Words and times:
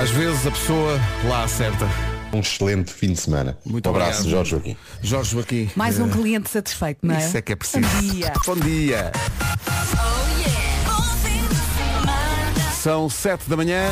Às 0.00 0.08
vezes 0.12 0.46
a 0.46 0.50
pessoa 0.50 0.98
lá 1.24 1.44
acerta. 1.44 1.86
Um 2.32 2.40
excelente 2.40 2.90
fim 2.90 3.12
de 3.12 3.20
semana. 3.20 3.58
Muito 3.66 3.86
um 3.86 3.90
abraço, 3.90 4.20
obrigado. 4.20 4.30
Jorge 4.30 4.50
Joaquim. 4.50 4.76
Jorge 5.02 5.30
Joaquim. 5.32 5.70
Mais 5.76 6.00
um 6.00 6.08
eh, 6.08 6.10
cliente 6.10 6.48
satisfeito, 6.48 7.00
não 7.02 7.14
é? 7.14 7.18
Isso 7.18 7.36
é 7.36 7.42
que 7.42 7.52
é 7.52 7.56
preciso. 7.56 7.86
Bom 7.86 8.00
dia. 8.00 8.32
Bom 8.46 8.56
dia. 8.56 9.12
São 12.80 13.10
sete 13.10 13.46
da 13.46 13.58
manhã. 13.58 13.90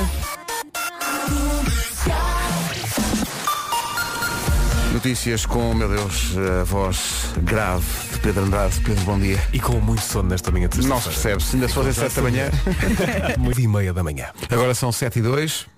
Notícias 4.94 5.44
com, 5.44 5.74
meu 5.74 5.88
Deus, 5.88 6.34
a 6.60 6.64
voz 6.64 7.34
grave 7.42 7.84
de 8.14 8.18
Pedro 8.20 8.44
Andrade. 8.44 8.80
Pedro, 8.80 9.04
bom 9.04 9.18
dia. 9.18 9.38
E 9.52 9.60
com 9.60 9.74
muito 9.74 10.02
sono 10.02 10.30
nesta 10.30 10.50
manhã 10.50 10.68
de 10.68 10.86
Não 10.86 10.98
se 11.00 11.10
percebe, 11.10 11.42
se 11.42 11.54
ainda 11.54 11.68
se 11.68 11.74
fossem 11.74 11.92
sete 11.92 12.16
da 12.16 12.22
manhã. 12.22 12.50
Muito 13.38 13.60
e 13.60 13.68
meia 13.68 13.92
da 13.92 14.02
manhã. 14.02 14.26
Agora 14.50 14.74
são 14.74 14.90
sete 14.90 15.18
e 15.18 15.22
dois. 15.22 15.66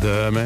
Dama. 0.00 0.42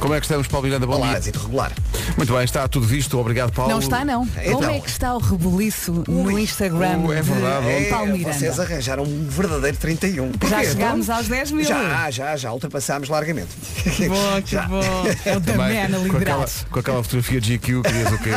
Como 0.00 0.14
é 0.14 0.20
que 0.20 0.24
estamos, 0.26 0.46
Paulo 0.48 0.66
Miranda? 0.66 0.86
Bom 0.86 0.94
Olá, 0.94 1.10
dia. 1.10 1.18
êxito 1.18 1.38
regular. 1.40 1.72
Muito 2.16 2.32
bem, 2.32 2.44
está 2.44 2.66
tudo 2.66 2.86
visto. 2.86 3.18
Obrigado, 3.18 3.52
Paulo. 3.52 3.70
Não 3.70 3.78
está, 3.78 4.04
não. 4.04 4.26
Então. 4.36 4.54
Como 4.54 4.70
é 4.70 4.80
que 4.80 4.88
está 4.88 5.14
o 5.14 5.18
rebuliço 5.18 6.04
no 6.08 6.38
Instagram 6.38 6.98
ui, 6.98 7.16
é 7.16 7.22
verdade. 7.22 7.66
de 7.66 7.72
É, 7.72 7.90
Paulo 7.90 8.12
Miranda? 8.12 8.32
vocês 8.32 8.58
arranjaram 8.58 9.04
um 9.04 9.26
verdadeiro 9.28 9.76
31. 9.76 10.32
Porquê? 10.32 10.48
Já 10.48 10.64
chegámos 10.64 11.10
aos 11.10 11.28
10 11.28 11.50
mil. 11.52 11.64
Já, 11.64 12.10
já, 12.10 12.36
já 12.36 12.52
ultrapassámos 12.52 13.08
largamente. 13.08 13.50
Bom, 14.08 14.42
que 14.42 14.50
Já. 14.52 14.62
bom. 14.62 14.80
É 15.24 15.36
o 15.36 15.40
da 15.40 15.52
Também, 15.52 15.88
Man 15.88 16.06
a 16.06 16.08
com, 16.08 16.16
aquela, 16.16 16.46
com 16.70 16.78
aquela 16.78 17.02
fotografia 17.02 17.40
de 17.40 17.58
GQ, 17.58 17.82
querias 17.82 18.12
o 18.12 18.18
quê? 18.18 18.30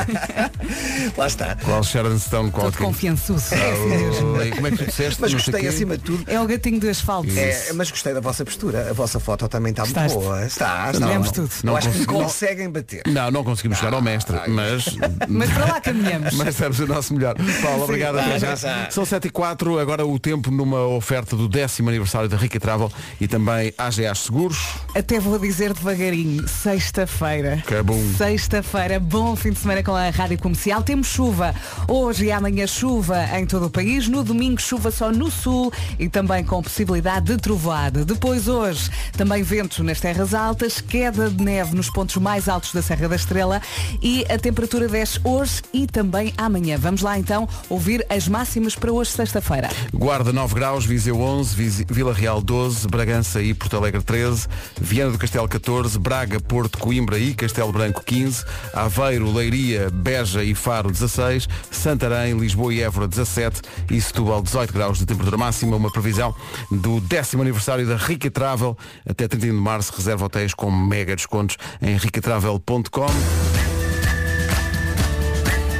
Lá 1.17 1.27
está. 1.27 1.55
Qual 1.55 1.83
Sharon 1.83 2.19
Stone? 2.19 2.51
Qual 2.51 2.71
Todo 2.71 2.83
confiançuso. 2.83 3.53
É 3.55 3.71
assim 3.71 3.87
mesmo. 3.87 4.27
Oi, 4.37 4.51
Como 4.51 4.67
é 4.67 4.71
que 4.71 4.77
tu 4.77 4.85
disseste? 4.85 5.21
Mas 5.21 5.33
gostei 5.33 5.67
acima 5.67 5.97
de 5.97 6.03
tudo. 6.03 6.23
É 6.27 6.39
o 6.39 6.45
gatinho 6.45 6.79
do 6.79 6.89
asfalto. 6.89 7.29
É, 7.37 7.73
mas 7.73 7.89
gostei 7.89 8.13
da 8.13 8.19
vossa 8.19 8.43
postura. 8.45 8.93
A 8.95 9.03
vossa 9.05 9.19
foto 9.19 9.49
também 9.49 9.71
está 9.71 9.83
muito 9.83 10.13
boa. 10.13 10.45
Está, 10.45 10.89
está. 10.89 11.05
Tivemos 11.05 11.29
tudo. 11.29 11.49
Eu 11.51 11.65
Não 11.65 11.75
acho 11.75 11.89
que 11.91 11.97
não- 11.99 12.05
conseguem 12.05 12.69
bater. 12.69 13.01
Não, 13.05 13.29
não 13.29 13.43
conseguimos 13.43 13.77
chegar 13.77 13.93
ao 13.93 14.01
mestre, 14.01 14.37
mas, 14.47 14.85
Mas 15.27 15.51
para 15.51 15.65
lá 15.65 15.81
caminhamos. 15.81 16.31
mas 16.39 16.47
estamos 16.47 16.79
o 16.79 16.87
nosso 16.87 17.13
melhor. 17.13 17.35
Paulo, 17.61 17.83
obrigado 17.83 18.17
até 18.19 18.39
já. 18.39 18.55
já. 18.55 18.89
São 18.89 19.03
7 19.05 19.27
e 19.27 19.29
4, 19.29 19.77
agora 19.79 20.05
o 20.05 20.17
tempo 20.17 20.49
numa 20.49 20.79
oferta 20.87 21.35
do 21.35 21.49
décimo 21.49 21.89
aniversário 21.89 22.29
da 22.29 22.37
Rica 22.37 22.57
Travel 22.57 22.89
e 23.19 23.27
também 23.27 23.73
AGA 23.77 24.15
Seguros. 24.15 24.57
Até 24.95 25.19
vou 25.19 25.37
dizer 25.37 25.73
devagarinho, 25.73 26.47
sexta-feira. 26.47 27.61
Que 27.67 27.75
é 27.75 27.83
bom. 27.83 27.99
Sexta-feira, 28.17 28.97
bom 28.97 29.35
fim 29.35 29.51
de 29.51 29.59
semana 29.59 29.83
com 29.83 29.93
a 29.93 30.09
Rádio 30.09 30.37
Comercial. 30.39 30.81
Temos 30.83 31.07
chuva 31.07 31.53
hoje 31.85 32.27
e 32.27 32.31
amanhã 32.31 32.65
chuva 32.65 33.25
em 33.37 33.45
todo 33.45 33.65
o 33.65 33.69
país. 33.69 34.07
No 34.07 34.23
domingo 34.23 34.61
chuva 34.61 34.89
só 34.89 35.11
no 35.11 35.29
sul 35.29 35.69
e 35.99 36.07
também 36.07 36.45
com 36.45 36.63
possibilidade 36.63 37.25
de 37.25 37.37
trovoada. 37.37 38.05
Depois 38.05 38.47
hoje 38.47 38.84
também 39.17 39.43
ventos 39.43 39.79
nas 39.79 39.99
terras 39.99 40.33
altas, 40.33 40.79
queda 40.81 41.29
de 41.29 41.43
neve 41.43 41.75
nos 41.75 41.89
pontos 41.89 42.15
mais 42.17 42.47
altos 42.49 42.73
da 42.73 42.81
Serra 42.81 43.07
da 43.07 43.15
Estrela 43.15 43.61
e 44.01 44.25
a 44.29 44.37
temperatura 44.37 44.87
desce 44.87 45.19
hoje 45.23 45.61
e 45.73 45.87
também 45.87 46.33
amanhã. 46.37 46.77
Vamos 46.77 47.01
lá 47.01 47.17
então 47.19 47.47
ouvir 47.69 48.05
as 48.09 48.27
máximas 48.27 48.75
para 48.75 48.91
hoje 48.91 49.11
sexta-feira. 49.11 49.69
Guarda 49.93 50.31
9 50.33 50.53
graus, 50.55 50.85
Viseu 50.85 51.19
11, 51.19 51.55
Visi- 51.55 51.85
Vila 51.89 52.13
Real 52.13 52.41
12, 52.41 52.87
Bragança 52.87 53.41
e 53.41 53.53
Porto 53.53 53.77
Alegre 53.77 54.01
13, 54.01 54.47
Viana 54.79 55.11
do 55.11 55.17
Castelo 55.17 55.47
14, 55.47 55.97
Braga, 55.99 56.39
Porto, 56.39 56.77
Coimbra 56.77 57.17
e 57.17 57.33
Castelo 57.33 57.71
Branco 57.71 58.03
15, 58.03 58.43
Aveiro, 58.73 59.31
Leiria, 59.31 59.89
Beja 59.91 60.43
e 60.43 60.53
Faro 60.55 60.91
16, 60.91 61.47
Santarém, 61.71 62.37
Lisboa 62.37 62.73
e 62.73 62.81
Évora 62.81 63.07
17 63.07 63.61
e 63.91 63.99
Setúbal 64.01 64.41
18 64.41 64.73
graus 64.73 64.97
de 64.99 65.05
temperatura 65.05 65.37
máxima, 65.37 65.75
uma 65.75 65.91
previsão 65.91 66.33
do 66.71 66.99
décimo 67.01 67.41
aniversário 67.41 67.85
da 67.87 67.95
Rica 67.95 68.29
Travel. 68.29 68.74
Até 69.07 69.27
31 69.27 69.55
de 69.55 69.61
março 69.61 69.93
reserva 69.95 70.25
hotéis 70.25 70.53
com 70.53 70.71
mega 70.71 71.15
descontos 71.15 71.57
em 71.81 71.97
ricatravel.com 71.97 73.05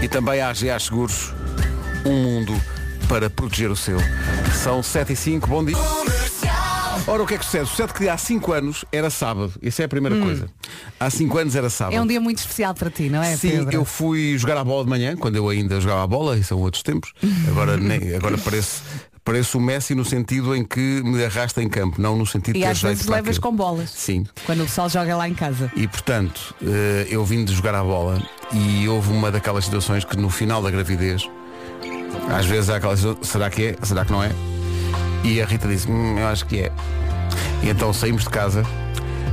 e 0.02 0.08
também 0.08 0.40
a 0.40 0.50
AGA 0.50 0.80
Seguros, 0.80 1.34
um 2.06 2.14
mundo 2.22 2.54
para 3.08 3.28
proteger 3.28 3.72
o 3.72 3.76
seu. 3.76 3.98
São 4.64 4.84
7 4.84 5.14
e 5.14 5.16
5, 5.16 5.48
bom 5.48 5.66
dia. 5.66 5.76
Ora, 7.08 7.24
o 7.24 7.26
que 7.26 7.34
é 7.34 7.38
que 7.38 7.46
sucede? 7.46 7.68
Sucede 7.68 7.94
que 7.94 8.08
há 8.08 8.18
5 8.18 8.54
anos 8.54 8.86
era 8.92 9.10
sábado. 9.10 9.54
Isso 9.62 9.82
é 9.82 9.86
a 9.86 9.88
primeira 9.88 10.20
coisa. 10.20 10.48
Há 11.00 11.10
5 11.10 11.38
anos 11.38 11.56
era 11.56 11.70
sábado. 11.70 11.96
É 11.96 12.02
um 12.02 12.08
dia 12.08 12.22
muito 12.22 12.38
especial 12.38 12.74
para 12.74 12.90
ti, 12.90 13.10
não 13.10 13.22
é, 13.22 13.36
Sim, 13.36 13.50
Pedro? 13.50 13.74
eu 13.74 13.86
fui 13.86 14.38
jogar 14.38 14.58
a 14.58 14.64
bola 14.64 14.84
de 14.84 14.90
manhã, 14.90 15.16
quando 15.16 15.36
eu 15.36 15.50
ainda 15.50 15.80
jogava 15.82 16.04
a 16.04 16.08
bola, 16.08 16.38
e 16.38 16.44
são 16.44 16.60
outros 16.60 16.84
tempos. 16.84 17.12
Agora, 17.50 17.78
nem, 17.78 18.16
agora 18.16 18.38
parece, 18.38 18.82
parece 19.26 19.58
o 19.58 19.60
Messi 19.60 19.94
no 19.96 20.06
sentido 20.06 20.56
em 20.56 20.64
que 20.64 20.80
me 21.04 21.26
arrasta 21.26 21.62
em 21.62 21.68
campo, 21.68 22.00
não 22.02 22.16
no 22.16 22.26
sentido 22.26 22.56
E 22.58 22.60
que 22.62 22.66
às 22.66 22.80
vezes 22.82 23.08
levas 23.08 23.38
com 23.40 23.54
bolas. 23.54 23.90
Sim. 23.90 24.24
Quando 24.46 24.62
o 24.62 24.66
pessoal 24.66 24.88
joga 24.88 25.18
lá 25.18 25.28
em 25.28 25.34
casa. 25.34 25.70
E 25.76 25.88
portanto, 25.88 26.56
eh, 26.64 27.08
eu 27.10 27.26
vim 27.26 27.44
de 27.44 27.54
jogar 27.54 27.74
a 27.76 27.84
bola 27.84 28.22
e 28.54 28.88
houve 28.88 29.12
uma 29.12 29.32
daquelas 29.32 29.66
situações 29.66 30.06
que 30.06 30.16
no 30.16 30.30
final 30.30 30.62
da 30.62 30.70
gravidez, 30.72 31.28
às 32.30 32.46
vezes 32.46 32.70
há 32.70 32.76
aquelas 32.78 33.02
será 33.24 33.50
que 33.50 33.64
é? 33.64 33.76
Será 33.84 34.06
que 34.06 34.12
não 34.12 34.24
é? 34.24 34.32
E 35.24 35.42
a 35.42 35.46
Rita 35.46 35.68
disse, 35.68 35.90
hum, 35.90 36.20
eu 36.20 36.28
acho 36.28 36.46
que 36.46 36.60
é. 36.60 36.72
E 37.64 37.70
então 37.70 37.92
saímos 37.92 38.24
de 38.26 38.30
casa 38.30 38.64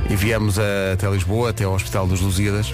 e 0.09 0.15
viemos 0.15 0.57
a- 0.57 0.93
até 0.93 1.07
Lisboa, 1.09 1.51
até 1.51 1.65
ao 1.65 1.73
Hospital 1.75 2.07
dos 2.07 2.19
Lusíadas. 2.19 2.73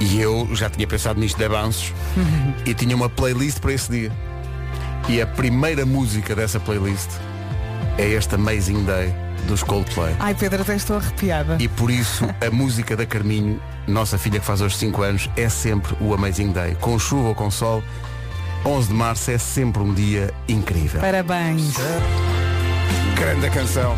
E 0.00 0.20
eu 0.20 0.48
já 0.54 0.70
tinha 0.70 0.86
pensado 0.86 1.18
nisto 1.18 1.36
de 1.36 1.44
avanços 1.44 1.92
e 2.64 2.72
tinha 2.72 2.94
uma 2.94 3.08
playlist 3.08 3.58
para 3.58 3.72
esse 3.72 3.90
dia. 3.90 4.12
E 5.08 5.22
a 5.22 5.26
primeira 5.26 5.86
música 5.86 6.34
dessa 6.34 6.58
playlist 6.60 7.10
é 7.96 8.08
este 8.08 8.34
Amazing 8.34 8.84
Day 8.84 9.14
dos 9.46 9.62
Coldplay. 9.62 10.14
Ai 10.18 10.34
Pedro, 10.34 10.62
até 10.62 10.76
estou 10.76 10.96
arrepiada. 10.96 11.56
E 11.58 11.68
por 11.68 11.90
isso 11.90 12.24
a 12.46 12.50
música 12.50 12.96
da 12.96 13.06
Carminho, 13.06 13.60
nossa 13.86 14.18
filha 14.18 14.38
que 14.38 14.44
faz 14.46 14.60
hoje 14.60 14.76
5 14.76 15.02
anos, 15.02 15.30
é 15.36 15.48
sempre 15.48 15.96
o 16.00 16.12
Amazing 16.12 16.52
Day. 16.52 16.76
Com 16.80 16.98
chuva 16.98 17.28
ou 17.28 17.34
com 17.34 17.50
sol, 17.50 17.82
11 18.64 18.88
de 18.88 18.94
março 18.94 19.30
é 19.30 19.38
sempre 19.38 19.82
um 19.82 19.94
dia 19.94 20.32
incrível. 20.46 21.00
Parabéns. 21.00 21.74
Grande 23.16 23.48
canção. 23.50 23.96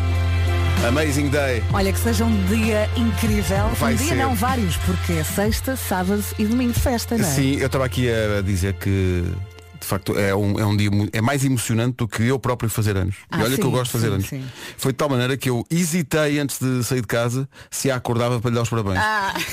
Amazing 0.87 1.29
Day. 1.29 1.63
Olha, 1.75 1.93
que 1.93 1.99
seja 1.99 2.25
um 2.25 2.45
dia 2.47 2.89
incrível. 2.97 3.69
Vai 3.75 3.93
um 3.93 3.97
dia 3.97 4.09
ser. 4.09 4.15
não 4.15 4.35
vários, 4.35 4.77
porque 4.79 5.13
é 5.13 5.25
sexta, 5.25 5.77
sábado 5.77 6.25
e 6.39 6.47
domingo 6.47 6.73
de 6.73 6.81
festa, 6.81 7.19
não 7.19 7.27
é? 7.27 7.29
Sim, 7.29 7.57
eu 7.57 7.67
estava 7.67 7.85
aqui 7.85 8.09
a 8.11 8.41
dizer 8.41 8.75
que 8.75 9.25
facto 9.91 10.19
é 10.19 10.35
um, 10.35 10.59
é 10.59 10.65
um 10.67 10.77
dia 10.77 10.91
é 11.13 11.21
mais 11.21 11.45
emocionante 11.45 11.97
do 11.99 12.09
que 12.09 12.23
eu 12.23 12.39
próprio 12.39 12.71
fazer 12.71 12.97
anos. 12.97 13.17
Ah, 13.31 13.39
e 13.41 13.43
olha 13.43 13.55
que 13.57 13.63
eu 13.63 13.67
sim, 13.67 13.71
gosto 13.71 13.85
de 13.87 13.93
fazer 13.93 14.07
sim, 14.09 14.13
anos. 14.15 14.29
sim. 14.29 14.45
Foi 14.77 14.93
de 14.93 14.97
tal 14.99 15.09
maneira 15.09 15.37
que 15.37 15.51
eu 15.51 15.65
hesitei 15.71 16.39
antes 16.39 16.59
de 16.59 16.83
sair 16.85 17.01
de 17.01 17.07
casa 17.07 17.49
se 17.71 17.91
a 17.91 17.97
acordava 17.97 18.41
para 18.41 18.51
lhe 18.51 18.57
dar 18.57 18.63
os 18.63 18.69
parabéns. 18.71 18.99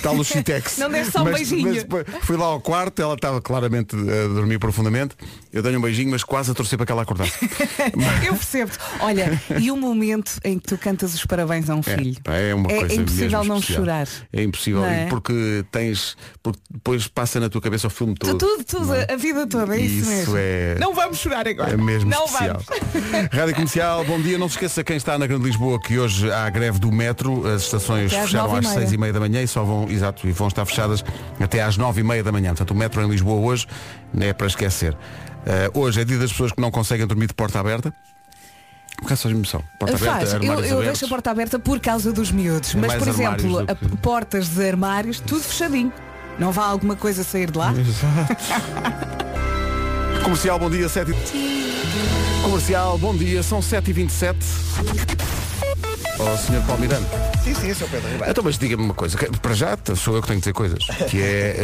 Tal 0.02 0.16
o 0.16 0.24
Chitex. 0.24 0.80
Ah. 0.80 0.84
Não 0.88 0.90
desse 0.92 1.12
só 1.12 1.22
um 1.22 1.25
beijinho. 1.25 1.74
depois 1.74 2.06
fui 2.22 2.38
lá 2.38 2.46
ao 2.46 2.62
quarto, 2.62 3.02
ela 3.02 3.16
estava 3.16 3.42
claramente 3.42 3.96
a 3.96 4.28
dormir 4.34 4.59
profundamente. 4.59 5.16
Eu 5.52 5.62
dei 5.64 5.75
um 5.75 5.81
beijinho, 5.81 6.12
mas 6.12 6.24
quase 6.24 6.52
a 6.52 6.54
torcer 6.54 6.78
para 6.78 6.86
que 6.86 6.92
ela 6.92 7.02
acordasse. 7.02 7.34
Eu 8.25 8.34
percebo-te. 8.36 8.78
Olha, 9.00 9.42
e 9.59 9.72
o 9.72 9.78
momento 9.78 10.40
em 10.44 10.59
que 10.59 10.68
tu 10.68 10.78
cantas 10.78 11.14
os 11.14 11.25
parabéns 11.25 11.69
a 11.69 11.75
um 11.75 11.81
filho? 11.84 12.16
Pá, 12.24 12.34
é 12.34 12.54
uma 12.54 12.72
É 12.72 12.80
coisa 12.80 12.96
impossível 12.96 13.44
não 13.44 13.58
especial. 13.58 13.80
chorar. 13.86 14.08
É 14.34 14.44
impossível, 14.44 14.86
é? 14.86 15.06
porque 15.08 15.66
tens. 15.72 16.16
Porque 16.44 16.59
depois 16.72 17.08
passa 17.08 17.40
na 17.40 17.50
tua 17.50 17.62
cabeça 17.62 17.88
o 17.88 17.90
filme 17.90 18.16
todo. 18.16 18.38
tudo, 18.38 18.64
tudo, 18.64 18.94
a 18.94 19.16
vida 19.16 19.48
toda, 19.48 19.75
é 19.75 19.80
isso, 19.81 20.02
Isso 20.02 20.09
mesmo. 20.09 20.27
É- 20.36 20.76
Não 20.80 20.94
vamos 20.94 21.18
chorar 21.20 21.48
agora. 21.48 21.72
É 21.72 21.78
mesmo 21.78 22.10
não 22.10 22.26
especial. 22.26 22.60
vamos. 22.68 23.30
Rádio 23.32 23.54
Comercial, 23.56 24.04
bom 24.06 24.20
dia. 24.22 24.38
Não 24.38 24.50
se 24.50 24.56
esqueça 24.56 24.84
quem 24.84 24.98
está 24.98 25.18
na 25.18 25.28
Grande 25.28 25.46
Lisboa 25.46 25.80
que 25.80 25.98
hoje 26.00 26.32
há 26.32 26.50
greve 26.50 26.80
do 26.80 26.92
metro. 26.92 27.48
As 27.48 27.64
estações 27.64 28.12
Até 28.12 28.22
às 28.22 28.26
fecharam 28.32 28.56
às 28.56 28.68
seis 28.68 28.92
e 28.92 28.98
meia 28.98 29.14
da 29.14 29.20
manhã 29.20 29.42
e 29.42 29.48
só 29.48 29.64
vão, 29.64 29.88
exato, 29.90 30.28
e 30.28 30.32
vão 30.32 30.48
estar 30.48 30.66
fechadas 30.66 31.04
até 31.40 31.62
às 31.62 31.78
nove 31.78 32.02
e 32.02 32.04
meia 32.04 32.24
da 32.24 32.32
manhã. 32.32 32.50
Portanto, 32.50 32.72
o 32.72 32.76
metro 32.76 33.02
em 33.02 33.10
Lisboa 33.10 33.40
hoje 33.40 33.68
não 34.14 34.26
é 34.26 34.34
para 34.34 34.48
esquecer. 34.48 34.98
Eh, 35.46 35.70
hoje 35.74 36.02
é 36.02 36.04
dia 36.06 36.18
das 36.18 36.32
pessoas 36.32 36.52
que 36.52 36.60
não 36.60 36.70
conseguem 36.72 37.06
dormir 37.08 37.28
de 37.28 37.34
porta 37.34 37.60
aberta. 37.60 37.94
Por 38.98 39.08
causa 39.10 39.22
faz 39.24 39.36
emoção. 39.36 39.64
Porta 39.80 39.96
aberta, 39.96 40.18
Faz, 40.18 40.30
eu, 40.34 40.36
armários 40.40 40.72
eu 40.72 40.78
abertos. 40.80 41.00
deixo 41.00 41.06
a 41.06 41.07
porta 41.07 41.31
aberta 41.31 41.60
por 41.60 41.80
causa 41.80 42.12
dos 42.12 42.31
miúdos. 42.31 42.74
É 42.74 42.78
mas, 42.80 42.94
por 42.96 43.07
exemplo, 43.07 43.63
do 43.63 43.72
a- 43.72 43.75
que- 43.75 43.98
portas 43.98 44.50
de 44.50 44.68
armários, 44.68 45.19
tudo 45.19 45.42
fechadinho. 45.44 45.94
Não 46.40 46.51
vá 46.51 46.66
alguma 46.66 46.96
coisa 46.96 47.24
sair 47.24 47.50
de 47.51 47.57
lá? 47.60 47.74
Comercial, 50.24 50.60
bom 50.60 50.69
dia, 50.69 50.90
7 50.90 51.14
Comercial, 52.44 52.98
bom 52.98 53.16
dia, 53.16 53.44
são 53.44 53.60
7h27. 53.60 54.36
Oh, 56.19 56.38
Sr. 56.38 56.62
Paulo 56.66 56.81
Miranda. 56.81 57.37
Sim, 57.48 57.54
sim, 57.56 57.74
Sr. 57.74 57.88
Pedro 57.90 58.10
Ribeiro. 58.10 58.32
Então, 58.32 58.44
mas 58.44 58.58
diga-me 58.58 58.84
uma 58.84 58.94
coisa, 58.94 59.18
que- 59.18 59.26
para 59.40 59.54
já 59.54 59.78
sou 59.96 60.16
eu 60.16 60.22
que 60.22 60.28
tenho 60.28 60.40
que 60.42 60.44
dizer 60.44 60.54
coisas, 60.54 60.84
que 61.10 61.22
é 61.22 61.56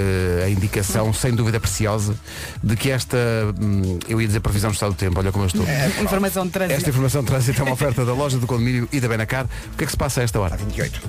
eh, 0.41 0.43
a 0.45 0.49
indicação, 0.49 1.11
sem 1.13 1.33
dúvida 1.35 1.59
preciosa, 1.59 2.15
de 2.63 2.75
que 2.77 2.89
esta, 2.89 3.17
hum, 3.61 3.99
eu 4.07 4.21
ia 4.21 4.27
dizer 4.27 4.39
previsão 4.39 4.71
do 4.71 4.73
estado 4.75 4.91
do 4.93 4.95
tempo, 4.95 5.19
olha 5.19 5.31
como 5.31 5.43
eu 5.43 5.47
estou. 5.47 5.65
Informação 6.01 6.45
de 6.45 6.51
trânsito. 6.51 6.77
Esta 6.77 6.89
informação 6.89 7.21
de 7.21 7.27
trânsito 7.27 7.59
é 7.59 7.63
uma 7.65 7.73
oferta 7.73 8.05
da 8.05 8.13
loja 8.13 8.37
do 8.37 8.47
condomínio 8.47 8.87
e 8.93 8.99
da 9.01 9.07
Benacar. 9.09 9.45
O 9.73 9.77
que 9.77 9.83
é 9.83 9.85
que 9.85 9.91
se 9.91 9.97
passa 9.97 10.21
a 10.21 10.23
esta 10.23 10.39
hora? 10.39 10.55
28. 10.55 11.01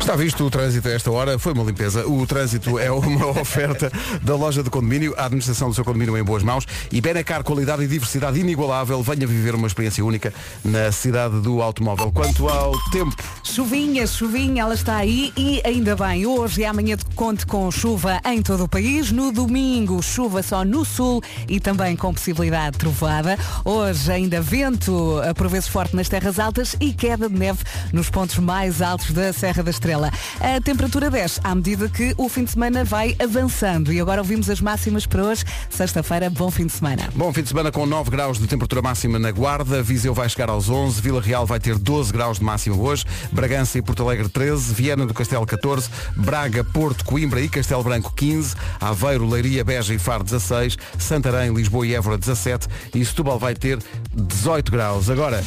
Está 0.00 0.16
visto 0.16 0.44
o 0.44 0.50
trânsito 0.50 0.88
a 0.88 0.92
esta 0.92 1.10
hora, 1.10 1.38
foi 1.38 1.52
uma 1.52 1.64
limpeza. 1.64 2.06
O 2.06 2.26
trânsito 2.26 2.78
é 2.78 2.90
uma 2.90 3.26
oferta 3.40 3.90
da 4.22 4.34
loja 4.36 4.62
de 4.62 4.70
condomínio, 4.70 5.14
a 5.16 5.26
administração 5.26 5.68
do 5.68 5.74
seu 5.74 5.84
condomínio 5.84 6.16
em 6.16 6.22
boas 6.22 6.42
mãos 6.42 6.66
e 6.90 7.00
Benacar, 7.00 7.42
qualidade 7.42 7.82
e 7.82 7.86
diversidade 7.88 8.38
inigualável. 8.38 9.02
Venha 9.02 9.26
viver 9.26 9.54
uma 9.54 9.66
experiência 9.66 10.04
única 10.04 10.32
na 10.64 10.90
cidade 10.92 11.40
do 11.40 11.60
automóvel. 11.62 12.10
Quanto 12.12 12.48
ao 12.48 12.72
tempo, 12.90 13.14
Chuvinha, 13.44 14.06
chuvinha, 14.12 14.62
ela 14.62 14.74
está 14.74 14.96
aí 14.96 15.32
e 15.36 15.62
ainda 15.64 15.96
bem, 15.96 16.26
hoje 16.26 16.60
e 16.60 16.64
amanhã 16.64 16.96
conte 17.14 17.46
com 17.46 17.70
chuva 17.70 18.20
em 18.24 18.42
todo 18.42 18.64
o 18.64 18.68
país. 18.68 19.10
No 19.10 19.32
domingo, 19.32 20.02
chuva 20.02 20.42
só 20.42 20.64
no 20.64 20.84
sul 20.84 21.22
e 21.48 21.58
também 21.58 21.96
com 21.96 22.12
possibilidade 22.12 22.72
de 22.72 22.78
trovoada. 22.78 23.38
Hoje 23.64 24.12
ainda 24.12 24.40
vento, 24.40 25.20
eh, 25.22 25.32
por 25.32 25.48
vezes 25.48 25.68
forte 25.68 25.96
nas 25.96 26.08
terras 26.08 26.38
altas 26.38 26.76
e 26.78 26.92
queda 26.92 27.28
de 27.28 27.38
neve 27.38 27.60
nos 27.92 28.10
pontos 28.10 28.38
mais 28.38 28.82
altos 28.82 29.12
da 29.12 29.32
Serra 29.32 29.62
da 29.62 29.70
Estrela. 29.70 30.10
A 30.40 30.60
temperatura 30.60 31.10
desce 31.10 31.40
à 31.42 31.54
medida 31.54 31.88
que 31.88 32.14
o 32.18 32.28
fim 32.28 32.44
de 32.44 32.50
semana 32.50 32.84
vai 32.84 33.16
avançando. 33.18 33.92
E 33.92 34.00
agora 34.00 34.20
ouvimos 34.20 34.50
as 34.50 34.60
máximas 34.60 35.06
para 35.06 35.24
hoje. 35.24 35.44
Sexta-feira, 35.70 36.28
bom 36.28 36.50
fim 36.50 36.66
de 36.66 36.72
semana. 36.72 37.08
bom 37.14 37.32
fim 37.32 37.42
de 37.42 37.48
semana 37.48 37.72
com 37.72 37.86
9 37.86 38.10
graus 38.10 38.38
de 38.38 38.46
temperatura 38.46 38.82
máxima 38.82 39.18
na 39.18 39.30
Guarda, 39.30 39.82
Viseu 39.82 40.12
vai 40.12 40.28
chegar 40.28 40.50
aos 40.50 40.68
11, 40.68 41.00
Vila 41.00 41.20
Real 41.20 41.46
vai 41.46 41.58
ter 41.58 41.78
12 41.78 42.12
graus 42.12 42.38
de 42.38 42.44
máxima 42.44 42.76
hoje, 42.76 43.04
Bragança 43.32 43.78
e 43.78 43.82
Porto 43.82 44.01
Alegre 44.02 44.28
13, 44.28 44.74
Viana 44.74 45.06
do 45.06 45.14
Castelo 45.14 45.46
14, 45.46 45.88
Braga, 46.16 46.64
Porto, 46.64 47.04
Coimbra 47.04 47.40
e 47.40 47.48
Castelo 47.48 47.82
Branco 47.82 48.12
15, 48.14 48.54
Aveiro, 48.80 49.28
Leiria, 49.28 49.64
Beja 49.64 49.94
e 49.94 49.98
Faro 49.98 50.24
16, 50.24 50.76
Santarém, 50.98 51.52
Lisboa 51.52 51.86
e 51.86 51.94
Évora 51.94 52.18
17 52.18 52.68
e 52.94 53.04
Setúbal 53.04 53.38
vai 53.38 53.54
ter 53.54 53.78
18 54.14 54.70
graus. 54.72 55.10
Agora, 55.10 55.42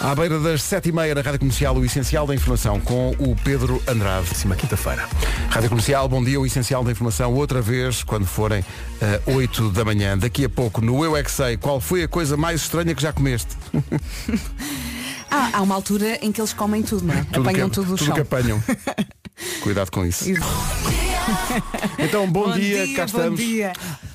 à 0.00 0.14
beira 0.14 0.40
das 0.40 0.62
7h30 0.62 1.14
na 1.14 1.20
Rádio 1.20 1.40
Comercial, 1.40 1.76
o 1.76 1.84
Essencial 1.84 2.26
da 2.26 2.34
Informação 2.34 2.80
com 2.80 3.10
o 3.18 3.36
Pedro 3.44 3.82
Andrade. 3.86 4.26
Próxima 4.26 4.56
quinta-feira. 4.56 5.06
Rádio 5.50 5.68
Comercial, 5.68 6.08
bom 6.08 6.24
dia, 6.24 6.40
o 6.40 6.46
Essencial 6.46 6.82
da 6.82 6.90
Informação, 6.90 7.34
outra 7.34 7.60
vez, 7.60 8.02
quando 8.02 8.24
forem 8.24 8.64
eh, 9.02 9.20
8 9.26 9.70
da 9.70 9.84
manhã. 9.84 10.16
Daqui 10.16 10.46
a 10.46 10.48
pouco, 10.48 10.80
no 10.80 11.04
Eu 11.04 11.16
É 11.16 11.22
Que 11.22 11.30
Sei, 11.30 11.56
qual 11.58 11.80
foi 11.80 12.02
a 12.02 12.08
coisa 12.08 12.36
mais 12.36 12.62
estranha 12.62 12.94
que 12.94 13.02
já 13.02 13.12
comeste? 13.12 13.54
Ah, 15.30 15.50
há 15.54 15.62
uma 15.62 15.74
altura 15.74 16.18
em 16.22 16.32
que 16.32 16.40
eles 16.40 16.52
comem 16.52 16.82
tudo, 16.82 17.06
não 17.06 17.14
é? 17.14 17.20
Apanham 17.20 17.68
que, 17.68 17.74
tudo 17.76 17.88
do 17.90 17.96
tudo 17.96 18.06
chão. 18.06 18.14
que 18.14 18.20
apanham. 18.20 18.62
Cuidado 19.62 19.90
com 19.90 20.04
isso. 20.04 20.24
Então, 21.98 22.26
bom, 22.30 22.52
dia, 22.52 22.86
cá 22.94 23.02
bom 23.02 23.18
estamos. 23.18 23.40
dia. 23.40 23.72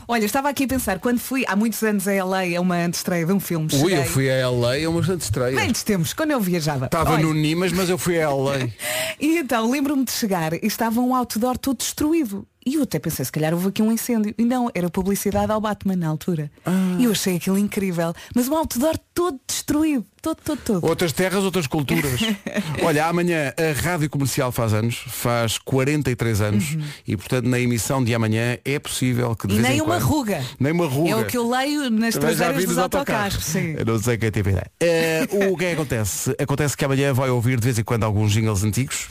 Olha, 0.08 0.26
estava 0.26 0.50
aqui 0.50 0.66
a 0.66 0.68
pensar, 0.68 1.00
quando 1.00 1.18
fui 1.20 1.44
há 1.48 1.56
muitos 1.56 1.82
anos 1.82 2.08
a 2.08 2.12
LA, 2.24 2.58
a 2.58 2.62
uma 2.62 2.76
antestreia 2.76 3.26
de 3.26 3.32
um 3.34 3.40
filme, 3.40 3.68
Ui, 3.74 3.80
cheguei- 3.80 3.98
eu 3.98 4.04
fui 4.06 4.30
a 4.30 4.48
LA, 4.50 4.78
é 4.78 4.88
uma 4.88 5.00
bastante 5.00 5.22
estreia. 5.22 5.56
Bem, 5.56 5.72
tempos, 5.72 6.14
quando 6.14 6.32
eu 6.32 6.40
viajava. 6.40 6.86
Estava 6.86 7.14
Olha, 7.14 7.24
no 7.24 7.34
Nimas, 7.34 7.72
mas 7.72 7.90
eu 7.90 7.98
fui 7.98 8.22
a 8.22 8.30
LA. 8.30 8.68
E 9.20 9.38
então, 9.38 9.72
lembro-me 9.72 10.04
de 10.04 10.12
chegar 10.12 10.54
e 10.54 10.60
estava 10.64 11.00
um 11.00 11.16
outdoor 11.16 11.58
todo 11.58 11.78
destruído. 11.78 12.46
E 12.68 12.76
eu 12.76 12.82
até 12.84 12.98
pensei, 12.98 13.24
se 13.24 13.32
calhar 13.32 13.54
houve 13.54 13.68
aqui 13.68 13.82
um 13.82 13.92
incêndio. 13.92 14.34
E 14.38 14.44
não, 14.44 14.72
era 14.74 14.90
publicidade 14.90 15.52
ao 15.52 15.62
Batman 15.62 15.96
na 15.96 16.08
altura. 16.08 16.50
Ah. 16.66 16.96
E 16.98 17.04
eu 17.04 17.12
achei 17.12 17.36
aquilo 17.36 17.60
incrível. 17.60 18.12
Mas 18.36 18.48
um 18.48 18.56
outdoor 18.56 18.98
todo 19.14 19.40
destruído. 19.48 20.04
Todo, 20.20 20.38
todo, 20.44 20.60
todo. 20.66 20.84
Outras 20.88 21.12
terras, 21.14 21.44
outras 21.44 21.68
culturas. 21.68 22.20
Olha, 22.82 23.06
amanhã 23.06 23.54
a 23.56 23.80
Rádio 23.80 24.10
Comercial 24.10 24.52
faz 24.52 24.74
anos, 24.74 24.96
faz 25.06 25.60
43 25.60 26.42
anos 26.42 26.76
e 27.08 27.16
portanto 27.16 27.46
na 27.46 27.60
emissão 27.60 28.04
de 28.04 28.16
amanhã 28.16 28.58
é 28.66 28.80
possível 28.80 29.36
que 29.36 29.46
de 29.46 29.54
Uhum. 29.54 29.60
E 29.60 29.62
nem 29.62 29.78
em 29.78 29.82
uma 29.82 29.98
quando- 29.98 30.02
ruga. 30.08 30.44
Nem 30.60 30.72
uma 30.72 30.88
ruga. 30.88 31.10
É 31.12 31.16
o 31.18 31.26
que 31.28 31.38
eu 31.38 31.48
leio 31.48 31.92
nas 31.92 32.16
traseiras 32.16 32.66
dos 32.66 32.80
autocarros. 32.80 33.54
Eu 33.56 33.86
não 33.86 34.00
sei 34.00 34.18
quem 34.18 34.32
teve 34.32 34.50
ideia. 34.50 34.72
Eh, 34.80 35.28
o 35.52 35.56
que 35.56 35.66
é 35.66 35.68
que 35.70 35.74
acontece? 35.76 36.36
Acontece 36.40 36.76
que 36.76 36.84
amanhã 36.84 37.14
vai 37.14 37.30
ouvir 37.30 37.60
de 37.60 37.66
vez 37.66 37.78
em 37.78 37.84
quando 37.84 38.04
alguns 38.04 38.32
jingles 38.32 38.64
antigos. 38.64 39.08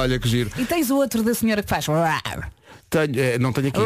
Olha 0.00 0.18
que 0.18 0.28
giro. 0.28 0.50
E 0.58 0.64
tens 0.64 0.90
o 0.90 0.96
outro 0.96 1.22
da 1.22 1.34
senhora 1.34 1.62
que 1.62 1.68
faz. 1.68 1.86
Tenho, 2.90 3.20
eh, 3.20 3.38
não 3.38 3.52
tenho 3.52 3.68
aqui. 3.68 3.80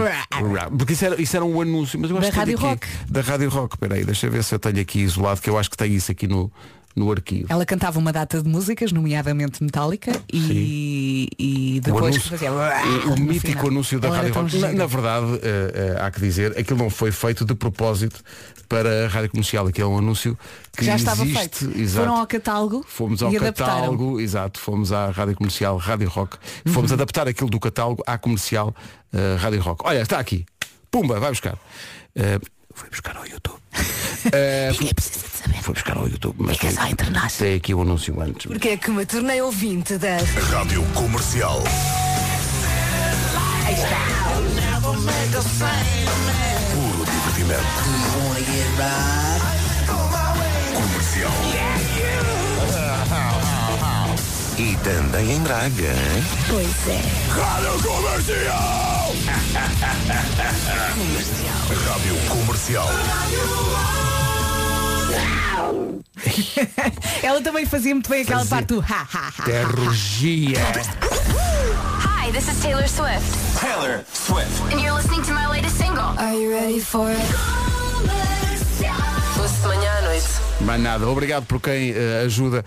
Porque 0.79 0.93
isso 0.93 1.05
era, 1.05 1.21
isso 1.21 1.37
era 1.37 1.45
um 1.45 1.61
anúncio, 1.61 1.99
mas 1.99 2.11
eu 2.11 2.19
acho 2.19 2.27
Da 2.27 2.33
que 2.33 2.39
Rádio 2.39 2.55
aqui. 2.57 2.65
Rock. 2.67 2.87
Da 3.09 3.21
Rádio 3.21 3.49
Rock. 3.49 3.75
Espera 3.75 3.95
aí, 3.97 4.05
deixa 4.05 4.27
eu 4.27 4.31
ver 4.31 4.45
se 4.45 4.55
eu 4.55 4.59
tenho 4.59 4.81
aqui 4.81 5.01
isolado, 5.01 5.41
que 5.41 5.51
eu 5.51 5.59
acho 5.59 5.69
que 5.69 5.77
tenho 5.77 5.95
isso 5.95 6.13
aqui 6.13 6.29
no, 6.29 6.53
no 6.95 7.11
arquivo. 7.11 7.47
Ela 7.49 7.65
cantava 7.65 7.99
uma 7.99 8.13
data 8.13 8.43
de 8.43 8.49
músicas, 8.49 8.93
nomeadamente 8.93 9.63
Metallica, 9.63 10.13
e, 10.33 11.29
e 11.39 11.81
depois 11.81 12.15
anúncio- 12.17 12.31
fazia. 12.31 12.53
O, 12.53 13.15
o 13.15 13.21
mítico 13.21 13.47
final. 13.49 13.67
anúncio 13.69 14.01
da 14.01 14.09
Ela 14.09 14.17
Rádio 14.19 14.35
Rock. 14.35 14.59
Na, 14.59 14.73
na 14.73 14.87
verdade, 14.87 15.27
eh, 15.43 15.73
eh, 15.97 16.03
há 16.03 16.11
que 16.11 16.21
dizer, 16.21 16.59
aquilo 16.59 16.79
não 16.79 16.91
foi 16.91 17.11
feito 17.11 17.45
de 17.45 17.55
propósito 17.55 18.21
para 18.69 19.07
a 19.07 19.09
Rádio 19.09 19.31
Comercial. 19.31 19.67
Aquilo 19.67 19.89
é 19.91 19.95
um 19.95 19.99
anúncio 19.99 20.39
que 20.77 20.85
já 20.85 20.97
estava 20.97 21.23
existe. 21.25 21.59
feito. 21.59 21.79
Exato. 21.79 22.05
Foram 22.07 22.21
ao 22.21 22.27
catálogo 22.27 22.85
Fomos 22.89 23.23
ao 23.23 23.29
adaptaram. 23.31 23.73
catálogo, 23.81 24.21
exato, 24.21 24.59
fomos 24.61 24.93
à 24.93 25.11
Rádio 25.11 25.37
Comercial 25.37 25.77
Rádio 25.77 26.09
Rock, 26.09 26.37
fomos 26.67 26.91
Uhum. 26.91 26.95
adaptar 26.97 27.29
aquilo 27.29 27.51
do 27.51 27.61
catálogo 27.61 28.03
à 28.07 28.17
comercial 28.19 28.75
eh, 29.13 29.37
Rádio 29.39 29.61
Rock. 29.61 29.83
Olha, 29.87 30.01
está 30.03 30.19
aqui. 30.19 30.45
Pumba, 30.91 31.19
vai 31.21 31.31
buscar. 31.31 31.57
Eh, 32.15 32.39
foi 32.75 32.89
buscar 32.91 33.17
ao 33.17 33.27
YouTube. 33.27 33.61
De 34.23 34.79
saber. 35.43 35.63
foi 35.63 35.75
buscar 35.75 35.97
ao 35.97 36.09
YouTube, 36.09 36.37
mas 36.39 36.57
que 36.59 36.67
é 36.67 36.71
só 36.71 36.83
a 36.83 36.91
internet. 36.91 37.39
tem 37.39 37.55
aqui 37.57 37.75
o 37.75 37.83
anúncio 37.83 38.21
antes. 38.21 38.47
Porque 38.47 38.69
é 38.71 38.77
que 38.77 38.91
me 38.91 39.05
tornei 39.07 39.41
ouvinte 39.43 39.97
da 39.99 40.17
Rádio 40.51 40.83
Comercial. 40.95 41.63
Puro 46.73 47.05
divertimento. 47.05 47.63
Comercial. 50.75 51.33
E 54.59 54.77
também 54.85 55.33
em 55.33 55.41
Braga. 55.41 55.69
hein? 55.69 56.25
Pois 56.49 56.89
é. 56.89 57.01
Rádio 57.33 57.83
Comercial. 57.83 59.13
Rádio 61.87 62.17
Comercial. 62.29 62.91
Ela 67.23 67.41
também 67.41 67.65
fazia 67.67 67.95
muito 67.95 68.09
bem 68.11 68.23
aquela 68.23 68.41
Fazia. 68.41 68.57
parte 68.57 68.67
do 68.69 68.81
ha 68.81 69.07
ha 69.13 69.33
ha. 69.39 69.45
Hi, 72.05 72.31
this 72.33 72.49
is 72.49 72.61
Taylor 72.61 72.89
Swift, 72.89 73.61
Taylor 73.61 74.05
Swift. 74.13 74.61
and 74.73 74.81
you're 74.81 74.93
listening 74.95 75.23
to 75.23 75.33
my 75.33 75.47
latest 75.49 75.77
single. 75.77 76.03
Are 76.19 76.35
you 76.35 76.51
ready 76.51 76.81
for 76.81 77.11
it? 77.11 77.72
Noite. 80.13 80.29
Mais 80.61 80.81
nada. 80.81 81.09
Obrigado 81.09 81.45
por 81.47 81.61
quem 81.61 81.91
eh, 81.91 82.23
ajuda 82.27 82.65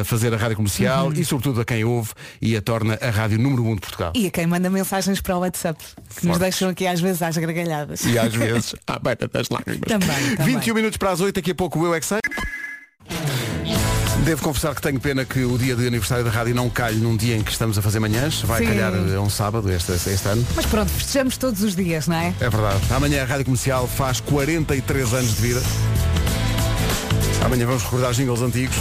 a 0.00 0.04
fazer 0.04 0.34
a 0.34 0.36
rádio 0.36 0.56
comercial 0.56 1.06
Uhum. 1.06 1.12
e 1.12 1.24
sobretudo 1.24 1.60
a 1.60 1.64
quem 1.64 1.84
ouve 1.84 2.10
e 2.42 2.56
a 2.56 2.60
torna 2.62 2.98
a 3.00 3.10
rádio 3.10 3.38
número 3.38 3.62
1 3.62 3.70
um 3.70 3.74
de 3.76 3.80
Portugal. 3.80 4.12
E 4.14 4.26
a 4.26 4.30
quem 4.30 4.46
manda 4.46 4.68
mensagens 4.68 5.20
para 5.20 5.36
o 5.36 5.40
WhatsApp, 5.40 5.78
que 6.16 6.26
nos 6.26 6.36
Fortes. 6.36 6.38
deixam 6.40 6.68
aqui 6.70 6.86
às 6.86 7.00
vezes 7.00 7.22
às 7.22 7.36
gargalhadas. 7.36 8.04
E 8.04 8.18
às 8.18 8.34
vezes 8.34 8.74
à 8.86 8.98
beira 8.98 9.28
das 9.32 9.48
lágrimas. 9.48 9.80
Também, 9.86 10.36
também. 10.36 10.54
21 10.56 10.74
minutos 10.74 10.96
para 10.98 11.10
as 11.12 11.20
8, 11.20 11.34
daqui 11.36 11.52
a 11.52 11.54
pouco 11.54 11.78
o 11.78 11.86
Eu 11.86 11.94
é 11.94 12.00
que 12.00 12.06
sei. 12.06 12.18
Devo 14.24 14.42
confessar 14.42 14.74
que 14.74 14.82
tenho 14.82 15.00
pena 15.00 15.24
que 15.24 15.42
o 15.42 15.56
dia 15.56 15.74
de 15.74 15.86
aniversário 15.86 16.22
da 16.24 16.30
rádio 16.30 16.54
não 16.54 16.68
calhe 16.68 16.98
num 16.98 17.16
dia 17.16 17.34
em 17.36 17.42
que 17.42 17.50
estamos 17.50 17.78
a 17.78 17.82
fazer 17.82 17.98
manhãs. 17.98 18.42
Vai 18.42 18.60
Sim. 18.60 18.66
calhar 18.66 18.92
a 18.92 19.20
um 19.20 19.30
sábado 19.30 19.70
este, 19.72 19.92
este 19.92 20.28
ano. 20.28 20.46
Mas 20.54 20.66
pronto, 20.66 20.90
festejamos 20.90 21.38
todos 21.38 21.62
os 21.62 21.74
dias, 21.74 22.06
não 22.08 22.16
é? 22.16 22.34
É 22.40 22.50
verdade. 22.50 22.80
Amanhã 22.90 23.22
a 23.22 23.24
Rádio 23.24 23.46
Comercial 23.46 23.86
faz 23.86 24.20
43 24.20 25.14
anos 25.14 25.36
de 25.36 25.40
vida. 25.40 25.62
Amanhã 27.44 27.66
vamos 27.66 27.82
recordar 27.82 28.12
jingles 28.12 28.42
antigos. 28.42 28.76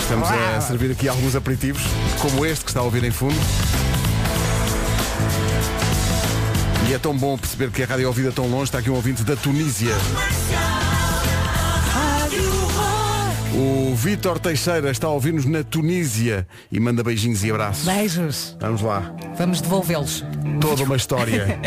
Estamos 0.00 0.28
a 0.28 0.60
servir 0.60 0.90
aqui 0.92 1.08
alguns 1.08 1.34
aperitivos, 1.34 1.82
como 2.20 2.46
este 2.46 2.64
que 2.64 2.70
está 2.70 2.80
a 2.80 2.84
ouvir 2.84 3.02
em 3.04 3.10
fundo. 3.10 3.34
E 6.88 6.94
é 6.94 6.98
tão 6.98 7.16
bom 7.16 7.36
perceber 7.36 7.70
que 7.70 7.82
a 7.82 7.86
rádio 7.86 8.04
é 8.04 8.06
ouvida 8.06 8.30
tão 8.30 8.46
longe. 8.46 8.64
Está 8.64 8.78
aqui 8.78 8.90
um 8.90 8.94
ouvinte 8.94 9.24
da 9.24 9.34
Tunísia. 9.34 9.92
O 13.54 13.94
Vítor 13.96 14.38
Teixeira 14.38 14.90
está 14.90 15.06
a 15.06 15.10
ouvir-nos 15.10 15.46
na 15.46 15.64
Tunísia 15.64 16.46
e 16.70 16.78
manda 16.78 17.02
beijinhos 17.02 17.42
e 17.42 17.50
abraços. 17.50 17.86
Beijos. 17.86 18.56
Vamos 18.60 18.82
lá. 18.82 19.12
Vamos 19.36 19.60
devolvê-los. 19.60 20.22
Toda 20.60 20.84
uma 20.84 20.96
história. 20.96 21.58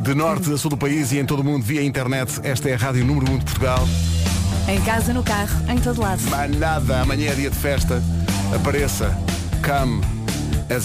De 0.00 0.14
norte 0.14 0.52
a 0.52 0.56
sul 0.56 0.70
do 0.70 0.76
país 0.76 1.12
e 1.12 1.18
em 1.18 1.26
todo 1.26 1.40
o 1.40 1.44
mundo 1.44 1.64
via 1.64 1.82
internet. 1.82 2.40
Esta 2.42 2.70
é 2.70 2.74
a 2.74 2.78
rádio 2.78 3.04
número 3.04 3.30
1 3.32 3.38
de 3.38 3.44
Portugal. 3.44 3.86
Em 4.68 4.80
casa, 4.82 5.12
no 5.12 5.22
carro, 5.22 5.52
em 5.68 5.78
todo 5.78 6.00
lado. 6.00 6.22
Mas 6.30 6.56
nada, 6.56 7.00
amanhã 7.00 7.32
é 7.32 7.34
dia 7.34 7.50
de 7.50 7.56
festa. 7.56 8.02
Apareça. 8.54 9.16
Come. 9.64 10.02
As... 10.74 10.84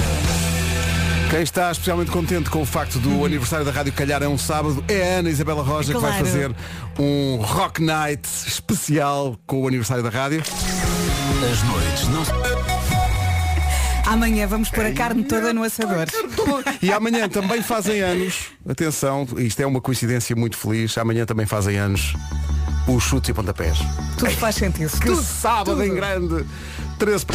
Quem 1.29 1.41
está 1.41 1.71
especialmente 1.71 2.09
contente 2.09 2.49
com 2.49 2.61
o 2.61 2.65
facto 2.65 2.99
do 2.99 3.23
aniversário 3.25 3.65
da 3.65 3.71
Rádio 3.71 3.93
Calhar 3.93 4.23
é 4.23 4.27
um 4.27 4.37
sábado 4.37 4.83
é 4.87 5.15
a 5.15 5.19
Ana 5.19 5.29
Isabela 5.29 5.61
Roja 5.61 5.93
que 5.93 5.99
vai 5.99 6.11
Claro. 6.11 6.25
fazer 6.25 6.55
um 6.97 7.37
Rock 7.41 7.83
Night 7.83 8.27
especial 8.47 9.37
com 9.45 9.61
o 9.61 9.67
aniversário 9.67 10.01
da 10.01 10.09
rádio. 10.09 10.41
As 10.41 11.63
noites 11.63 12.07
não 12.07 12.47
Amanhã 14.11 14.47
vamos 14.47 14.69
pôr 14.69 14.85
a 14.85 14.93
carne 14.93 15.23
toda 15.25 15.53
no 15.53 15.63
assador. 15.63 16.07
E 16.81 16.91
amanhã 16.93 17.27
também 17.27 17.61
fazem 17.61 17.99
anos, 17.99 18.47
atenção, 18.67 19.27
isto 19.37 19.59
é 19.59 19.65
uma 19.65 19.81
coincidência 19.81 20.33
muito 20.33 20.57
feliz, 20.57 20.97
amanhã 20.97 21.25
também 21.25 21.45
fazem 21.45 21.77
anos 21.77 22.13
os 22.87 23.03
chutes 23.03 23.29
e 23.29 23.33
pontapés. 23.33 23.79
Tudo 24.17 24.31
faz 24.31 24.55
sentido. 24.55 24.91
Que 24.99 25.07
Tudo, 25.07 25.21
sábado 25.21 25.71
tudo. 25.71 25.83
em 25.83 25.93
grande. 25.93 26.45
13. 26.97 27.25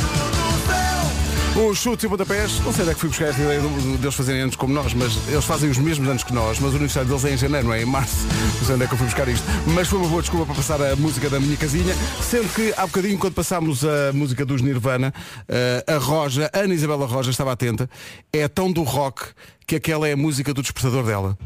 Os 1.54 1.78
chutes 1.78 2.04
e 2.04 2.08
pontapés, 2.08 2.60
não 2.60 2.72
sei 2.72 2.80
onde 2.82 2.92
é 2.92 2.94
que 2.94 3.00
fui 3.00 3.10
buscar 3.10 3.26
esta 3.26 3.42
ideia 3.42 3.60
deles 3.60 4.14
fazerem 4.14 4.40
anos 4.40 4.56
como 4.56 4.72
nós, 4.72 4.94
mas 4.94 5.18
eles 5.28 5.44
fazem 5.44 5.68
os 5.68 5.76
mesmos 5.76 6.08
anos 6.08 6.24
que 6.24 6.32
nós, 6.32 6.58
mas 6.58 6.72
o 6.72 6.76
aniversário 6.76 7.06
deles 7.06 7.24
é 7.26 7.34
em 7.34 7.36
janeiro, 7.36 7.66
não 7.66 7.74
é 7.74 7.82
em 7.82 7.84
março. 7.84 8.26
Não 8.58 8.66
sei 8.66 8.74
onde 8.74 8.84
é 8.84 8.86
que 8.86 8.94
eu 8.94 8.98
fui 8.98 9.06
buscar 9.06 9.28
isto. 9.28 9.44
Mas 9.66 9.86
foi 9.86 9.98
uma 9.98 10.08
boa 10.08 10.22
desculpa 10.22 10.46
para 10.46 10.54
passar 10.54 10.80
a 10.80 10.96
música 10.96 11.28
da 11.28 11.38
minha 11.38 11.56
casinha, 11.58 11.94
sendo 12.22 12.48
que 12.54 12.72
há 12.74 12.86
bocadinho, 12.86 13.18
quando 13.18 13.34
passámos 13.34 13.84
a 13.84 14.12
música 14.14 14.46
dos 14.46 14.62
Nirvana, 14.62 15.12
eh, 15.46 15.84
a 15.86 15.98
Roja, 15.98 16.50
a 16.54 16.60
Ana 16.60 16.72
Isabela 16.72 17.06
Roja, 17.06 17.30
estava 17.30 17.52
atenta, 17.52 17.88
é 18.32 18.48
tão 18.48 18.72
do 18.72 18.82
rock 18.82 19.22
que 19.66 19.76
aquela 19.76 20.08
é 20.08 20.12
a 20.12 20.16
música 20.16 20.54
do 20.54 20.62
despertador 20.62 21.04
dela. 21.04 21.36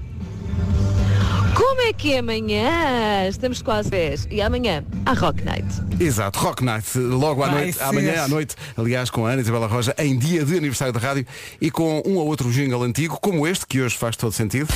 Como 1.56 1.80
é 1.80 1.92
que 1.94 2.12
é 2.12 2.18
amanhã? 2.18 3.26
Estamos 3.26 3.62
quase 3.62 3.88
10. 3.88 4.28
E 4.30 4.42
amanhã, 4.42 4.84
a 5.06 5.14
Rock 5.14 5.42
Night. 5.42 5.66
Exato, 5.98 6.38
Rock 6.38 6.62
Night, 6.62 6.98
logo 6.98 7.42
à 7.42 7.50
noite, 7.50 7.78
amanhã 7.80 8.24
à 8.24 8.28
noite, 8.28 8.54
aliás, 8.76 9.08
com 9.08 9.24
a 9.24 9.30
Ana 9.30 9.40
Isabela 9.40 9.66
Roja, 9.66 9.94
em 9.96 10.18
dia 10.18 10.44
de 10.44 10.54
aniversário 10.58 10.92
da 10.92 11.00
rádio 11.00 11.26
e 11.58 11.70
com 11.70 12.02
um 12.04 12.16
ou 12.16 12.26
outro 12.26 12.52
jingle 12.52 12.82
antigo, 12.82 13.18
como 13.22 13.46
este, 13.46 13.66
que 13.66 13.80
hoje 13.80 13.96
faz 13.96 14.16
todo 14.16 14.32
sentido. 14.32 14.68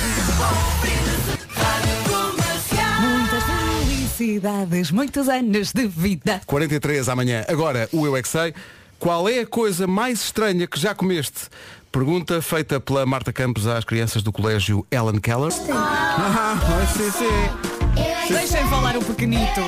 Muitas 2.99 3.43
felicidades, 3.77 4.89
muitos 4.89 5.29
anos 5.29 5.71
de 5.71 5.85
vida. 5.85 6.41
43 6.47 7.09
amanhã. 7.09 7.45
Agora, 7.47 7.87
o 7.91 8.07
Eu 8.07 8.17
é 8.17 8.23
que 8.23 8.27
sei. 8.27 8.55
Qual 8.97 9.29
é 9.29 9.39
a 9.41 9.45
coisa 9.45 9.85
mais 9.85 10.23
estranha 10.23 10.65
que 10.65 10.79
já 10.79 10.95
comeste? 10.95 11.47
Pergunta 11.91 12.41
feita 12.41 12.79
pela 12.79 13.05
Marta 13.05 13.33
Campos 13.33 13.67
às 13.67 13.83
crianças 13.83 14.23
do 14.23 14.31
colégio 14.31 14.87
Ellen 14.89 15.19
Keller. 15.19 15.51
Ah, 15.69 16.57
sim, 16.95 17.11
sim. 17.11 18.33
Deixem 18.33 18.65
falar 18.69 18.95
o 18.95 19.03
pequenito. 19.03 19.59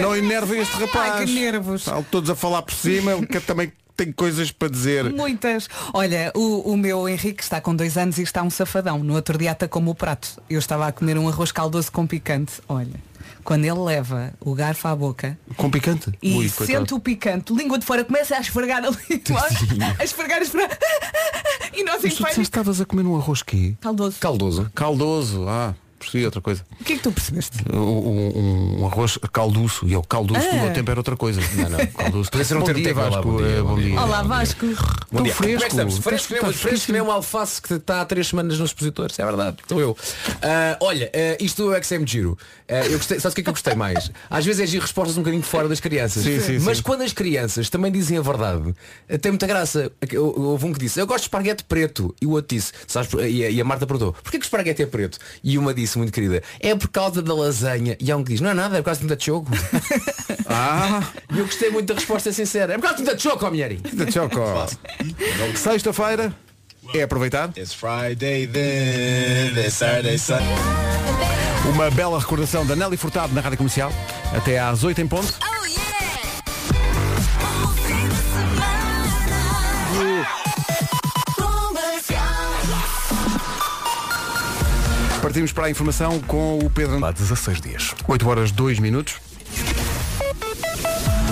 Não 0.00 0.14
enervem 0.14 0.60
este 0.60 0.76
rapaz. 0.76 1.14
Ai, 1.14 1.26
que 1.26 1.34
nervos. 1.34 1.80
Estão 1.80 2.02
todos 2.04 2.30
a 2.30 2.36
falar 2.36 2.62
por 2.62 2.72
cima, 2.72 3.12
ele 3.12 3.26
que 3.26 3.40
também 3.40 3.72
tem 3.96 4.12
coisas 4.12 4.52
para 4.52 4.68
dizer. 4.68 5.12
Muitas. 5.12 5.68
Olha, 5.92 6.30
o, 6.36 6.72
o 6.72 6.76
meu 6.76 7.08
Henrique 7.08 7.42
está 7.42 7.60
com 7.60 7.74
dois 7.74 7.98
anos 7.98 8.18
e 8.18 8.22
está 8.22 8.40
um 8.44 8.50
safadão. 8.50 9.02
No 9.02 9.14
outro 9.14 9.36
dia 9.36 9.50
atacou-me 9.50 9.90
o 9.90 9.94
prato. 9.96 10.40
Eu 10.48 10.60
estava 10.60 10.86
a 10.86 10.92
comer 10.92 11.18
um 11.18 11.28
arroz 11.28 11.50
caldoso 11.50 11.90
com 11.90 12.06
picante. 12.06 12.52
Olha, 12.68 12.94
quando 13.48 13.64
ele 13.64 13.80
leva 13.80 14.34
o 14.40 14.54
garfo 14.54 14.86
à 14.88 14.94
boca 14.94 15.38
Com 15.56 15.70
picante. 15.70 16.12
e 16.22 16.34
Ui, 16.36 16.50
sente 16.50 16.66
coitado. 16.66 16.96
o 16.96 17.00
picante, 17.00 17.54
língua 17.54 17.78
de 17.78 17.86
fora, 17.86 18.04
começa 18.04 18.36
a 18.36 18.40
esfregar 18.40 18.84
ali. 18.84 18.94
a 19.98 20.04
esfregar, 20.04 20.38
a 20.40 20.42
esfregar. 20.42 20.78
E 21.72 21.82
nós 21.82 22.04
em 22.04 22.12
Mas 22.20 22.34
tu 22.34 22.42
estavas 22.42 22.78
a 22.80 22.84
comer 22.84 23.06
um 23.06 23.16
arroz 23.16 23.42
quê? 23.42 23.74
Caldoso. 23.80 24.18
Caldoso. 24.20 24.70
Caldoso. 24.74 25.48
Ah, 25.48 25.74
percebi 25.98 26.24
outra 26.24 26.40
coisa. 26.40 26.64
O 26.80 26.84
que 26.84 26.92
é 26.94 26.96
que 26.96 27.02
tu 27.02 27.12
percebeste? 27.12 27.58
Um, 27.72 27.78
um- 27.78 28.80
um 28.82 28.86
arroz 28.86 29.18
calduço. 29.32 29.86
E 29.86 29.92
eu, 29.92 30.02
calduço 30.02 30.40
Ah. 30.48 30.54
no 30.54 30.62
meu 30.64 30.72
tempo 30.72 30.90
era 30.90 31.00
outra 31.00 31.16
coisa. 31.16 31.40
Não, 31.54 31.68
não, 31.70 31.86
calduço. 31.86 32.30
Podia 32.30 32.44
ser 32.44 32.56
um 32.56 32.60
bom 32.60 32.66
termo 32.66 32.80
dia. 32.82 32.94
Vasco. 32.94 33.12
Olá, 33.12 33.22
bom 33.22 33.36
dia, 33.36 33.62
bom 33.64 33.78
dia. 33.78 34.00
Olá 34.00 34.22
Vasco. 34.22 34.66
Bom 34.66 34.74
Tão 34.74 35.22
dia. 35.24 35.34
Como 35.34 35.48
é 35.48 35.52
que 35.52 35.58
fresco. 35.58 35.66
estamos? 35.68 35.98
Fresco, 35.98 36.52
fresco, 36.52 36.86
comemos 36.86 37.08
um 37.08 37.12
alface 37.12 37.60
que 37.62 37.74
está 37.74 38.00
há 38.00 38.04
três 38.04 38.28
semanas 38.28 38.58
nos 38.58 38.70
expositores, 38.70 39.18
é 39.18 39.24
verdade. 39.24 39.56
Estou 39.62 39.80
eu. 39.80 39.96
Ah, 40.42 40.76
olha, 40.80 41.10
ah, 41.14 41.36
isto 41.42 41.72
é 41.74 41.80
que 41.80 41.94
é 41.94 41.98
muito 41.98 42.10
giro. 42.10 42.38
Ah, 42.68 42.86
eu 42.86 42.98
gostei, 42.98 43.18
sabes 43.18 43.32
o 43.32 43.34
que 43.34 43.40
é 43.40 43.44
que 43.44 43.50
eu 43.50 43.54
gostei 43.54 43.74
mais? 43.74 44.10
Às 44.28 44.44
vezes 44.44 44.60
é 44.60 44.66
giro 44.66 44.82
respostas 44.82 45.16
um 45.16 45.20
bocadinho 45.22 45.42
fora 45.42 45.68
das 45.68 45.80
crianças. 45.80 46.22
Sim, 46.22 46.38
sim, 46.40 46.58
Mas 46.60 46.78
sim. 46.78 46.82
quando 46.82 47.02
as 47.02 47.12
crianças 47.12 47.68
também 47.70 47.90
dizem 47.90 48.18
a 48.18 48.22
verdade, 48.22 48.74
ah, 49.08 49.18
tem 49.18 49.32
muita 49.32 49.46
graça. 49.46 49.90
Houve 50.16 50.66
um 50.66 50.72
que 50.72 50.78
disse, 50.80 51.00
eu 51.00 51.06
gosto 51.06 51.20
de 51.20 51.26
esparguete 51.26 51.64
preto. 51.64 52.14
E 52.20 52.26
o 52.26 52.30
outro 52.32 52.54
disse, 52.56 52.72
sabes, 52.86 53.10
e 53.14 53.44
a, 53.44 53.50
e 53.50 53.60
a 53.60 53.64
Marta 53.64 53.86
perguntou, 53.86 54.12
porquê 54.12 54.38
que 54.38 54.44
o 54.44 54.46
esparguete 54.46 54.82
é 54.82 54.86
preto? 54.86 55.18
E 55.42 55.56
uma 55.56 55.72
disse, 55.72 55.87
muito 55.96 56.12
querida, 56.12 56.42
é 56.60 56.74
por 56.74 56.88
causa 56.88 57.22
da 57.22 57.32
lasanha. 57.32 57.96
E 58.00 58.10
há 58.10 58.16
um 58.16 58.24
que 58.24 58.32
diz, 58.32 58.40
não 58.40 58.50
é 58.50 58.54
nada, 58.54 58.76
é 58.76 58.80
por 58.80 58.86
causa 58.86 59.00
de 59.00 59.06
muita 59.06 59.22
choco. 59.24 59.50
Ah, 60.50 61.02
E 61.30 61.38
eu 61.38 61.44
gostei 61.44 61.70
muito 61.70 61.88
da 61.88 61.94
resposta 61.94 62.32
sincera. 62.32 62.72
É 62.72 62.76
por 62.76 62.82
causa 62.82 62.96
de 62.96 63.02
muita 63.04 63.18
choco, 63.18 63.46
mulher. 63.46 63.74
da 63.74 64.10
Choco. 64.10 64.40
Sexta-feira 65.56 66.34
é 66.94 67.02
aproveitar. 67.02 67.50
It's 67.56 67.74
Friday 67.74 68.46
then, 68.46 69.52
it's 69.62 69.74
Saturday, 69.74 70.18
Sunday. 70.18 70.46
Uma 71.70 71.90
bela 71.90 72.18
recordação 72.18 72.64
da 72.64 72.74
Nelly 72.74 72.96
Furtado 72.96 73.34
na 73.34 73.42
Rádio 73.42 73.58
Comercial. 73.58 73.92
Até 74.34 74.58
às 74.58 74.84
8 74.84 75.02
em 75.02 75.06
ponto. 75.06 75.34
Partimos 85.22 85.52
para 85.52 85.66
a 85.66 85.70
informação 85.70 86.20
com 86.20 86.58
o 86.58 86.70
Pedro. 86.70 87.04
Há 87.04 87.10
16 87.10 87.60
dias. 87.60 87.94
8 88.06 88.28
horas 88.28 88.52
2 88.52 88.78
minutos. 88.78 89.16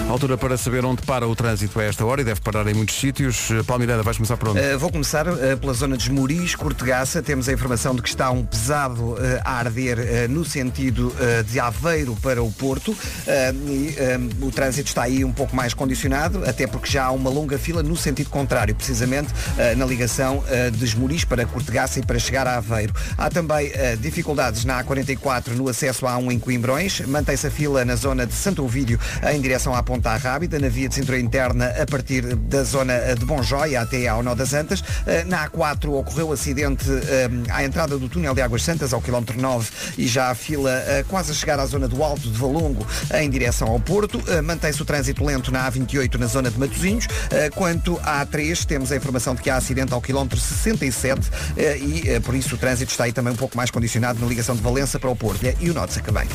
Altura 0.08 0.38
para 0.38 0.56
saber 0.56 0.84
onde 0.84 1.02
para 1.02 1.26
o 1.26 1.34
trânsito 1.34 1.80
a 1.80 1.82
esta 1.82 2.06
hora 2.06 2.20
e 2.20 2.24
deve 2.24 2.40
parar 2.40 2.64
em 2.68 2.74
muitos 2.74 2.94
sítios. 2.94 3.50
Eh, 3.50 3.64
Paulo 3.64 3.80
Miranda, 3.80 4.04
vais 4.04 4.16
começar 4.16 4.36
por 4.36 4.50
onde? 4.50 4.60
Uh, 4.60 4.78
vou 4.78 4.90
começar 4.90 5.26
uh, 5.26 5.56
pela 5.58 5.72
zona 5.72 5.96
de 5.96 6.04
Esmoriz, 6.04 6.54
Cortegaça. 6.54 7.20
Temos 7.20 7.48
a 7.48 7.52
informação 7.52 7.92
de 7.92 8.02
que 8.02 8.08
está 8.08 8.30
um 8.30 8.44
pesado 8.44 9.14
uh, 9.14 9.18
a 9.44 9.58
arder 9.58 10.30
no 10.30 10.44
sentido 10.44 11.12
de 11.48 11.58
Aveiro 11.58 12.16
para 12.22 12.42
o 12.42 12.50
Porto. 12.52 12.96
E, 13.26 13.96
o 14.44 14.50
trânsito 14.50 14.88
está 14.88 15.02
aí 15.02 15.24
um 15.24 15.32
pouco 15.32 15.56
mais 15.56 15.74
condicionado, 15.74 16.44
até 16.48 16.66
porque 16.66 16.88
já 16.88 17.06
há 17.06 17.10
uma 17.10 17.28
longa 17.28 17.58
fila 17.58 17.82
no 17.82 17.96
sentido 17.96 18.30
contrário, 18.30 18.74
precisamente 18.74 19.32
na 19.76 19.84
ligação 19.84 20.42
de 20.72 20.84
Esmoriz 20.84 21.24
para 21.24 21.44
Cortegaça 21.46 21.98
e 21.98 22.02
para 22.04 22.18
chegar 22.18 22.46
a 22.46 22.56
Aveiro. 22.56 22.94
Há 23.16 23.30
também 23.30 23.72
dificuldades 24.00 24.64
na 24.64 24.82
A44 24.82 25.48
no 25.48 25.68
acesso 25.68 26.06
à 26.06 26.16
A1 26.16 26.32
em 26.32 26.38
Coimbrões. 26.38 27.00
Mantém-se 27.00 27.46
a 27.46 27.50
fila 27.50 27.84
na 27.84 27.96
zona 27.96 28.26
de 28.26 28.34
Santo 28.34 28.64
Ovídio 28.64 28.98
em 29.32 29.40
direção 29.40 29.74
à 29.74 29.82
Ponta 29.96 30.14
Rábida, 30.18 30.58
na 30.58 30.68
via 30.68 30.90
de 30.90 30.94
cintura 30.94 31.18
interna 31.18 31.72
a 31.80 31.86
partir 31.86 32.36
da 32.36 32.62
zona 32.64 33.14
de 33.18 33.24
Bonjóia 33.24 33.80
até 33.80 34.06
ao 34.06 34.22
Nó 34.22 34.34
das 34.34 34.52
Antas. 34.52 34.84
Eh, 35.06 35.24
Na 35.24 35.48
A4 35.48 35.88
ocorreu 35.88 36.30
acidente 36.32 36.84
eh, 36.90 37.30
à 37.48 37.64
entrada 37.64 37.96
do 37.96 38.06
túnel 38.06 38.34
de 38.34 38.42
Águas 38.42 38.62
Santas, 38.62 38.92
ao 38.92 39.00
quilómetro 39.00 39.40
9, 39.40 39.70
e 39.96 40.06
já 40.06 40.28
a 40.30 40.34
fila 40.34 40.70
eh, 40.70 41.02
quase 41.08 41.30
a 41.30 41.34
chegar 41.34 41.58
à 41.58 41.64
zona 41.64 41.88
do 41.88 42.04
Alto 42.04 42.28
de 42.30 42.38
Valongo 42.38 42.86
em 43.14 43.30
direção 43.30 43.68
ao 43.68 43.80
Porto. 43.80 44.22
Mantém-se 44.44 44.82
o 44.82 44.84
trânsito 44.84 45.24
lento 45.24 45.50
na 45.50 45.70
A28 45.72 46.16
na 46.16 46.26
zona 46.26 46.50
de 46.50 46.58
Matosinhos. 46.58 47.08
Quanto 47.54 47.98
à 48.02 48.26
A3, 48.26 48.66
temos 48.66 48.92
a 48.92 48.96
informação 48.96 49.34
de 49.34 49.40
que 49.40 49.48
há 49.48 49.56
acidente 49.56 49.94
ao 49.94 50.02
quilómetro 50.02 50.38
67 50.38 51.30
eh, 51.56 51.78
e 51.78 52.20
por 52.20 52.34
isso 52.34 52.54
o 52.54 52.58
trânsito 52.58 52.90
está 52.90 53.04
aí 53.04 53.14
também 53.14 53.32
um 53.32 53.36
pouco 53.36 53.56
mais 53.56 53.70
condicionado 53.70 54.20
na 54.20 54.26
ligação 54.26 54.54
de 54.54 54.60
Valença 54.60 54.98
para 54.98 55.08
o 55.08 55.16
Porto. 55.16 55.40
E 55.58 55.70
o 55.70 55.74
Nó-se 55.74 56.02
também. 56.02 56.28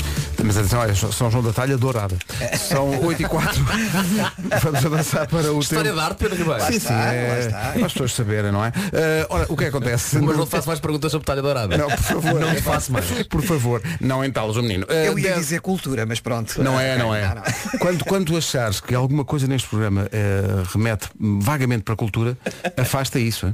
Mas 0.44 0.58
atenção, 0.58 0.84
é 0.84 0.96
São 0.96 1.30
João 1.30 1.44
da 1.44 1.54
Talha 1.54 1.78
dourada. 1.78 2.18
São 2.58 3.06
8 3.06 3.22
e 3.22 3.26
4. 3.26 3.51
Vamos 4.62 4.86
avançar 4.86 5.28
para 5.28 5.52
o 5.52 5.60
História 5.60 5.84
tempo. 5.86 5.96
de 5.96 6.06
arte, 6.06 6.18
Pedro 6.18 6.38
Ribeiro. 6.38 6.64
Sim, 6.66 6.80
sim, 6.80 6.94
é, 6.94 7.40
está. 7.48 7.60
para 7.74 7.86
as 7.86 7.94
pessoas 7.94 8.14
saberem, 8.14 8.52
não 8.52 8.64
é? 8.64 8.72
Eh, 8.94 9.26
ora, 9.30 9.46
o 9.50 9.56
que 9.58 9.64
é 9.66 9.70
que 9.72 9.76
acontece? 9.78 10.20
Mas 10.20 10.38
não 10.38 10.46
te 10.46 10.50
faço 10.52 10.68
mais 10.68 10.80
perguntas 10.80 11.12
sobre 11.12 11.26
talha 11.26 11.42
dourada. 11.42 11.78
Não, 11.78 11.88
por 11.88 11.98
favor. 12.00 12.40
Não 12.40 12.56
te 12.56 12.62
faço 12.62 12.92
mais. 12.92 13.06
Por 13.28 13.42
favor, 13.44 13.82
não 14.00 14.24
entalas 14.24 14.56
o 14.58 14.62
menino. 14.62 14.86
Eh, 14.90 15.08
Eu 15.08 15.18
ia 15.20 15.30
dez- 15.30 15.40
dizer 15.40 15.62
cultura, 15.62 16.06
mas 16.06 16.20
pronto. 16.20 16.62
Não 16.64 16.80
é, 16.80 16.98
não 16.98 17.14
é. 17.14 17.28
Não, 17.28 17.36
não. 17.36 17.42
Quando, 17.80 18.06
quando 18.06 18.38
achares 18.38 18.80
que 18.80 18.94
alguma 18.94 19.26
coisa 19.26 19.48
neste 19.48 19.68
programa 19.68 20.08
eh, 20.12 20.64
remete 20.74 21.08
vagamente 21.20 21.84
para 21.84 21.94
a 21.94 21.98
cultura, 21.98 22.38
afasta 22.78 23.20
isso. 23.20 23.48
hein? 23.48 23.54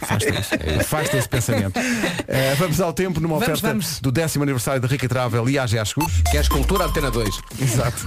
Afasta 0.00 0.28
isso. 0.28 0.54
Afasta 0.80 1.16
esse 1.16 1.28
pensamento. 1.28 1.78
Eh, 2.28 2.54
vamos 2.58 2.80
ao 2.80 2.92
tempo 2.92 3.20
numa 3.20 3.34
Vamos, 3.38 3.48
oferta 3.48 3.68
vamos. 3.68 4.00
do 4.00 4.10
décimo 4.12 4.44
aniversário 4.44 4.80
da 4.80 4.88
Rica 4.88 5.08
Travel 5.08 5.48
e 5.48 5.58
AGA 5.58 5.84
Seguros. 5.84 6.12
Queres 6.30 6.48
cultura 6.48 6.84
Antena 6.84 7.10
2? 7.10 7.40
Exato. 7.60 8.06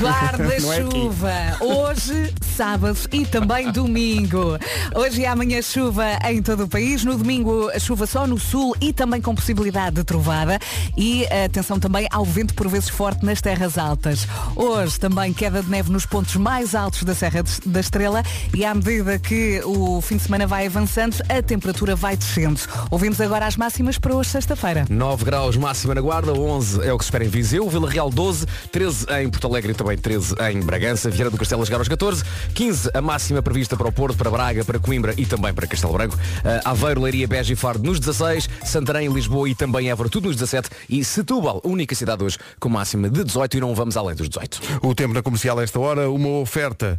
Não 0.00 0.08
é. 0.08 0.12
Guarda-chuva. 0.12 1.32
Hoje, 1.60 2.34
sábado 2.54 2.98
e 3.12 3.24
também 3.24 3.70
domingo. 3.72 4.58
Hoje 4.94 5.22
e 5.22 5.26
amanhã 5.26 5.62
chuva 5.62 6.04
em 6.28 6.42
todo 6.42 6.64
o 6.64 6.68
país. 6.68 7.04
No 7.04 7.16
domingo, 7.16 7.70
a 7.70 7.78
chuva 7.78 8.06
só 8.06 8.26
no 8.26 8.38
sul 8.38 8.74
e 8.80 8.92
também 8.92 9.20
com 9.20 9.34
possibilidade 9.34 9.96
de 9.96 10.04
trovada. 10.04 10.58
E 10.96 11.26
atenção 11.26 11.78
também 11.80 12.06
ao 12.10 12.24
vento 12.24 12.54
por 12.54 12.68
vezes 12.68 12.88
forte 12.88 13.24
nas 13.24 13.40
terras 13.40 13.78
altas. 13.78 14.26
Hoje 14.54 14.98
também 14.98 15.32
queda 15.32 15.62
de 15.62 15.70
neve 15.70 15.90
nos 15.90 16.04
pontos 16.04 16.36
mais 16.36 16.74
altos 16.74 17.02
da 17.02 17.14
Serra 17.14 17.42
da 17.64 17.80
Estrela. 17.80 18.22
E 18.54 18.64
à 18.64 18.74
medida 18.74 19.18
que 19.18 19.60
o 19.64 20.00
fim 20.00 20.16
de 20.16 20.24
semana 20.24 20.46
vai 20.46 20.66
avançando, 20.66 21.16
a 21.28 21.42
temperatura 21.42 21.96
vai 21.96 22.16
descendo. 22.16 22.60
Ouvimos 22.90 23.20
agora 23.20 23.46
as 23.46 23.56
máximas 23.56 23.98
para 23.98 24.14
hoje, 24.14 24.30
sexta-feira. 24.30 24.84
9 24.88 25.24
graus 25.24 25.56
máxima 25.56 25.94
na 25.94 26.00
Guarda, 26.00 26.32
11 26.32 26.86
é 26.86 26.92
o 26.92 26.98
que 26.98 27.04
se 27.04 27.08
espera 27.08 27.24
em 27.24 27.28
Viseu, 27.28 27.68
Vila 27.68 27.88
Real 27.88 28.10
12, 28.10 28.46
13 28.70 29.06
em 29.22 29.30
Porto 29.30 29.46
Alegre 29.46 29.72
e 29.72 29.74
também 29.74 29.85
13 29.94 30.34
em 30.50 30.60
Bragança, 30.60 31.10
Vieira 31.10 31.30
do 31.30 31.36
Castelo 31.36 31.60
a 31.60 31.66
chegar 31.66 31.76
aos 31.76 31.88
14, 31.88 32.24
15 32.54 32.90
a 32.94 33.02
máxima 33.02 33.42
prevista 33.42 33.76
para 33.76 33.88
o 33.88 33.92
Porto, 33.92 34.16
para 34.16 34.30
Braga, 34.30 34.64
para 34.64 34.78
Coimbra 34.78 35.12
e 35.18 35.26
também 35.26 35.52
para 35.52 35.66
Castelo 35.66 35.92
Branco, 35.92 36.16
uh, 36.16 36.60
Aveiro, 36.64 37.02
Leiria, 37.02 37.28
Beja 37.28 37.52
e 37.52 37.56
Faro 37.56 37.78
nos 37.78 38.00
16, 38.00 38.48
Santarém, 38.64 39.12
Lisboa 39.12 39.50
e 39.50 39.54
também 39.54 39.90
Évora, 39.90 40.08
tudo 40.08 40.28
nos 40.28 40.36
17 40.36 40.70
e 40.88 41.04
Setúbal, 41.04 41.60
única 41.62 41.94
cidade 41.94 42.24
hoje 42.24 42.38
com 42.58 42.70
máxima 42.70 43.10
de 43.10 43.22
18 43.22 43.58
e 43.58 43.60
não 43.60 43.74
vamos 43.74 43.96
além 43.98 44.16
dos 44.16 44.28
18. 44.30 44.80
O 44.82 44.94
tempo 44.94 45.12
na 45.12 45.22
comercial 45.22 45.58
a 45.58 45.62
esta 45.62 45.78
hora, 45.78 46.08
uma 46.08 46.40
oferta 46.40 46.98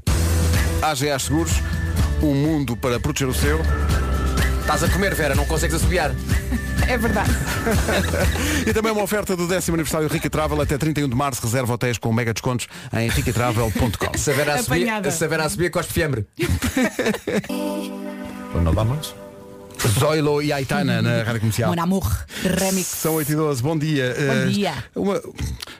AGA 0.82 1.17
Seguros. 1.17 1.53
um 2.22 2.36
mundo 2.36 2.77
para 2.77 3.00
proteger 3.00 3.27
o 3.27 3.34
seu. 3.34 3.60
Estás 4.67 4.83
a 4.83 4.89
comer, 4.89 5.15
Vera, 5.15 5.33
não 5.33 5.45
consegues 5.45 5.77
assobiar. 5.77 6.12
É 6.89 6.97
verdade. 6.97 7.31
E 8.67 8.74
também 8.74 8.91
uma 8.91 9.01
oferta 9.01 9.33
do 9.33 9.47
décimo 9.47 9.75
aniversário 9.75 10.09
Rica 10.09 10.29
Travel 10.29 10.59
até 10.62 10.77
31 10.77 11.07
de 11.07 11.15
março. 11.15 11.41
Reserva 11.41 11.74
hotéis 11.74 11.97
com 11.97 12.12
mega 12.12 12.33
descontos 12.33 12.67
em 12.91 13.07
ricatravel.com. 13.07 14.17
Se 14.17 14.31
a 14.31 14.57
subir, 14.62 14.89
se 15.09 15.24
a 15.25 15.50
subir, 15.50 15.71
cospe 15.71 15.93
fiambre. 15.93 16.25
Quando 18.51 18.74
vamos? 18.74 19.15
Zoilo 20.00 20.41
e 20.41 20.51
Aitana 20.51 21.01
na 21.01 21.24
Rádio 21.24 21.39
Comercial. 21.39 21.74
Mon 21.74 21.81
amour. 21.81 22.25
Remix. 22.43 22.88
São 22.88 23.13
8 23.15 23.31
e 23.31 23.36
12, 23.36 23.63
bom 23.63 23.77
dia. 23.77 24.15
Bom 24.17 24.51
dia. 24.51 24.74
uma- 24.95 25.21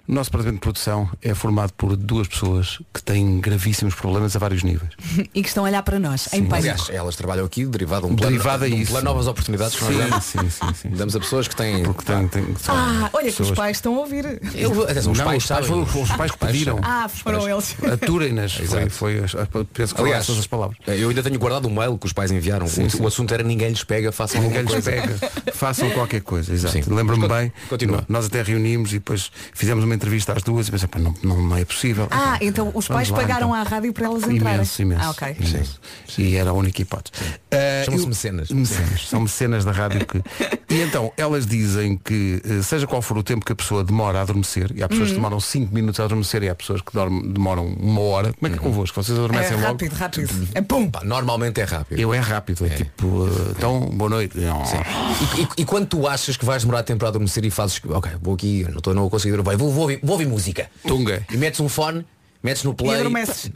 o 0.08 0.14
nosso 0.14 0.30
departamento 0.30 0.56
de 0.56 0.62
produção 0.62 1.10
é 1.22 1.34
formado 1.36 1.74
por 1.74 1.96
duas 1.96 2.28
pessoas 2.28 2.80
que 2.94 3.02
têm 3.04 3.40
gravíssimos 3.40 3.94
problemas 3.96 4.36
a 4.36 4.40
vários 4.40 4.64
níveis. 4.64 4.92
E 5.34 5.42
que 5.42 5.48
estão 5.50 5.66
a 5.66 5.68
olhar 5.68 5.84
para 5.84 6.00
nós, 6.00 6.28
em 6.34 6.46
pânico. 6.46 6.56
Aliás, 6.56 6.90
elas 6.90 7.16
trabalham 7.16 7.46
aqui 7.46 7.66
derivado 7.66 8.06
a 8.08 8.10
um 8.10 8.16
plano, 8.16 8.32
Derivado 8.32 8.64
a 8.66 8.68
um 8.68 8.72
isso. 8.72 8.92
plano 8.92 9.06
novas 9.06 9.28
oportunidades 9.28 9.76
que 9.76 9.84
nós 9.84 9.94
Sim, 9.94 10.00
damos. 10.10 10.24
sim, 10.24 10.50
sim, 10.50 10.74
sim. 10.74 10.90
Damos 10.90 11.16
a 11.16 11.20
pessoas 11.20 11.48
que 11.48 11.56
têm. 11.56 11.84
Porque 11.84 12.04
tem, 12.04 12.28
tem, 12.28 12.56
são 12.58 12.76
Ah, 12.76 13.10
olha 13.14 13.24
que 13.26 13.30
os 13.30 13.36
pessoas- 13.38 13.58
pais 13.58 13.78
estão 13.78 13.96
a 13.96 14.00
ouvir. 14.00 14.42
Eu, 14.56 14.72
os 14.72 14.78
Não, 14.78 14.86
pais 14.86 14.98
os 14.98 15.16
pais 15.26 15.44
sabem. 15.44 15.86
foram 15.86 16.04
os 16.04 16.12
pais 16.12 16.32
que 16.32 16.38
pediram. 16.38 16.80
Ah, 16.82 17.08
foram 17.10 17.48
eles. 17.50 17.76
Aturem-nas. 17.92 18.54
Foi, 18.54 18.90
foi, 18.90 19.20
as- 19.20 19.34
penso 19.74 19.94
que 19.94 19.98
foram 19.98 20.06
Aliás, 20.06 20.24
essas 20.24 20.40
as 20.40 20.48
palavras. 20.48 20.78
eu 20.88 21.10
ainda 21.10 21.22
tenho 21.24 21.38
guardado 21.38 21.68
um 21.68 21.74
mail 21.74 21.98
que 21.98 22.06
os 22.06 22.14
pais 22.14 22.32
enviaram. 22.32 22.68
Sim, 22.68 22.86
o, 22.86 22.90
sim. 22.90 23.02
o 23.02 23.08
assunto 23.08 23.34
era 23.34 23.44
ninguém 23.44 23.70
lhes 23.70 23.84
pega, 23.84 24.12
façam 24.12 24.42
Ninguém 24.42 24.62
lhes 24.62 24.72
coisa. 24.72 24.92
pega. 24.92 25.18
Façam 25.58 25.90
qualquer 25.90 26.22
coisa, 26.22 26.54
exato. 26.54 26.74
Sim. 26.74 26.94
Lembro-me 26.94 27.28
bem. 27.28 27.52
continua. 27.68 28.06
Nós 28.08 28.28
até 28.28 28.44
reunimos 28.44 28.92
e 28.92 29.00
depois 29.00 29.32
fizemos 29.54 29.84
uma 29.84 29.96
entrevista 29.98 30.34
às 30.34 30.42
duas 30.44 30.68
e 30.68 30.72
pensei, 30.72 30.88
"Pá, 30.88 31.00
não, 31.00 31.14
não, 31.24 31.42
não 31.42 31.58
é 31.58 31.66
possível. 31.66 32.08
Ah, 32.10 32.38
então 32.42 32.72
os 32.74 32.88
pais 32.88 33.10
lá, 33.10 33.18
pagaram 33.18 33.50
então. 33.50 33.54
à 33.54 33.64
rádio 33.64 33.92
para 33.94 34.06
elas 34.06 34.24
entrarem. 34.24 34.56
Imenso, 34.56 34.82
imenso. 34.82 35.02
Ah, 35.04 35.10
ok. 35.12 35.36
imenso. 35.40 35.80
E 36.18 36.36
era 36.36 36.50
a 36.52 36.54
única 36.54 36.82
hipótese. 36.82 37.12
Ah, 37.52 37.84
Chamam-se 37.86 38.04
eu- 38.06 38.10
mecenas. 38.10 38.50
Mecenas. 38.50 39.08
São 39.08 39.22
mecenas 39.22 39.66
da 39.66 39.72
rádio 39.72 40.06
que. 40.06 40.22
E 40.70 40.82
então, 40.82 41.14
elas 41.16 41.48
dizem 41.48 41.96
que, 41.98 42.42
eh, 42.44 42.62
seja 42.62 42.86
qual 42.86 43.02
for 43.02 43.18
o 43.18 43.24
tempo 43.24 43.46
que 43.46 43.54
a 43.54 43.56
pessoa 43.56 43.86
demora 43.86 44.20
a 44.20 44.22
adormecer, 44.24 44.70
e 44.76 44.82
há 44.82 44.84
Uhum. 44.84 44.90
pessoas 44.90 45.10
que 45.10 45.16
demoram 45.16 45.40
5 45.40 45.74
minutos 45.74 45.98
a 46.02 46.04
adormecer 46.04 46.44
e 46.44 46.50
há 46.50 46.56
pessoas 46.56 46.82
que 46.82 46.92
dormem- 46.92 47.32
demoram 47.32 47.66
uma 47.68 48.02
hora. 48.02 48.34
Como 48.34 48.48
é 48.48 48.50
que 48.50 48.60
é 48.60 48.62
convosco? 48.62 49.02
Vocês 49.02 49.18
É 49.18 49.22
adormecem 49.22 49.54
logo? 49.56 49.66
rápido, 49.68 49.94
rápido. 49.94 50.48
É 50.54 50.62
pum. 50.62 50.90
Pá, 50.92 51.06
normalmente 51.06 51.62
é 51.62 51.64
rápido. 51.64 51.98
Eu 51.98 52.14
é 52.14 52.20
rápido, 52.20 52.66
é, 52.66 52.70
tipo, 52.70 53.28
eh, 53.28 53.54
então, 53.58 53.80
boa 53.94 54.10
noite. 54.10 54.38
E, 54.38 55.42
e- 55.42 55.48
e 55.62 55.66
quando 55.66 55.88
tu 55.88 56.06
achas 56.06 56.36
que 56.36 56.44
vais 56.44 56.64
demorar 56.64 56.84
tempo 56.84 57.00
para 57.00 57.08
adormecer 57.08 57.46
e 57.46 57.50
fazes, 57.50 57.80
ok, 57.88 58.12
vou 58.22 58.34
aqui, 58.36 58.66
não 58.70 58.80
estou 58.80 58.94
não 58.94 59.04
vou 59.04 59.10
conseguir 59.10 59.38
dormir, 59.38 59.56
vou, 59.56 59.72
vou, 59.72 59.87
ouvir, 59.88 60.00
vou 60.04 60.14
ouvir 60.14 60.28
música. 60.28 60.70
Tunga. 60.86 61.26
E 61.32 61.38
metes 61.38 61.60
um 61.60 61.68
fone, 61.70 62.06
metes 62.44 62.64
no 62.64 62.74
play, 62.74 63.04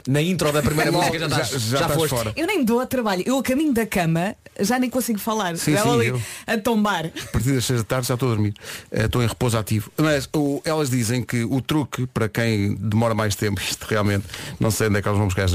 na 0.08 0.20
intro 0.20 0.52
da 0.52 0.62
primeira 0.62 0.90
música 0.92 1.18
já, 1.18 1.26
estás, 1.26 1.48
já, 1.50 1.58
já, 1.58 1.78
já 1.78 1.86
estás 1.94 2.10
fora. 2.10 2.32
Eu 2.36 2.46
nem 2.46 2.58
me 2.58 2.64
dou 2.64 2.80
a 2.80 2.86
trabalho. 2.86 3.22
Eu 3.26 3.38
a 3.38 3.42
caminho 3.42 3.72
da 3.72 3.86
cama 3.86 4.34
já 4.60 4.78
nem 4.78 4.90
consigo 4.90 5.18
falar. 5.18 5.56
Sim, 5.56 5.72
Já 5.72 5.82
sim, 5.82 5.90
ali 5.90 6.06
eu. 6.08 6.20
a 6.46 6.58
tombar. 6.58 7.06
A 7.06 7.26
partir 7.32 7.52
das 7.54 7.64
6 7.64 7.80
da 7.80 7.84
tarde 7.84 8.08
já 8.08 8.14
estou 8.14 8.28
a 8.30 8.34
dormir. 8.34 8.52
Eh, 8.90 9.04
Estou 9.06 9.22
em 9.22 9.26
repouso 9.26 9.56
ativo. 9.56 9.90
Mas 9.96 10.28
o- 10.34 10.60
elas 10.64 10.90
dizem 10.90 11.22
que 11.22 11.42
o 11.44 11.60
truque 11.62 12.06
para 12.06 12.28
quem 12.28 12.74
demora 12.74 13.14
mais 13.14 13.34
tempo, 13.34 13.60
isto 13.64 13.84
realmente, 13.88 14.26
não 14.60 14.70
sei 14.70 14.88
onde 14.88 14.98
é 14.98 15.02
que 15.02 15.08
elas 15.08 15.18
vão 15.18 15.26
buscar. 15.28 15.46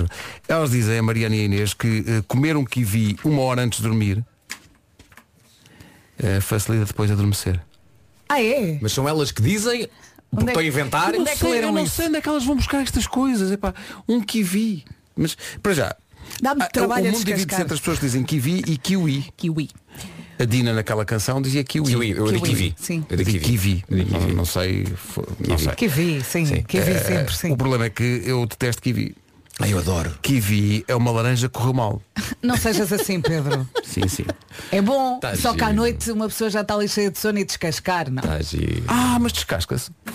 Elas 0.47 0.71
dizem, 0.71 0.97
a 0.97 1.03
Mariana 1.03 1.35
e 1.35 1.41
a 1.41 1.43
Inês, 1.43 1.73
que 1.75 2.03
eh, 2.07 2.23
comer 2.27 2.57
um 2.57 2.65
kiwi 2.65 3.17
uma 3.23 3.41
hora 3.43 3.61
antes 3.61 3.77
de 3.79 3.83
dormir 3.87 4.23
eh, 6.19 6.39
facilita 6.41 6.85
depois 6.85 7.11
adormecer. 7.11 7.59
Ah, 8.29 8.41
é? 8.41 8.77
Mas 8.81 8.91
são 8.91 9.07
elas 9.07 9.31
que 9.31 9.41
dizem, 9.41 9.87
Onde 10.31 10.45
porque 10.45 10.49
é 10.49 10.53
a 10.53 10.61
que- 10.63 10.67
inventar. 10.67 11.15
Onde 11.15 11.29
é 11.29 11.35
que 11.35 11.45
leram 11.45 11.69
eu 11.69 11.73
não 11.73 11.83
isso? 11.83 11.95
sei 11.95 12.07
onde 12.07 12.17
é 12.17 12.21
que 12.21 12.29
elas 12.29 12.45
vão 12.45 12.55
buscar 12.55 12.81
estas 12.81 13.07
coisas. 13.07 13.51
Epá, 13.51 13.73
um 14.07 14.21
kiwi. 14.21 14.83
Mas, 15.15 15.35
para 15.63 15.73
já, 15.73 15.95
Dá-me 16.41 16.61
ah, 16.63 16.67
trabalho 16.67 17.05
o 17.05 17.09
a 17.09 17.11
mundo 17.13 17.23
divide-se 17.25 17.61
entre 17.61 17.73
as 17.73 17.79
pessoas 17.79 17.99
que 17.99 18.05
dizem 18.05 18.23
kiwi 18.23 18.63
e 18.67 18.77
kiwi. 18.77 19.25
Kiwi. 19.37 19.69
A 20.39 20.45
Dina 20.45 20.71
naquela 20.73 21.03
canção 21.05 21.41
dizia 21.41 21.63
kiwi. 21.63 21.87
Kiwi, 21.87 22.11
eu 22.11 22.25
Kiwi, 22.25 22.41
kiwi. 22.41 22.75
sim. 22.77 23.03
Eu 23.09 23.17
Eu 23.17 23.25
kiwi. 23.25 23.39
kiwi. 23.39 23.83
Não, 23.89 24.27
não 24.35 24.45
sei. 24.45 24.85
Não 25.47 25.57
sei. 25.57 25.71
Kiwi, 25.73 26.21
sim. 26.23 26.45
Kiwi 26.63 26.83
Eh, 26.83 26.99
sempre, 26.99 27.35
sim. 27.35 27.51
O 27.51 27.57
problema 27.57 27.85
é 27.85 27.89
que 27.89 28.21
eu 28.25 28.45
detesto 28.45 28.81
kiwi. 28.81 29.15
Ai, 29.59 29.73
eu 29.73 29.79
adoro. 29.79 30.15
Kiwi 30.21 30.85
é 30.87 30.95
uma 30.95 31.09
laranja 31.09 31.47
que 31.49 31.53
correu 31.57 31.73
mal. 31.73 32.01
Não 32.43 32.55
sejas 32.55 32.93
assim, 32.93 33.19
Pedro. 33.19 33.67
Sim, 33.83 34.07
sim. 34.07 34.25
É 34.71 34.81
bom, 34.81 35.19
Tá 35.19 35.35
só 35.35 35.53
que 35.53 35.63
à 35.63 35.67
giro. 35.67 35.77
noite 35.77 36.11
uma 36.11 36.27
pessoa 36.27 36.49
já 36.49 36.61
está 36.61 36.75
ali 36.75 36.87
cheia 36.87 37.09
de 37.09 37.17
sono 37.17 37.39
e 37.39 37.43
descascar, 37.43 38.09
não. 38.11 38.21
Tá 38.21 38.39
giro. 38.41 38.83
Ah, 38.87 39.17
mas 39.19 39.31
descasca-se. 39.33 39.89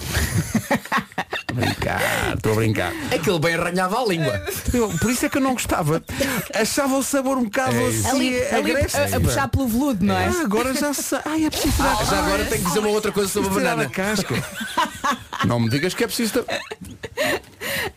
Estou 1.53 1.59
a 1.59 1.67
brincar, 1.67 2.01
estou 2.37 2.53
a 2.53 2.55
brincar. 2.57 2.93
Aquele 3.15 3.39
bem 3.39 3.55
arranhava 3.55 4.01
a 4.01 4.07
língua. 4.07 4.43
Eu- 4.73 4.89
por 4.99 5.11
isso 5.11 5.27
é 5.27 5.29
que 5.29 5.37
eu 5.37 5.43
não 5.43 5.53
gostava. 5.53 6.03
Achava 6.55 6.97
o 6.97 7.03
sabor 7.03 7.37
um 7.37 7.45
bocado 7.45 7.77
assim 7.79 8.09
Ali, 8.09 8.43
ali 8.47 8.73
a, 8.77 9.17
a 9.17 9.21
puxar 9.21 9.49
pelo 9.49 9.69
veludo, 9.69 10.03
não 10.03 10.17
é? 10.17 10.29
Ah, 10.29 10.41
agora 10.45 10.73
já 10.73 10.95
sei. 10.95 11.19
Ai, 11.27 11.45
é 11.45 11.51
preciso 11.51 11.77
tirar 11.77 12.05
Já 12.07 12.19
agora 12.25 12.45
tenho 12.47 12.63
que 12.63 12.69
dizer 12.69 12.79
uma 12.79 12.89
outra 12.89 13.13
coisa 13.13 13.29
sobre 13.31 13.51
a 13.51 13.53
tirar 13.53 13.71
banana. 13.77 13.91
casca. 13.91 14.35
Não 15.45 15.61
me 15.61 15.69
digas 15.69 15.93
que 15.93 16.05
é 16.05 16.07
preciso. 16.07 16.43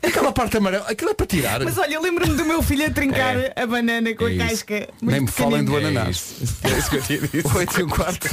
Aquela 0.01 0.31
parte 0.31 0.57
amarela, 0.57 0.85
aquilo 0.87 1.11
é 1.11 1.13
para 1.13 1.25
tirar. 1.25 1.63
Mas 1.63 1.77
olha, 1.77 1.93
eu 1.95 2.01
lembro-me 2.01 2.35
do 2.35 2.45
meu 2.45 2.61
filho 2.61 2.85
a 2.85 2.89
trincar 2.89 3.35
a 3.55 3.65
banana 3.65 4.13
com 4.15 4.25
É 4.27 4.31
a 4.31 4.31
isso. 4.31 4.65
casca. 4.65 4.89
Nem 5.01 5.21
me 5.21 5.27
falem 5.27 5.63
do 5.63 5.75
ananás. 5.75 6.35
É 6.63 6.77
isso 6.77 6.89
que 6.89 6.95
eu 6.97 7.01
tinha 7.01 7.19
dito. 7.27 7.57
8 7.57 7.79
e 7.79 7.83
um 7.83 7.89
quarto. 7.89 8.29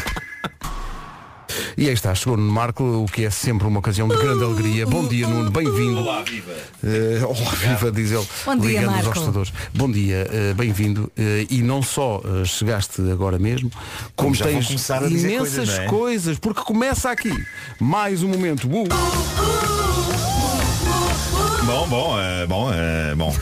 E 1.77 1.87
aí 1.89 1.93
está, 1.93 2.15
chegou 2.15 2.37
no 2.37 2.51
Marco, 2.51 2.83
o 2.83 3.07
que 3.07 3.25
é 3.25 3.31
sempre 3.31 3.67
uma 3.67 3.79
ocasião 3.79 4.09
de 4.09 4.17
grande 4.17 4.43
alegria. 4.45 4.87
Bom 4.87 5.07
dia, 5.07 5.27
Nuno, 5.27 5.51
bem-vindo. 5.51 5.99
Olá, 6.01 6.23
viva. 6.23 6.53
olá, 7.27 7.51
viva, 7.51 7.93
diz 7.93 8.11
ele, 8.11 8.27
Bom 8.45 8.57
dia, 8.57 8.81
ligando 8.81 9.05
Marco. 9.05 9.43
Bom 9.75 9.91
dia, 9.91 10.29
eh, 10.31 10.55
bem-vindo. 10.55 11.11
Eh, 11.17 11.47
e 11.51 11.63
não 11.63 11.83
só 11.83 12.23
eh, 12.25 12.45
chegaste 12.45 13.03
agora 13.11 13.39
mesmo, 13.39 13.71
como, 14.17 14.37
tens 14.37 14.71
imensas 14.71 15.55
coisas, 15.57 15.79
é? 15.79 15.87
coisas, 15.87 16.39
porque 16.39 16.63
começa 16.63 17.11
aqui 17.11 17.33
mais 17.79 18.23
um 18.23 18.29
momento. 18.29 18.67
Uh, 18.69 18.89
Bom, 21.65 21.87
bom, 21.89 22.21
eh, 22.21 22.47
bom, 22.47 22.73
eh, 22.73 23.15
bom. 23.15 23.33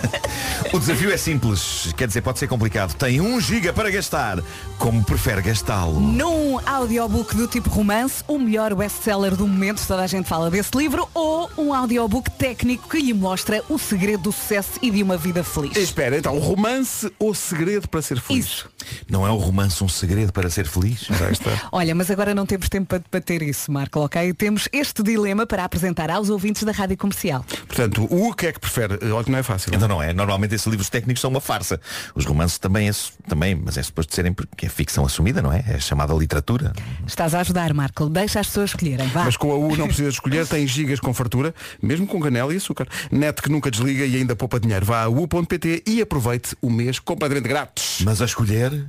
o 0.72 0.78
desafio 0.78 1.12
é 1.12 1.16
simples, 1.18 1.92
quer 1.94 2.08
dizer, 2.08 2.22
pode 2.22 2.38
ser 2.38 2.48
complicado. 2.48 2.94
Tem 2.94 3.20
um 3.20 3.38
giga 3.38 3.70
para 3.70 3.90
gastar, 3.90 4.38
como 4.78 5.04
prefere 5.04 5.42
gastá-lo. 5.42 6.00
Num 6.00 6.58
audiobook 6.66 7.36
do 7.36 7.46
tipo 7.46 7.68
romance, 7.68 8.24
o 8.26 8.38
melhor 8.38 8.74
best-seller 8.74 9.36
do 9.36 9.46
momento, 9.46 9.86
toda 9.86 10.02
a 10.02 10.06
gente 10.06 10.26
fala 10.26 10.50
desse 10.50 10.74
livro, 10.74 11.06
ou 11.12 11.50
um 11.58 11.74
audiobook 11.74 12.30
técnico 12.30 12.88
que 12.88 12.98
lhe 12.98 13.12
mostra 13.12 13.62
o 13.68 13.78
segredo 13.78 14.22
do 14.24 14.32
sucesso 14.32 14.78
e 14.80 14.90
de 14.90 15.02
uma 15.02 15.18
vida 15.18 15.44
feliz. 15.44 15.76
espera, 15.76 16.16
então, 16.16 16.38
romance 16.38 17.12
ou 17.18 17.34
segredo 17.34 17.86
para 17.88 18.00
ser 18.00 18.18
feliz? 18.20 18.46
Isso. 18.46 18.70
Não 19.08 19.26
é 19.26 19.30
o 19.30 19.36
romance 19.36 19.84
um 19.84 19.88
segredo 19.88 20.32
para 20.32 20.48
ser 20.48 20.66
feliz? 20.66 21.00
Já 21.02 21.30
está. 21.30 21.68
Olha, 21.70 21.94
mas 21.94 22.10
agora 22.10 22.34
não 22.34 22.46
temos 22.46 22.70
tempo 22.70 22.86
para 22.86 22.98
debater 22.98 23.42
isso, 23.42 23.70
Marco, 23.70 24.00
ok? 24.00 24.32
Temos 24.32 24.66
este 24.72 25.02
dilema 25.02 25.46
para 25.46 25.64
apresentar 25.64 26.10
aos 26.10 26.30
ouvintes 26.30 26.62
da 26.62 26.72
Rádio 26.72 26.96
Comercial. 26.96 27.44
Portanto, 27.66 28.04
o 28.10 28.34
que 28.34 28.46
é 28.46 28.52
que 28.52 28.60
prefere? 28.60 28.98
Eh, 29.00 29.10
Olha 29.10 29.24
que 29.24 29.30
não 29.30 29.38
é 29.38 29.42
fácil. 29.42 29.72
Então 29.74 29.88
não 29.88 30.02
é. 30.02 30.12
Normalmente 30.12 30.54
esses 30.54 30.66
livros 30.66 30.88
técnicos 30.88 31.20
são 31.20 31.30
uma 31.30 31.40
farsa. 31.40 31.80
Os 32.14 32.24
romances 32.24 32.58
também, 32.58 32.88
é, 32.88 32.92
também 33.28 33.54
mas 33.54 33.76
é 33.76 33.82
suposto 33.82 34.14
serem 34.14 34.32
porque 34.32 34.66
é 34.66 34.68
ficção 34.68 35.04
assumida, 35.04 35.40
não 35.42 35.52
é? 35.52 35.64
É 35.68 35.78
chamada 35.78 36.12
literatura. 36.14 36.72
Estás 37.06 37.34
a 37.34 37.40
ajudar, 37.40 37.72
Marco. 37.74 38.08
Deixa 38.08 38.40
as 38.40 38.46
pessoas 38.46 38.70
escolherem. 38.70 39.06
Vá. 39.08 39.24
Mas 39.24 39.36
com 39.36 39.50
a 39.52 39.56
U 39.56 39.76
não 39.76 39.86
precisa 39.86 40.08
escolher, 40.08 40.46
tem 40.46 40.66
gigas 40.66 41.00
com 41.00 41.12
fartura, 41.14 41.54
mesmo 41.82 42.06
com 42.06 42.20
canela 42.20 42.52
e 42.52 42.56
açúcar. 42.56 42.86
Net 43.10 43.40
que 43.42 43.50
nunca 43.50 43.70
desliga 43.70 44.04
e 44.04 44.16
ainda 44.16 44.34
poupa 44.36 44.58
dinheiro. 44.60 44.84
Vá 44.86 45.02
a 45.04 45.08
u.pt 45.08 45.82
e 45.86 46.00
aproveite 46.02 46.56
o 46.60 46.70
mês 46.70 46.98
completamente 46.98 47.48
grátis. 47.48 47.98
Mas 48.04 48.20
a 48.20 48.24
escolher 48.24 48.86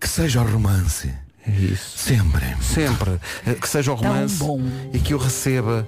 que 0.00 0.08
seja 0.08 0.40
o 0.42 0.44
romance. 0.50 1.12
Isso. 1.46 1.98
Sempre. 1.98 2.56
Sempre. 2.62 3.20
Eh, 3.46 3.52
Que 3.54 3.68
seja 3.68 3.92
o 3.92 3.94
romance 3.94 4.36
bom. 4.36 4.62
e 4.94 4.98
que 4.98 5.12
o 5.14 5.18
receba 5.18 5.86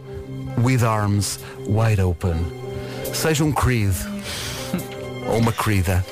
with 0.58 0.82
arms 0.82 1.38
wide 1.66 2.00
open. 2.00 2.36
Seja 3.12 3.44
um 3.44 3.52
Creed. 3.52 3.94
Ou 5.28 5.38
uma 5.38 5.52
Creeda. 5.52 6.04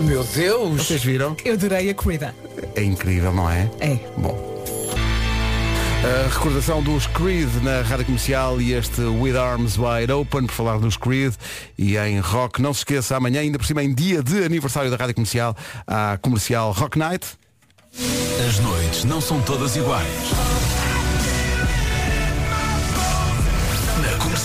Meu 0.00 0.22
Deus! 0.24 0.86
Vocês 0.86 1.02
viram? 1.02 1.36
Eu 1.44 1.54
adorei 1.54 1.90
a 1.90 1.94
corrida. 1.94 2.34
É 2.74 2.82
incrível, 2.82 3.32
não 3.32 3.48
é? 3.48 3.70
É. 3.80 3.98
Bom. 4.16 4.56
A 6.04 6.28
recordação 6.28 6.82
dos 6.82 7.06
Creed 7.08 7.48
na 7.62 7.82
rádio 7.82 8.04
comercial 8.04 8.60
e 8.60 8.74
este 8.74 9.00
With 9.00 9.36
Arms 9.36 9.76
Wide 9.76 10.12
Open, 10.12 10.46
por 10.46 10.52
falar 10.52 10.78
dos 10.78 10.96
Creed 10.96 11.34
e 11.76 11.96
em 11.96 12.20
rock. 12.20 12.60
Não 12.60 12.72
se 12.72 12.80
esqueça, 12.80 13.16
amanhã, 13.16 13.40
ainda 13.40 13.58
por 13.58 13.66
cima, 13.66 13.82
em 13.82 13.92
dia 13.92 14.22
de 14.22 14.44
aniversário 14.44 14.90
da 14.90 14.96
rádio 14.96 15.14
comercial, 15.14 15.56
a 15.86 16.18
comercial 16.20 16.72
Rock 16.72 16.98
Night. 16.98 17.26
As 18.46 18.58
noites 18.60 19.04
não 19.04 19.20
são 19.20 19.40
todas 19.40 19.74
iguais. 19.74 20.65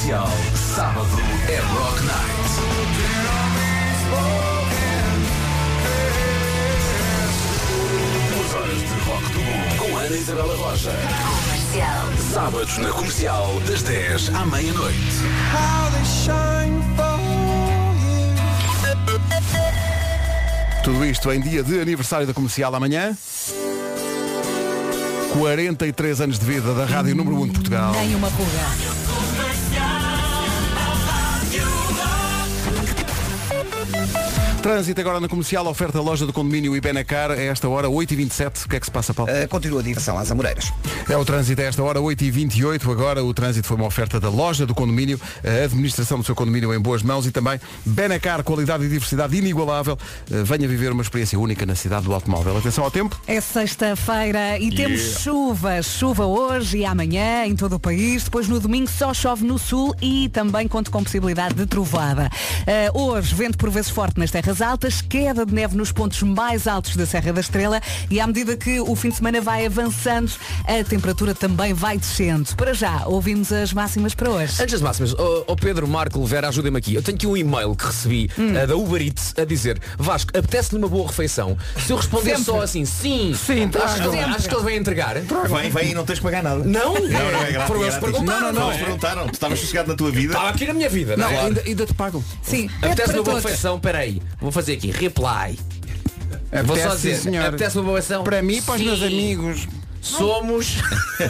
Comercial, 0.01 0.27
sábado 0.55 1.07
é 1.47 1.59
Rock 1.59 2.03
Night. 2.03 2.51
Duas 8.29 8.53
horas 8.55 8.79
de 8.79 8.85
rock 9.05 9.23
do 9.31 9.39
bom 9.39 9.77
com 9.77 9.97
Ana 9.97 10.15
Isabela 10.15 10.55
Roja. 10.55 10.91
Sábados 12.33 12.77
na 12.79 12.89
comercial, 12.89 13.61
das 13.67 13.83
10 13.83 14.29
à 14.33 14.45
meia-noite. 14.45 14.97
Tudo 20.83 21.05
isto 21.05 21.31
em 21.31 21.39
dia 21.39 21.63
de 21.63 21.79
aniversário 21.79 22.25
da 22.25 22.33
comercial 22.33 22.73
amanhã. 22.73 23.15
43 25.33 26.21
anos 26.21 26.39
de 26.39 26.45
vida 26.45 26.73
da 26.73 26.85
Rádio 26.85 27.15
Número 27.15 27.37
1 27.41 27.47
de 27.47 27.51
Portugal. 27.53 27.91
Nem 27.93 28.15
uma 28.15 28.29
pulga. 28.31 29.00
Trânsito 34.61 35.01
agora 35.01 35.19
na 35.19 35.27
comercial, 35.27 35.65
oferta 35.65 35.99
loja 35.99 36.23
do 36.23 36.31
condomínio 36.31 36.75
Ibenacar, 36.77 37.31
a 37.31 37.35
esta 37.35 37.67
hora 37.67 37.87
8h27. 37.87 38.65
O 38.65 38.69
que 38.69 38.75
é 38.75 38.79
que 38.79 38.85
se 38.85 38.91
passa, 38.91 39.11
Paulo? 39.11 39.31
Uh, 39.31 39.47
continua 39.47 39.79
a 39.79 39.83
direção 39.83 40.19
às 40.19 40.29
Amoreiras. 40.29 40.71
É 41.09 41.17
o 41.17 41.25
trânsito 41.25 41.59
a 41.63 41.65
esta 41.65 41.81
hora, 41.81 41.99
8h28. 41.99 42.91
Agora 42.91 43.23
o 43.23 43.33
trânsito 43.33 43.67
foi 43.67 43.75
uma 43.75 43.87
oferta 43.87 44.19
da 44.19 44.29
loja 44.29 44.63
do 44.63 44.75
condomínio, 44.75 45.19
a 45.43 45.65
administração 45.65 46.19
do 46.19 46.23
seu 46.23 46.35
condomínio 46.35 46.71
em 46.75 46.79
boas 46.79 47.01
mãos 47.01 47.25
e 47.25 47.31
também 47.31 47.59
Benacar, 47.83 48.43
qualidade 48.43 48.85
e 48.85 48.87
diversidade 48.87 49.35
inigualável. 49.35 49.97
Uh, 50.29 50.45
Venha 50.45 50.67
viver 50.67 50.91
uma 50.91 51.01
experiência 51.01 51.39
única 51.39 51.65
na 51.65 51.73
cidade 51.73 52.05
do 52.05 52.13
automóvel. 52.13 52.55
Atenção 52.55 52.83
ao 52.83 52.91
tempo. 52.91 53.19
É 53.25 53.41
sexta-feira 53.41 54.59
e 54.59 54.69
temos 54.69 55.21
chuva. 55.21 55.81
Chuva 55.81 56.27
hoje 56.27 56.77
e 56.77 56.85
amanhã 56.85 57.47
em 57.47 57.55
todo 57.55 57.77
o 57.77 57.79
país. 57.79 58.25
Depois 58.25 58.47
no 58.47 58.59
domingo 58.59 58.91
só 58.91 59.11
chove 59.11 59.43
no 59.43 59.57
sul 59.57 59.95
e 59.99 60.29
também 60.29 60.67
conta 60.67 60.91
com 60.91 61.03
possibilidade 61.03 61.55
de 61.55 61.65
trovada. 61.65 62.29
Uh, 62.93 63.01
hoje, 63.01 63.33
vento 63.33 63.57
por 63.57 63.71
vezes 63.71 63.89
forte 63.89 64.19
nas 64.19 64.29
terras 64.29 64.50
altas, 64.59 65.01
queda 65.01 65.45
de 65.45 65.53
neve 65.53 65.77
nos 65.77 65.91
pontos 65.91 66.23
mais 66.23 66.67
altos 66.67 66.95
da 66.95 67.05
Serra 67.05 67.31
da 67.31 67.41
Estrela 67.41 67.79
e 68.09 68.19
à 68.19 68.25
medida 68.25 68.57
que 68.57 68.79
o 68.79 68.95
fim 68.95 69.09
de 69.09 69.17
semana 69.17 69.39
vai 69.39 69.67
avançando, 69.67 70.31
a 70.65 70.83
temperatura 70.83 71.35
também 71.35 71.73
vai 71.73 71.97
descendo. 71.99 72.55
Para 72.55 72.73
já, 72.73 73.03
ouvimos 73.05 73.51
as 73.51 73.71
máximas 73.71 74.15
para 74.15 74.31
hoje. 74.31 74.53
Antes 74.61 74.71
das 74.73 74.81
máximas, 74.81 75.13
ó 75.13 75.43
ó 75.47 75.55
Pedro, 75.55 75.87
Marco, 75.87 76.25
Vera, 76.25 76.47
ajudem-me 76.49 76.79
aqui. 76.79 76.95
Eu 76.95 77.03
tenho 77.03 77.15
aqui 77.17 77.27
um 77.27 77.37
e-mail 77.37 77.75
que 77.75 77.85
recebi 77.85 78.29
eh, 78.55 78.65
da 78.65 78.75
Uber 78.75 78.99
Eats 79.01 79.35
a 79.37 79.45
dizer 79.45 79.79
Vasco, 79.97 80.31
apetece-lhe 80.35 80.79
uma 80.79 80.87
boa 80.87 81.07
refeição. 81.07 81.55
Se 81.85 81.91
eu 81.93 81.97
responder 81.97 82.31
Sempre. 82.31 82.43
só 82.45 82.61
assim, 82.61 82.83
sim, 82.85 83.35
Sim, 83.35 83.69
acho, 83.83 84.09
que, 84.09 84.17
acho 84.17 84.49
que 84.49 84.55
ele 84.55 84.63
vai 84.63 84.75
entregar. 84.75 85.15
Vem, 85.15 85.69
vem 85.69 85.91
e 85.91 85.93
não 85.93 86.05
tens 86.05 86.19
que 86.19 86.23
pagar 86.23 86.41
nada. 86.41 86.63
Não? 86.63 86.93
Não, 86.93 87.01
não 87.01 87.43
é 87.43 87.51
grátis. 87.51 87.67
Foram 87.67 87.81
é 87.81 87.83
eles 87.83 87.95
grátis. 87.97 87.99
perguntaram, 87.99 88.41
não, 88.47 88.53
não, 88.53 88.61
não 88.61 88.69
eles 88.69 88.81
é? 88.81 88.85
perguntaram. 88.85 89.27
Tu 89.27 89.33
estavas 89.33 89.59
sossegado 89.59 89.89
na 89.89 89.95
tua 89.95 90.09
vida. 90.11 90.33
Estava 90.33 90.49
aqui 90.49 90.65
na 90.65 90.73
minha 90.73 90.89
vida, 90.89 91.17
não, 91.17 91.29
Não, 91.29 91.37
é? 91.37 91.45
ainda, 91.45 91.61
ainda 91.65 91.85
te 91.85 91.93
pagam. 91.93 92.23
Sim, 92.41 92.69
Apetece 92.81 93.09
uma 93.09 93.23
boa 93.23 93.25
todos. 93.25 93.43
refeição, 93.43 93.79
peraí. 93.79 94.21
Vou 94.41 94.51
fazer 94.51 94.73
aqui, 94.73 94.91
reply. 94.91 95.57
Vou 96.65 96.75
só 96.75 96.83
Apetece, 96.83 96.95
dizer, 96.97 97.17
senhor. 97.17 97.45
apetece 97.45 97.77
uma. 97.79 98.23
Para 98.23 98.41
mim 98.41 98.57
e 98.57 98.61
para 98.61 98.75
os 98.75 98.81
meus 98.81 99.01
amigos. 99.01 99.67
Somos. 100.01 100.77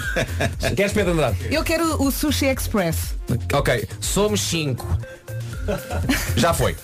Queres 0.75 0.93
Pedro 0.93 1.11
Andrade? 1.11 1.37
Eu 1.51 1.63
quero 1.63 2.01
o 2.01 2.09
Sushi 2.09 2.45
Express. 2.45 3.15
Ok, 3.53 3.85
somos 3.99 4.41
cinco. 4.41 4.87
Já 6.35 6.53
foi. 6.53 6.75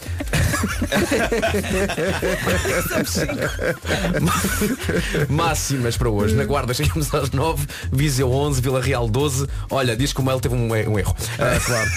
Máximas 5.30 5.98
para 5.98 6.10
hoje. 6.10 6.36
Na 6.36 6.46
Guarda 6.46 6.74
chegamos 6.74 7.14
às 7.14 7.32
9, 7.32 7.66
Viseu 7.92 8.32
11, 8.32 8.62
Vila 8.62 8.82
Real 8.82 9.08
12. 9.10 9.48
Olha, 9.70 9.96
diz 9.96 10.14
que 10.14 10.20
o 10.20 10.24
mail 10.24 10.40
teve 10.40 10.56
um, 10.56 10.68
um 10.68 11.00
erro. 11.00 11.16
Ah, 11.40 11.60
claro. 11.64 11.90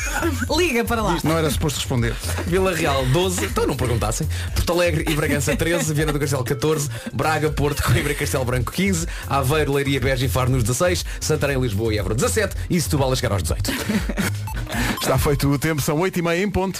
Liga 0.59 0.85
para 0.85 1.03
lá. 1.03 1.19
Não 1.23 1.37
era 1.37 1.51
suposto 1.51 1.79
responder. 1.79 2.15
Vila 2.47 2.75
Real 2.75 3.05
12, 3.07 3.47
então 3.47 3.67
não 3.67 3.77
perguntassem. 3.77 4.29
Porto 4.55 4.73
Alegre 4.73 5.05
e 5.09 5.15
Bragança 5.15 5.57
13, 5.57 5.95
Viana 5.95 6.13
do 6.13 6.19
Castelo 6.19 6.45
14, 6.45 6.91
Braga, 7.13 7.51
Porto, 7.51 7.83
Coimbra 7.83 8.13
e 8.13 8.15
Castelo 8.15 8.45
Branco 8.45 8.73
15, 8.73 9.07
Aveiro, 9.29 9.73
Leiria, 9.73 10.01
Beja 10.01 10.25
e 10.27 10.29
Faro 10.29 10.51
nos 10.51 10.63
16, 10.63 11.05
Santarém, 11.21 11.61
Lisboa 11.61 11.95
e 11.95 11.99
Évora 11.99 12.15
17 12.15 12.57
e 12.69 12.81
Setúbal 12.81 13.13
a 13.13 13.17
chegar 13.17 13.33
aos 13.33 13.43
18. 13.43 13.73
Está 15.01 15.19
feito 15.19 15.51
o 15.51 15.59
tempo, 15.59 15.81
são 15.83 15.99
8h30 15.99 16.39
em 16.39 16.51
ponto. 16.51 16.80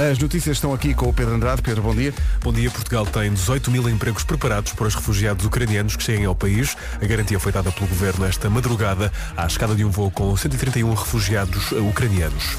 As 0.00 0.18
notícias 0.18 0.56
estão 0.56 0.72
aqui 0.72 0.94
com 0.94 1.10
o 1.10 1.12
Pedro 1.12 1.34
Andrade. 1.34 1.60
Pedro, 1.60 1.82
bom 1.82 1.94
dia. 1.94 2.14
Bom 2.42 2.50
dia, 2.54 2.70
Portugal 2.70 3.04
tem 3.04 3.30
18 3.34 3.70
mil 3.70 3.86
empregos 3.86 4.24
preparados 4.24 4.72
para 4.72 4.86
os 4.86 4.94
refugiados 4.94 5.44
ucranianos 5.44 5.94
que 5.94 6.02
cheguem 6.02 6.24
ao 6.24 6.34
país. 6.34 6.74
A 7.02 7.04
garantia 7.04 7.38
foi 7.38 7.52
dada 7.52 7.70
pelo 7.70 7.86
governo 7.86 8.24
esta 8.24 8.48
madrugada 8.48 9.12
à 9.36 9.46
escada 9.46 9.74
de 9.74 9.84
um 9.84 9.90
voo 9.90 10.10
com 10.10 10.34
131 10.34 10.94
refugiados 10.94 11.72
eh, 11.72 11.74
ucranianos. 11.80 12.56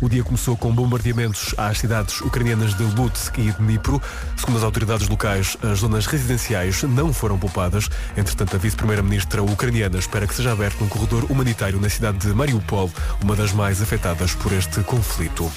O 0.00 0.08
dia 0.08 0.24
começou 0.24 0.56
com 0.56 0.72
bombardeamentos 0.72 1.54
às 1.58 1.76
cidades 1.76 2.22
ucranianas 2.22 2.74
de 2.74 2.82
Lutsk 2.82 3.36
e 3.36 3.52
Dnipro. 3.52 4.00
Segundo 4.34 4.56
as 4.56 4.64
autoridades 4.64 5.06
locais, 5.06 5.58
as 5.62 5.80
zonas 5.80 6.06
residenciais 6.06 6.82
não 6.84 7.12
foram 7.12 7.38
poupadas. 7.38 7.90
Entretanto, 8.16 8.56
a 8.56 8.58
vice-primeira-ministra 8.58 9.42
ucraniana 9.42 9.98
espera 9.98 10.26
que 10.26 10.34
seja 10.34 10.52
aberto 10.52 10.82
um 10.82 10.88
corredor 10.88 11.26
humanitário 11.30 11.78
na 11.78 11.90
cidade 11.90 12.16
de 12.16 12.28
Mariupol, 12.28 12.90
uma 13.22 13.36
das 13.36 13.52
mais 13.52 13.82
afetadas 13.82 14.34
por 14.34 14.50
este 14.54 14.80
conflito. 14.80 15.52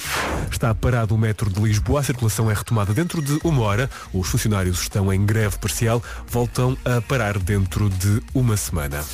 Está 0.50 0.74
parado 0.74 1.13
o 1.14 1.18
metro 1.18 1.48
de 1.48 1.60
Lisboa. 1.60 2.00
A 2.00 2.02
circulação 2.02 2.50
é 2.50 2.54
retomada 2.54 2.92
dentro 2.92 3.22
de 3.22 3.38
uma 3.44 3.62
hora. 3.62 3.88
Os 4.12 4.28
funcionários 4.28 4.82
estão 4.82 5.12
em 5.12 5.24
greve 5.24 5.56
parcial. 5.58 6.02
Voltam 6.26 6.76
a 6.84 7.00
parar 7.00 7.38
dentro 7.38 7.88
de 7.88 8.20
uma 8.34 8.56
semana. 8.56 9.04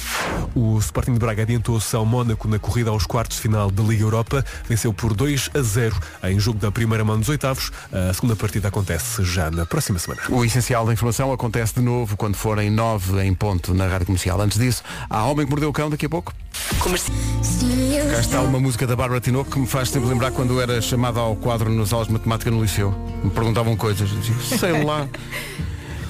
O 0.54 0.78
Sporting 0.78 1.12
de 1.12 1.18
Braga 1.18 1.42
adiantou-se 1.42 1.94
ao 1.94 2.06
Mónaco 2.06 2.48
na 2.48 2.58
corrida 2.58 2.90
aos 2.90 3.04
quartos 3.04 3.36
de 3.36 3.42
final 3.42 3.70
da 3.70 3.82
Liga 3.82 4.02
Europa. 4.02 4.44
Venceu 4.68 4.92
por 4.92 5.14
2 5.14 5.50
a 5.54 5.62
0 5.62 5.96
em 6.24 6.40
jogo 6.40 6.58
da 6.58 6.72
primeira 6.72 7.04
mão 7.04 7.18
dos 7.18 7.28
oitavos. 7.28 7.70
A 7.92 8.12
segunda 8.14 8.34
partida 8.34 8.68
acontece 8.68 9.22
já 9.24 9.50
na 9.50 9.66
próxima 9.66 9.98
semana. 9.98 10.22
O 10.28 10.44
essencial 10.44 10.86
da 10.86 10.92
informação 10.92 11.32
acontece 11.32 11.74
de 11.74 11.80
novo 11.80 12.16
quando 12.16 12.36
forem 12.36 12.70
9 12.70 13.22
em 13.22 13.34
ponto 13.34 13.74
na 13.74 13.86
rádio 13.86 14.06
comercial. 14.06 14.40
Antes 14.40 14.58
disso, 14.58 14.82
há 15.08 15.24
Homem 15.24 15.44
que 15.44 15.50
Mordeu 15.50 15.68
o 15.68 15.72
Cão 15.72 15.90
daqui 15.90 16.06
a 16.06 16.08
pouco. 16.08 16.32
Cá 16.80 18.20
está 18.20 18.40
uma 18.40 18.58
música 18.58 18.86
da 18.86 18.96
Bárbara 18.96 19.20
Tinoco 19.20 19.50
que 19.50 19.58
me 19.58 19.66
faz 19.66 19.90
sempre 19.90 20.08
lembrar 20.08 20.30
quando 20.30 20.60
era 20.60 20.80
chamada 20.80 21.20
ao 21.20 21.36
quadro 21.36 21.70
nas 21.80 21.92
aulas 21.92 22.08
de 22.08 22.12
matemática 22.14 22.50
no 22.50 22.62
liceu. 22.62 22.92
Me 23.22 23.30
perguntavam 23.30 23.76
coisas. 23.76 24.10
Eu 24.10 24.18
dizia, 24.18 24.58
sei 24.58 24.84
lá. 24.84 25.08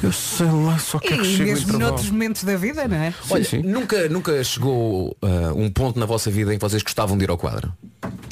Eu 0.03 0.11
sei 0.13 0.47
lá, 0.47 0.79
só 0.79 0.97
E 0.97 1.01
quero 1.09 1.23
que 1.23 1.29
chegue 1.29 1.43
o 1.43 1.55
mesmo 1.55 1.79
noutros 1.79 2.09
momentos 2.11 2.43
da 2.43 2.57
vida, 2.57 2.89
não 2.89 2.97
é? 2.97 3.13
Olha, 3.29 3.45
sim. 3.45 3.59
Nunca, 3.59 4.09
nunca 4.09 4.43
chegou 4.43 5.15
ah, 5.21 5.53
um 5.55 5.69
ponto 5.71 6.01
na 6.01 6.07
vossa 6.07 6.31
vida 6.31 6.55
em 6.55 6.57
que 6.59 6.63
vocês 6.63 6.83
gostavam 6.83 7.19
de 7.19 7.25
ir 7.25 7.29
ao 7.31 7.37
quadro? 7.37 7.71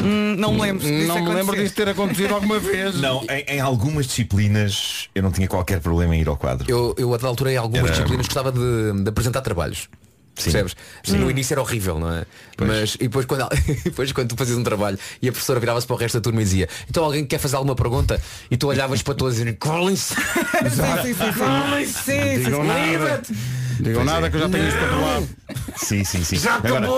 Hum, 0.02 0.34
Não 0.38 0.54
me 0.54 0.62
lembro. 0.62 0.86
disso 0.86 1.08
Não 1.08 1.22
me 1.22 1.34
lembro 1.34 1.54
disso 1.54 1.74
ter 1.74 1.86
acontecido 1.90 2.32
alguma 2.34 2.58
vez. 2.58 2.98
Não, 2.98 3.22
em, 3.28 3.56
em 3.56 3.60
algumas 3.60 4.06
disciplinas 4.06 5.10
eu 5.14 5.22
não 5.22 5.30
tinha 5.30 5.46
qualquer 5.46 5.80
problema 5.80 6.16
em 6.16 6.22
ir 6.22 6.28
ao 6.28 6.38
quadro. 6.38 6.64
Eu, 6.70 6.94
eu 6.96 7.12
a 7.12 7.18
dada 7.18 7.28
altura 7.28 7.52
em 7.52 7.58
algumas 7.58 7.84
Era- 7.84 7.90
disciplinas 7.92 8.24
gostava 8.26 8.50
de, 8.50 9.02
de 9.02 9.08
apresentar 9.10 9.42
trabalhos. 9.42 9.90
Percebes? 10.42 10.76
No 11.08 11.30
início 11.30 11.54
era 11.54 11.60
horrível, 11.60 11.98
não 11.98 12.12
é? 12.12 12.24
Mas 12.58 12.94
e 12.94 13.04
depois 13.04 13.26
quando, 13.26 13.48
depois 13.84 14.12
quando 14.12 14.28
tu 14.28 14.36
fazias 14.36 14.58
um 14.58 14.64
trabalho 14.64 14.98
e 15.20 15.28
a 15.28 15.32
professora 15.32 15.60
virava-se 15.60 15.86
para 15.86 15.94
o 15.94 15.98
resto 15.98 16.14
da 16.18 16.20
turma 16.20 16.40
e 16.40 16.44
dizia 16.44 16.68
então 16.88 17.04
alguém 17.04 17.24
quer 17.24 17.38
fazer 17.38 17.56
alguma 17.56 17.74
pergunta 17.74 18.20
e 18.50 18.56
tu 18.56 18.68
olhavas 18.68 19.02
para 19.02 19.14
todos 19.14 19.38
e. 19.38 19.48
Sim, 19.58 20.14
sim, 21.02 21.14
sim, 21.14 21.32
sim. 21.32 21.84
Sim, 21.84 21.92
sim, 22.38 22.44
Digam 22.44 22.62
sim. 22.62 22.68
nada. 22.68 23.22
Digam 23.80 23.94
Pois 23.94 24.06
nada 24.06 24.26
é. 24.26 24.30
que 24.30 24.36
eu 24.36 24.40
já 24.40 24.48
tenho 24.48 24.68
isto 24.68 24.80
controlado. 24.80 25.28
Sim, 25.76 26.04
sim, 26.04 26.24
sim. 26.24 26.48
Agora, 26.48 26.88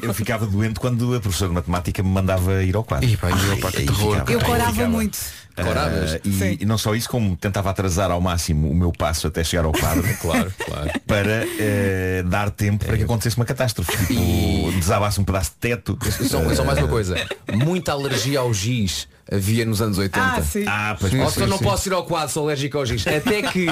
eu 0.00 0.14
ficava 0.14 0.46
doente 0.46 0.80
quando 0.80 1.14
a 1.14 1.20
professora 1.20 1.50
de 1.50 1.54
matemática 1.54 2.02
me 2.02 2.08
mandava 2.08 2.62
ir 2.62 2.74
ao 2.74 2.84
quadro. 2.84 3.08
Ih, 3.08 3.16
pá, 3.16 3.28
eu, 3.30 3.56
pá, 3.58 3.70
que 3.70 3.82
terror. 3.82 4.24
Eu 4.28 4.40
corava 4.40 4.72
ficava. 4.72 4.88
muito. 4.88 5.18
Ah, 5.56 5.64
Coravas? 5.64 6.18
e, 6.24 6.32
Sim. 6.32 6.58
e 6.60 6.64
não 6.64 6.78
só 6.78 6.94
isso, 6.94 7.08
como 7.08 7.36
tentava 7.36 7.70
atrasar 7.70 8.10
ao 8.10 8.20
máximo 8.20 8.70
o 8.70 8.74
meu 8.74 8.90
passo 8.92 9.26
até 9.26 9.44
chegar 9.44 9.64
ao 9.64 9.72
quadro. 9.72 10.02
Claro, 10.22 10.52
claro. 10.64 10.90
Para 11.06 11.44
eh, 11.58 12.22
dar 12.26 12.50
tempo 12.50 12.84
para 12.84 12.96
que 12.96 13.02
acontecesse 13.04 13.36
uma 13.36 13.44
catástrofe. 13.44 13.92
Tipo, 14.06 14.72
desabasse 14.78 15.20
um 15.20 15.24
pedaço 15.24 15.50
de 15.50 15.56
teto. 15.56 15.98
Só, 16.28 16.54
só 16.54 16.64
mais 16.64 16.78
uma 16.78 16.88
coisa. 16.88 17.16
Muita 17.52 17.92
alergia 17.92 18.40
ao 18.40 18.52
giz 18.54 19.08
havia 19.30 19.64
nos 19.64 19.80
anos 19.82 19.98
80. 19.98 20.20
Ah, 20.24 20.42
sim. 20.42 20.64
Ah, 20.66 20.96
pois 20.98 21.12
Sim, 21.12 21.18
pois, 21.18 21.32
só 21.34 21.46
não 21.46 21.58
sim. 21.58 21.64
posso 21.64 21.88
ir 21.88 21.92
ao 21.92 22.04
quadro, 22.04 22.32
sou 22.32 22.44
alérgico 22.44 22.78
ao 22.78 22.86
giz. 22.86 23.06
Até 23.06 23.42
que, 23.42 23.66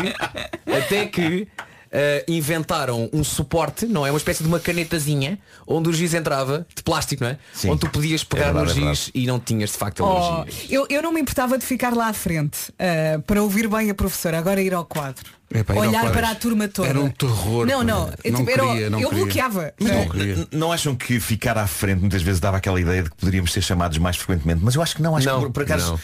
até 0.67 1.07
que 1.07 1.47
eh, 1.93 2.25
inventaram 2.29 3.09
um 3.13 3.23
suporte, 3.25 3.87
não 3.87 4.07
é? 4.07 4.11
Uma 4.11 4.17
espécie 4.19 4.43
de 4.43 4.49
uma 4.49 4.61
canetazinha 4.61 5.39
onde 5.67 5.89
o 5.89 5.93
giz 5.93 6.15
entrava, 6.15 6.67
de 6.75 6.83
plástico, 6.83 7.25
não 7.25 7.31
é? 7.31 7.39
Sim. 7.53 7.71
Onde 7.71 7.81
tu 7.81 7.91
podias 7.91 8.23
pegar 8.25 8.49
É 8.49 8.53
verdade, 8.53 8.81
no 8.81 8.91
é 8.91 8.95
giz 8.95 9.11
e 9.15 9.27
não 9.27 9.39
tinhas 9.41 9.71
de 9.71 9.77
facto 9.77 10.05
Oh, 10.05 10.45
eu, 10.69 10.87
eu 10.89 11.03
não 11.03 11.13
me 11.13 11.21
importava 11.21 11.59
de 11.59 11.65
ficar 11.65 11.93
lá 11.95 12.09
à 12.09 12.13
frente 12.13 12.73
ah, 12.79 13.21
para 13.27 13.43
ouvir 13.43 13.69
bem 13.69 13.91
a 13.91 13.95
professora, 13.95 14.39
agora 14.39 14.61
ir 14.63 14.73
ao 14.75 14.85
quadro. 14.85 15.25
Epá, 15.53 15.75
Olhar 15.75 16.13
para 16.13 16.31
a 16.31 16.35
turma 16.37 16.69
toda. 16.69 16.89
Era 16.89 17.01
um 17.01 17.11
terror, 17.11 17.67
Não, 17.67 17.83
não. 17.83 18.09
Eu, 18.23 18.33
Não 18.33 18.39
tipo, 18.45 18.51
era- 18.53 18.67
queria, 18.69 18.89
não 18.91 19.01
eu 19.01 19.09
queria. 19.09 19.25
bloqueava. 19.25 19.75
Mas 19.81 19.91
não 19.91 19.99
é? 20.01 20.07
não 20.07 20.47
Não 20.53 20.73
acham 20.73 20.95
que 20.95 21.19
ficar 21.19 21.59
à 21.59 21.67
frente 21.67 21.99
muitas 21.99 22.23
vezes 22.23 22.39
dava 22.39 22.57
aquela 22.59 22.81
ideia 22.81 23.03
de 23.03 23.11
que 23.11 23.17
poderíamos 23.17 23.53
ser 23.53 23.61
chamados 23.61 23.99
mais 23.99 24.17
frequentemente? 24.17 24.61
Mas 24.63 24.77
eu 24.77 24.83
acho 24.83 24.95
que 24.95 25.03
não, 25.03 25.17
acho 25.17 25.27
Não, 25.27 25.39
que 25.41 25.47
por, 25.47 25.53
por 25.55 25.63
acaso 25.65 25.91
não. 25.93 26.01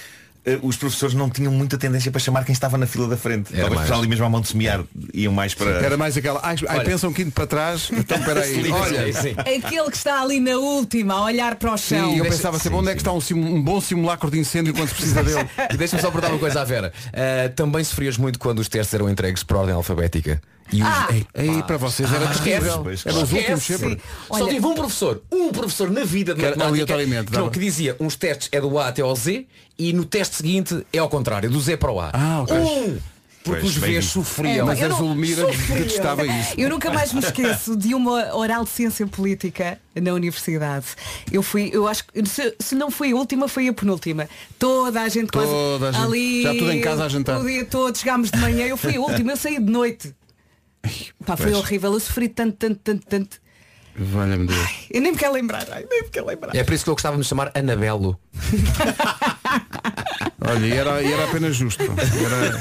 Os 0.63 0.77
professores 0.77 1.15
não 1.15 1.29
tinham 1.29 1.53
muita 1.53 1.77
tendência 1.77 2.11
para 2.11 2.21
chamar 2.21 2.45
quem 2.45 2.53
estava 2.53 2.79
na 2.79 2.87
fila 2.87 3.09
da 3.09 3.17
frente. 3.17 3.53
Era 3.53 3.63
Talvez 3.63 3.77
mais. 3.81 3.89
para 3.89 3.99
ali 3.99 4.09
mesmo 4.09 4.25
à 4.25 4.29
mão 4.29 4.41
de 4.41 4.49
semear 4.49 4.85
iam 5.13 5.33
mais 5.33 5.55
para. 5.55 5.71
Era 5.71 5.97
mais 5.97 6.17
aquela. 6.17 6.41
Ai, 6.43 6.57
ai, 6.69 6.85
pensam 6.85 7.13
que 7.13 7.23
indo 7.23 7.33
para 7.33 7.47
trás. 7.47 7.91
Então 8.07 8.23
peraí. 8.23 8.71
Olha, 8.71 9.13
sim. 9.13 9.35
Aquele 9.37 9.91
que 9.91 9.97
está 9.97 10.23
ali 10.23 10.39
na 10.39 10.57
última, 10.57 11.15
a 11.15 11.25
olhar 11.25 11.57
para 11.57 11.73
o 11.73 11.77
chão. 11.77 12.13
Sim, 12.13 12.19
eu 12.19 12.25
pensava 12.25 12.59
sempre 12.59 12.79
onde 12.79 12.91
é 12.91 12.93
que 12.93 13.01
está 13.01 13.11
um, 13.13 13.21
um 13.35 13.61
bom 13.61 13.81
simulacro 13.81 14.31
de 14.31 14.39
incêndio 14.39 14.73
quando 14.73 14.89
se 14.89 14.95
precisa 14.95 15.25
dele. 15.25 15.49
E 15.73 15.77
deixa-me 15.77 16.01
só 16.01 16.11
perguntar 16.11 16.33
uma 16.33 16.39
coisa 16.39 16.61
à 16.61 16.65
Vera. 16.65 16.93
Uh, 17.09 17.53
também 17.55 17.83
sofrias 17.83 18.17
muito 18.17 18.39
quando 18.39 18.61
os 18.61 18.69
testes 18.69 18.95
eram 18.95 19.09
entregues 19.09 19.43
por 19.43 19.57
ordem 19.57 19.75
alfabética. 19.75 20.41
E 20.73 20.83
os- 20.83 20.89
Ah. 20.89 21.09
Ei, 21.13 21.27
Aí 21.51 21.63
para 21.63 21.77
vocês 21.77 22.13
era 22.13 22.25
Ah, 22.29 22.35
terrível. 22.35 22.85
Eram 23.05 23.23
os 23.23 23.33
últimos 23.33 23.63
sempre. 23.63 24.01
Só 24.29 24.35
Olha- 24.35 24.53
tive 24.55 24.67
um 24.67 24.75
professor, 24.75 25.23
um 25.33 25.49
professor 25.53 25.91
na 25.91 26.05
vida 26.05 26.35
de 26.35 26.41
matemática 26.43 26.67
aleatoriamente, 26.69 27.31
que, 27.31 27.37
não, 27.39 27.49
que 27.51 27.59
dizia 27.59 27.97
uns 28.01 28.17
testes 28.17 28.49
é 28.53 28.61
do 28.61 28.79
A 28.79 28.89
até 28.89 29.03
ao 29.03 29.15
Z 29.15 29.47
e 29.79 29.93
no 29.93 30.05
teste 30.05 30.37
seguinte 30.37 30.85
é 30.93 30.99
ao 30.99 31.09
contrário, 31.09 31.49
do 31.51 31.61
Z 31.61 31.77
para 31.77 31.93
o 31.93 32.01
A. 32.01 32.11
Ah, 32.13 32.41
ok. 32.43 32.57
Um! 32.57 32.99
Porque 33.45 33.61
Pois, 33.61 33.77
os 33.77 33.81
Vs 33.81 34.05
sofriam. 34.07 34.67
Mas 34.67 34.81
eu 34.81 34.93
a 34.93 34.99
Zulmira 34.99 35.43
sofria. 35.43 35.77
detestava 35.77 36.27
isso. 36.27 36.55
Eu 36.59 36.69
nunca 36.69 36.91
mais 36.91 37.13
me 37.13 37.21
esqueço 37.21 37.77
de 37.77 37.95
uma 37.95 38.35
oral 38.35 38.65
de 38.65 38.71
ciência 38.71 39.07
política 39.07 39.79
na 39.95 40.13
universidade. 40.15 40.85
Eu 41.31 41.45
fui, 41.45 41.71
eu 41.73 41.87
acho 41.87 42.03
que 42.09 42.27
se, 42.29 42.57
se 42.59 42.75
não 42.75 42.91
foi 42.91 43.13
a 43.13 43.15
última, 43.15 43.47
foi 43.47 43.69
a 43.69 43.73
penúltima. 43.73 44.29
Toda 44.59 45.01
a 45.01 45.09
gente 45.09 45.31
quase 45.31 45.49
Toda 45.49 45.91
a 45.91 45.93
gente. 45.93 46.05
ali. 46.05 46.43
Já 46.43 46.55
tudo 46.55 46.73
em 46.73 46.81
casa 46.81 47.05
a 47.05 47.09
jantar. 47.09 47.41
O 47.41 47.47
dia 47.47 47.65
todo, 47.65 47.97
chegámos 47.97 48.33
de 48.33 48.39
manhã, 48.41 48.67
eu 48.67 48.77
fui 48.77 48.97
a 48.97 49.01
última, 49.01 49.31
eu 49.31 49.37
saí 49.37 49.61
de 49.61 49.71
noite. 49.71 50.13
Pá, 51.25 51.37
foi 51.37 51.53
horrível, 51.55 51.93
eu 51.93 52.01
sofri 52.01 52.29
tanto, 52.29 52.57
tanto, 52.57 52.81
tanto, 52.83 53.07
tanto. 53.07 53.37
Valha-me 53.99 54.47
Deus. 54.47 54.69
Eu 54.91 55.01
nem 55.01 55.13
me 55.13 55.19
quero 55.19 55.33
lembrar, 55.33 55.67
ai, 55.73 55.87
nem 55.91 56.03
me 56.03 56.09
quero 56.11 56.27
lembrar. 56.27 56.55
É 56.55 56.63
por 56.63 56.75
isso 56.75 56.85
que 56.85 56.91
eu 56.91 56.95
gostava 56.95 57.15
de 57.17 57.21
me 57.21 57.25
chamar 57.25 57.51
Anabelo. 57.55 58.21
Olha, 60.49 60.67
e 60.67 60.73
era, 60.73 61.03
e 61.03 61.13
era 61.13 61.25
apenas 61.25 61.57
justo. 61.57 61.83
Era, 61.83 62.61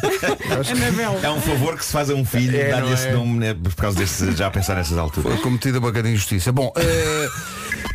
que. 0.63 1.25
É 1.25 1.29
um 1.29 1.41
favor 1.41 1.77
que 1.77 1.85
se 1.85 1.91
faz 1.91 2.09
a 2.09 2.15
um 2.15 2.25
filho 2.25 2.57
É, 2.57 2.69
dar-lhe 2.69 2.88
não 2.88 2.93
esse 2.93 3.07
é? 3.07 3.13
nome 3.13 3.38
né, 3.39 3.53
por 3.53 3.75
causa 3.75 3.97
desse, 3.97 4.31
já 4.31 4.49
pensar 4.49 4.75
nessas 4.75 4.97
alturas. 4.97 5.33
foi 5.33 5.41
cometida 5.41 5.77
uma 5.79 5.91
grande 5.91 6.11
injustiça. 6.11 6.51
Bom, 6.51 6.71
eh, 6.77 7.27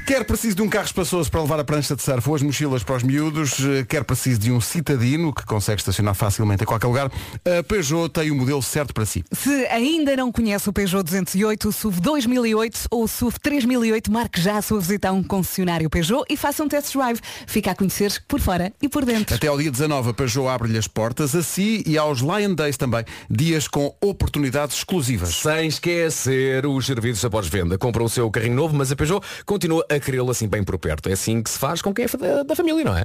quer 0.07 0.25
preciso 0.25 0.57
de 0.57 0.63
um 0.63 0.69
carro 0.69 0.87
espaçoso 0.87 1.31
para 1.31 1.41
levar 1.41 1.61
a 1.61 1.65
prancha 1.65 1.95
de 1.95 2.03
surf 2.03 2.29
ou 2.29 2.35
as 2.35 2.43
mochilas 2.43 2.83
para 2.83 2.97
os 2.97 3.03
miúdos, 3.03 3.59
eh, 3.61 3.85
quer 3.89 4.05
preciso 4.05 4.41
de 4.41 4.51
um 4.51 4.61
citadino 4.61 5.33
que 5.33 5.45
consegue 5.45 5.81
estacionar 5.81 6.15
facilmente 6.15 6.63
em 6.63 6.67
qualquer 6.67 6.87
lugar, 6.87 7.11
a 7.45 7.63
Peugeot 7.63 8.09
tem 8.09 8.31
o 8.31 8.35
modelo 8.35 8.63
certo 8.63 8.93
para 8.93 9.07
si. 9.07 9.25
Se 9.33 9.67
ainda 9.67 10.17
não 10.17 10.33
conhece 10.33 10.69
o 10.69 10.73
Peugeot 10.73 11.05
208, 11.05 11.69
o 11.69 11.73
SUV 11.73 12.01
2008 12.01 12.81
ou 12.91 13.05
o 13.05 13.09
SUV 13.09 13.39
3008, 13.41 14.11
marque 14.11 14.41
já 14.41 14.57
a 14.57 14.63
sua 14.63 14.81
visita 14.81 15.09
a 15.09 15.13
um 15.13 15.23
concessionário 15.23 15.89
Peugeot 15.89 16.25
e 16.29 16.37
faça 16.37 16.65
um 16.65 16.69
test 16.69 16.93
drive. 16.93 17.21
Fica 17.47 17.71
a 17.71 17.75
conhecer 17.75 18.23
por 18.27 18.41
fora 18.41 18.73
e 18.83 18.89
por 18.89 19.05
dentro. 19.05 19.35
Até 19.35 19.47
ao 19.47 19.59
dia 19.59 19.71
19 19.71 20.11
a 20.11 20.15
Peugeot 20.15 20.49
abre-lhe 20.49 20.79
as 20.79 20.89
portas 20.89 21.35
a 21.35 21.43
si 21.43 21.85
e 21.87 21.97
aos 21.97 22.21
Lion 22.21 22.55
Days 22.55 22.77
também, 22.77 23.05
dias 23.31 23.69
com 23.69 23.95
oportunidades 24.01 24.77
exclusivas. 24.77 25.37
Sem 25.37 25.69
esquecer 25.69 26.67
os 26.67 26.87
serviços 26.87 27.25
após 27.25 27.47
venda. 27.47 27.79
Compra 27.79 28.03
o 28.03 28.09
seu 28.09 28.31
carrinho 28.31 28.57
novo, 28.57 28.75
mas 28.75 28.91
a 28.91 28.97
Peugeot 28.97 29.25
continua 29.47 29.85
a 29.89 30.00
querê-lo 30.01 30.31
assim 30.31 30.49
bem 30.49 30.65
por 30.65 30.79
perto. 30.79 31.09
É 31.09 31.13
assim 31.13 31.43
que 31.43 31.51
se 31.51 31.59
faz 31.59 31.81
com 31.83 31.93
quem 31.95 32.05
é 32.05 32.09
da, 32.17 32.43
da 32.43 32.57
família, 32.57 32.85
não 32.85 32.97
é? 32.97 33.05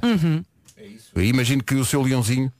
Imagino 1.16 1.62
que 1.62 1.74
o 1.74 1.84
seu 1.84 2.02
leãozinho. 2.02 2.52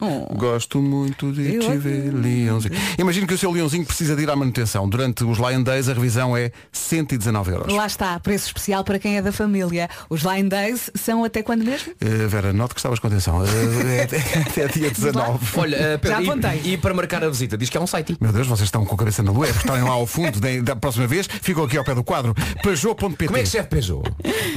Ah, 0.00 0.34
Gosto 0.34 0.80
muito 0.80 1.32
de 1.32 1.58
te 1.58 1.76
ver, 1.76 2.12
leãozinho. 2.14 2.74
Imagino 2.98 3.26
que 3.26 3.34
o 3.34 3.38
seu 3.38 3.50
leãozinho 3.50 3.84
precisa 3.84 4.16
de 4.16 4.22
ir 4.22 4.30
à 4.30 4.36
manutenção. 4.36 4.88
Durante 4.88 5.24
os 5.24 5.38
Lion 5.38 5.62
Days 5.62 5.88
a 5.88 5.92
revisão 5.92 6.36
é 6.36 6.50
119 6.72 7.50
euros. 7.52 7.72
Lá 7.74 7.86
está, 7.86 8.18
preço 8.20 8.46
especial 8.46 8.82
para 8.84 8.98
quem 8.98 9.16
é 9.16 9.22
da 9.22 9.32
família. 9.32 9.88
Os 10.08 10.22
Line 10.22 10.48
Days 10.48 10.90
são 10.94 11.24
até 11.24 11.42
quando 11.42 11.64
mesmo? 11.64 11.92
Eh, 12.00 12.26
Vera, 12.26 12.52
note 12.52 12.74
que 12.74 12.80
estavas 12.80 12.98
com 12.98 13.06
atenção. 13.06 13.42
É 13.44 14.02
até, 14.04 14.16
até 14.40 14.68
dia 14.68 14.90
19. 14.90 15.46
Olha, 15.58 15.76
eh, 15.76 15.98
Pedro, 15.98 16.16
Já 16.16 16.22
e- 16.22 16.28
apontei. 16.28 16.60
e, 16.64 16.76
para 16.76 16.94
marcar 16.94 17.22
a 17.24 17.28
visita, 17.28 17.56
diz 17.58 17.68
que 17.68 17.76
é 17.76 17.80
um 17.80 17.86
site. 17.86 18.16
Meu 18.20 18.32
Deus, 18.32 18.46
vocês 18.46 18.66
estão 18.66 18.84
com 18.84 18.94
a 18.94 18.98
cabeça 18.98 19.22
na 19.22 19.30
lua. 19.32 19.46
É 19.46 19.52
porque 19.52 19.66
estarem 19.66 19.84
lá 19.84 19.90
ao 19.94 20.06
fundo. 20.06 20.40
Da, 20.40 20.48
da 20.62 20.76
próxima 20.76 21.06
vez 21.06 21.28
ficam 21.42 21.64
aqui 21.64 21.76
ao 21.76 21.84
pé 21.84 21.94
do 21.94 22.02
quadro. 22.04 22.34
Peugeot.pt 22.62 23.26
Como 23.26 23.36
é 23.38 23.40
que 23.42 23.46
se 23.46 23.56
chama 23.56 23.68
Peugeot? 23.68 24.02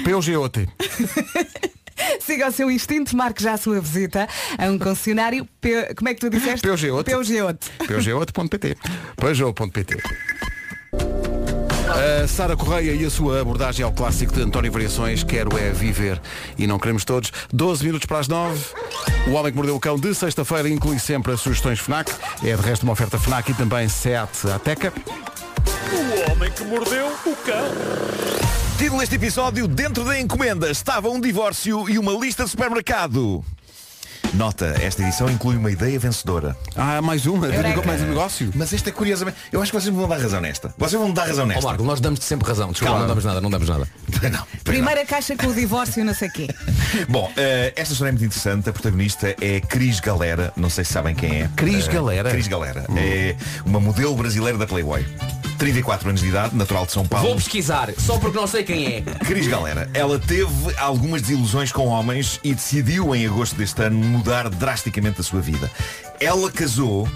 Peugeot. 0.04 0.68
Siga 2.20 2.50
o 2.50 2.52
seu 2.52 2.70
instinto, 2.72 3.16
marque 3.16 3.44
já 3.44 3.54
a 3.54 3.58
sua 3.58 3.80
visita 3.80 4.28
a 4.58 4.66
um 4.66 4.78
concessionário. 4.78 5.48
Como 5.96 6.10
é 6.10 6.14
que 6.14 6.20
tu 6.20 6.30
disseste? 6.30 6.62
Peugeot. 6.62 7.04
Peugeot. 7.04 7.58
Peugeot.pt 7.88 8.78
Peugeot.pt 9.16 9.98
A 12.24 12.28
Sara 12.28 12.56
Correia 12.56 12.94
e 12.94 13.06
a 13.06 13.10
sua 13.10 13.42
abordagem 13.42 13.86
ao 13.86 13.92
clássico 13.92 14.34
de 14.34 14.42
António 14.42 14.72
Variações 14.72 15.24
Quero 15.24 15.58
é 15.58 15.72
viver 15.72 16.20
E 16.58 16.66
não 16.66 16.80
queremos 16.80 17.06
todos 17.06 17.32
12 17.52 17.86
minutos 17.86 18.06
para 18.06 18.20
as 18.20 18.28
9 18.28 18.60
O 19.28 19.32
Homem 19.32 19.52
que 19.52 19.58
Mordeu 19.58 19.76
o 19.76 19.80
Cão 19.80 19.98
de 19.98 20.14
sexta-feira 20.16 20.70
Inclui 20.70 21.00
sempre 21.00 21.34
as 21.34 21.42
sugestões 21.42 21.80
FNAC 21.80 22.12
É 22.44 22.56
de 22.56 22.62
resto 22.62 22.84
uma 22.84 22.94
oferta 22.94 23.20
FNAC 23.20 23.52
e 23.52 23.54
também 23.54 23.88
SEAT 23.88 24.50
Ateca 24.54 24.94
O 25.92 26.32
homem 26.32 26.52
que 26.52 26.64
mordeu 26.64 27.08
o 27.08 27.36
cão. 27.38 27.68
Título 28.78 29.00
deste 29.00 29.16
episódio, 29.16 29.68
dentro 29.68 30.04
da 30.04 30.20
encomenda 30.20 30.70
estava 30.70 31.10
um 31.10 31.20
divórcio 31.20 31.90
e 31.90 31.98
uma 32.00 32.12
lista 32.14 32.44
de 32.46 32.50
supermercado. 32.50 33.44
Nota, 34.34 34.76
esta 34.82 35.04
edição 35.04 35.30
inclui 35.30 35.56
uma 35.58 35.70
ideia 35.70 36.00
vencedora. 36.00 36.58
Ah, 36.76 37.00
mais 37.04 37.28
uma, 37.28 37.48
mais 37.86 38.02
um 38.02 38.06
negócio 38.08 38.52
Mas 38.56 38.74
esta 38.74 38.90
é 38.90 38.92
curiosamente, 38.92 39.38
eu 39.52 39.62
acho 39.62 39.72
que 39.72 39.80
vocês 39.80 39.94
me 39.94 40.00
vão 40.00 40.10
dar 40.10 40.18
razão 40.20 40.42
nesta. 40.42 40.74
Vocês 40.76 41.00
vão 41.00 41.10
me 41.10 41.14
dar 41.14 41.28
razão 41.28 41.44
Ó 41.44 41.48
nesta. 41.48 41.68
Marco, 41.68 41.84
nós 41.84 42.02
damos-te 42.02 42.26
sempre 42.26 42.48
razão. 42.48 42.72
Desculpa, 42.72 42.94
Calma. 42.94 43.02
não 43.02 43.08
damos 43.10 43.26
nada, 43.26 43.42
não 43.42 43.50
damos 43.52 43.70
nada. 43.70 43.88
Não, 44.32 44.48
Primeira 44.64 45.06
caixa 45.06 45.36
com 45.36 45.48
o 45.48 45.54
divórcio, 45.54 46.04
não 46.04 46.14
sei 46.16 46.30
quê. 46.30 46.48
Bom, 47.10 47.32
eh, 47.38 47.74
esta 47.76 47.92
história 47.94 48.10
é 48.10 48.14
muito 48.14 48.26
interessante. 48.26 48.70
A 48.70 48.74
protagonista 48.74 49.36
é 49.40 49.60
Cris 49.60 50.00
Galera. 50.00 50.52
Não 50.56 50.70
sei 50.70 50.84
se 50.86 50.94
sabem 50.94 51.14
quem 51.14 51.42
é. 51.44 51.50
Cris 51.56 51.88
Eh, 51.88 51.92
Galera? 51.92 52.32
Cris 52.32 52.48
Galera. 52.48 52.86
É 52.96 53.36
uma 53.66 53.80
modelo 53.82 54.16
brasileira 54.16 54.58
da 54.58 54.66
Playboy. 54.66 55.06
34 55.64 56.10
anos 56.10 56.20
de 56.20 56.28
idade, 56.28 56.54
natural 56.58 56.86
de 56.86 56.92
São 56.92 57.08
Paulo. 57.08 57.26
Vou 57.26 57.36
pesquisar, 57.38 57.90
só 57.98 58.18
porque 58.20 58.38
não 58.38 58.46
sei 58.46 58.64
quem 58.66 58.86
é. 58.86 59.02
Cris 59.26 59.48
Galera, 59.48 59.90
ela 59.94 60.20
teve 60.20 60.52
algumas 60.78 61.22
desilusões 61.22 61.72
com 61.72 61.88
homens 61.88 62.38
e 62.44 62.54
decidiu 62.54 63.16
em 63.16 63.26
agosto 63.26 63.56
deste 63.56 63.82
ano 63.82 63.98
mudar 63.98 64.50
drasticamente 64.50 65.22
a 65.22 65.24
sua 65.24 65.40
vida. 65.40 65.72
Ela 66.20 66.52
casou 66.52 67.08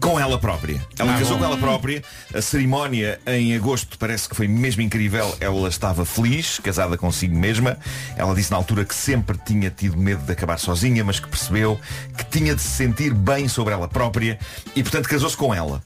com 0.00 0.18
ela 0.18 0.38
própria. 0.38 0.80
Ela 0.98 1.14
Ah, 1.14 1.18
casou 1.18 1.34
bom. 1.36 1.40
com 1.40 1.44
ela 1.44 1.58
própria. 1.58 2.02
A 2.34 2.40
cerimónia 2.40 3.20
em 3.26 3.54
agosto 3.54 3.98
parece 3.98 4.26
que 4.26 4.34
foi 4.34 4.48
mesmo 4.48 4.80
incrível. 4.80 5.36
Ela 5.38 5.68
estava 5.68 6.06
feliz, 6.06 6.58
casada 6.60 6.96
consigo 6.96 7.36
mesma. 7.36 7.76
Ela 8.16 8.34
disse 8.34 8.50
na 8.50 8.56
altura 8.56 8.86
que 8.86 8.94
sempre 8.94 9.36
tinha 9.44 9.68
tido 9.70 9.98
medo 9.98 10.22
de 10.24 10.32
acabar 10.32 10.58
sozinha, 10.58 11.04
mas 11.04 11.20
que 11.20 11.28
percebeu 11.28 11.78
que 12.16 12.24
tinha 12.24 12.54
de 12.54 12.62
se 12.62 12.68
sentir 12.70 13.12
bem 13.12 13.48
sobre 13.48 13.74
ela 13.74 13.86
própria 13.86 14.38
e, 14.74 14.82
portanto, 14.82 15.06
casou-se 15.10 15.36
com 15.36 15.52
ela. 15.54 15.82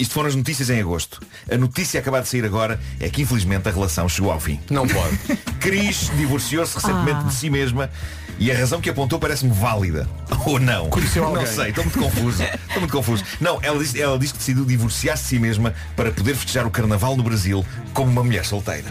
Isto 0.00 0.14
foram 0.14 0.28
as 0.30 0.34
notícias 0.34 0.70
em 0.70 0.80
agosto. 0.80 1.20
A 1.50 1.56
notícia 1.58 1.98
a 1.98 2.00
acabar 2.00 2.22
de 2.22 2.28
sair 2.28 2.44
agora 2.44 2.80
é 2.98 3.08
que 3.10 3.20
infelizmente 3.22 3.68
a 3.68 3.72
relação 3.72 4.08
chegou 4.08 4.32
ao 4.32 4.40
fim. 4.40 4.58
Não 4.70 4.88
pode. 4.88 5.16
Cris 5.60 6.10
divorciou-se 6.16 6.74
recentemente 6.74 7.20
Ah. 7.20 7.28
de 7.28 7.34
si 7.34 7.50
mesma 7.50 7.90
e 8.38 8.50
a 8.50 8.56
razão 8.56 8.80
que 8.80 8.88
apontou 8.88 9.18
parece-me 9.18 9.52
válida. 9.52 10.08
Ou 10.46 10.58
não? 10.58 10.88
Conheceu 10.88 11.22
Não 11.24 11.30
alguém? 11.36 11.46
sei, 11.46 11.68
estou 11.68 11.84
muito 11.84 11.98
confuso. 11.98 12.42
Estou 12.42 12.78
muito 12.80 12.92
confuso. 12.92 13.24
Não, 13.40 13.58
ela 13.62 13.78
disse, 13.78 14.00
ela 14.00 14.18
disse 14.18 14.32
que 14.32 14.38
decidiu 14.38 14.64
divorciar-se 14.64 15.22
de 15.24 15.28
si 15.28 15.38
mesma 15.38 15.74
para 15.94 16.10
poder 16.10 16.34
festejar 16.34 16.66
o 16.66 16.70
carnaval 16.70 17.14
no 17.14 17.22
Brasil 17.22 17.64
como 17.92 18.10
uma 18.10 18.24
mulher 18.24 18.46
solteira. 18.46 18.88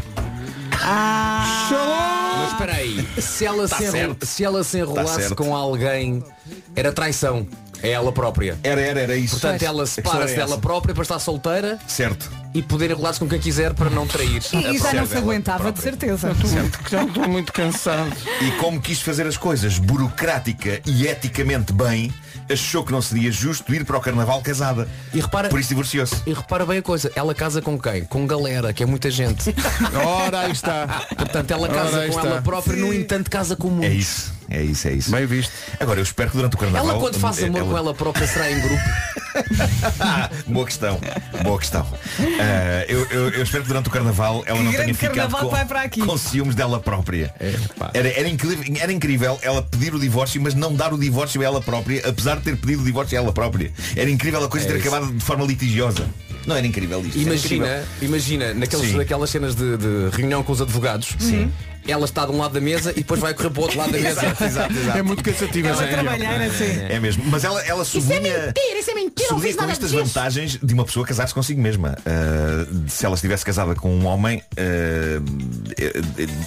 Mas 0.71 2.51
espera 2.51 2.73
aí, 2.75 3.07
se 3.19 3.45
ela, 3.45 3.67
Tá 3.67 3.77
se, 3.77 3.85
enro- 3.97 4.17
se 4.21 4.43
ela 4.43 4.63
se 4.63 4.71
Tá 4.73 4.77
enrolasse 4.83 5.15
certo. 5.21 5.35
com 5.35 5.55
alguém, 5.55 6.23
era 6.75 6.91
traição. 6.91 7.47
É 7.81 7.91
ela 7.91 8.11
própria. 8.11 8.57
Era, 8.63 8.81
era, 8.81 8.99
era 9.01 9.15
isso. 9.15 9.39
Portanto, 9.39 9.63
ela 9.63 9.85
separa-se 9.85 10.33
era 10.33 10.41
dela 10.43 10.51
essa. 10.53 10.61
própria 10.61 10.93
para 10.93 11.01
estar 11.03 11.19
solteira 11.19 11.79
Certo. 11.87 12.29
e 12.53 12.61
poder 12.61 12.91
enrolar-se 12.91 13.19
com 13.19 13.27
quem 13.27 13.39
quiser 13.39 13.73
para 13.73 13.89
não 13.89 14.05
trair. 14.05 14.41
E, 14.53 14.75
e 14.75 14.77
já 14.77 14.93
não 14.93 15.05
se 15.07 15.15
aguentava, 15.17 15.71
de 15.71 15.79
certeza. 15.81 16.31
Já 16.89 17.03
estou 17.03 17.27
muito 17.27 17.53
cansado 17.53 18.11
E 18.41 18.51
como 18.53 18.81
quis 18.81 19.01
fazer 19.01 19.25
as 19.27 19.37
coisas 19.37 19.77
burocrática 19.79 20.81
e 20.85 21.07
eticamente 21.07 21.71
bem, 21.71 22.13
achou 22.51 22.83
que 22.83 22.91
não 22.91 23.01
seria 23.01 23.31
justo 23.31 23.73
ir 23.73 23.85
para 23.85 23.97
o 23.97 24.01
carnaval 24.01 24.41
casada. 24.41 24.87
E 25.13 25.19
repara, 25.21 25.49
Por 25.49 25.59
isso 25.59 25.69
divorciou-se. 25.69 26.15
e 26.25 26.33
repara 26.33 26.65
bem 26.65 26.79
a 26.79 26.81
coisa, 26.81 27.11
ela 27.15 27.33
casa 27.33 27.61
com 27.61 27.79
quem? 27.79 28.03
Com 28.05 28.25
galera, 28.27 28.73
que 28.73 28.83
é 28.83 28.85
muita 28.85 29.09
gente. 29.09 29.53
Ora, 30.05 30.41
aí 30.41 30.51
está 30.51 31.05
Portanto, 31.15 31.51
ela 31.51 31.63
Ora, 31.67 31.73
casa 31.73 31.99
aí 32.01 32.09
com 32.09 32.15
está. 32.17 32.29
ela 32.29 32.41
própria, 32.41 32.75
no 32.75 32.93
entanto, 32.93 33.29
casa 33.29 33.55
com 33.55 33.67
É 33.67 33.71
muitos. 33.71 33.95
isso, 33.97 34.33
é 34.49 34.61
isso, 34.63 34.87
é 34.87 34.93
isso. 34.93 35.11
Bem 35.11 35.25
visto 35.25 35.51
Agora, 35.79 35.99
eu 35.99 36.03
espero 36.03 36.29
que 36.31 36.37
durante 36.37 36.55
o 36.55 36.57
carnaval. 36.59 36.89
Ela 36.89 36.99
quando 36.99 37.19
faz 37.19 37.43
amor 37.43 37.63
com 37.63 37.77
ela 37.77 37.93
própria 37.93 38.27
será 38.27 38.51
em 38.51 38.59
grupo. 38.59 38.83
Boa 40.47 40.65
questão, 40.65 40.99
boa 41.43 41.59
questão. 41.59 41.85
Ah, 42.39 42.85
eu, 42.87 43.05
eu- 43.11 43.29
eu 43.29 43.43
espero 43.43 43.61
que 43.63 43.67
durante 43.69 43.87
o 43.87 43.91
carnaval 43.91 44.43
ela 44.45 44.57
Que 44.57 44.63
não 44.63 44.71
tenha 44.73 44.93
ficado 44.93 45.13
carnaval 45.15 45.41
com, 45.41 45.49
vai 45.49 45.65
para 45.65 45.81
aqui. 45.83 46.01
com 46.01 46.17
ciúmes 46.17 46.55
dela 46.55 46.79
própria. 46.79 47.33
Era, 47.93 48.07
era, 48.09 48.27
incrível, 48.27 48.63
era 48.81 48.91
incrível 48.91 49.37
ela 49.41 49.61
pedir 49.61 49.93
o 49.93 49.99
divórcio, 49.99 50.41
mas 50.41 50.53
não 50.55 50.73
dar 50.73 50.93
o 50.93 50.97
divórcio 50.97 51.41
a 51.41 51.45
ela 51.45 51.61
própria, 51.61 52.01
apesar 52.07 52.37
de 52.37 52.43
ter 52.43 52.57
pedido 52.57 52.81
o 52.81 52.85
divórcio 52.85 53.17
a 53.17 53.21
ela 53.21 53.31
própria. 53.31 53.71
Era 53.95 54.09
incrível 54.09 54.43
a 54.43 54.49
coisa 54.49 54.65
É 54.65 54.69
ter 54.71 54.79
isso. 54.79 54.87
acabado 54.87 55.13
de 55.13 55.23
forma 55.23 55.45
litigiosa. 55.45 56.05
Não 56.45 56.55
era 56.55 56.65
incrível 56.65 56.99
isto. 57.05 57.19
era 57.19 57.29
Imagina, 57.29 57.65
incrível. 57.67 57.85
imagina 58.01 58.53
naqueles, 58.55 58.89
Sim. 58.89 58.97
naquelas 58.97 59.29
cenas 59.29 59.55
de, 59.55 59.77
de 59.77 60.09
reunião 60.15 60.41
com 60.43 60.51
os 60.51 60.61
advogados. 60.61 61.15
Sim. 61.19 61.51
Ela 61.91 62.05
está 62.05 62.25
de 62.25 62.31
um 62.31 62.37
lado 62.37 62.53
da 62.53 62.61
mesa 62.61 62.91
e 62.91 62.95
depois 62.95 63.19
vai 63.19 63.33
correr 63.33 63.49
para 63.49 63.59
o 63.59 63.63
outro 63.63 63.77
lado 63.77 63.91
da 63.91 63.97
mesa. 63.97 64.09
Exato, 64.29 64.43
exato, 64.43 64.73
exato. 64.73 64.97
É 64.97 65.01
muito 65.01 65.23
cansativo. 65.23 65.67
Ela 65.67 65.83
essa 65.83 65.93
trabalhar 65.93 66.41
assim. 66.41 66.79
É 66.89 66.99
mesmo. 66.99 67.23
Mas 67.27 67.43
ela, 67.43 67.61
ela 67.65 67.85
sublinha. 67.85 68.53
isso 68.79 68.91
é 68.91 68.93
mentira, 68.93 69.29
sublinha 69.29 69.55
com 69.55 69.69
estas 69.69 69.91
vantagens 69.91 70.59
de 70.61 70.73
uma 70.73 70.85
pessoa 70.85 71.05
casar-se 71.05 71.33
consigo 71.33 71.61
mesma. 71.61 71.97
Uh, 71.99 72.89
se 72.89 73.05
ela 73.05 73.15
estivesse 73.15 73.45
casada 73.45 73.75
com 73.75 73.89
um 73.93 74.05
homem 74.05 74.39
uh, 74.39 75.23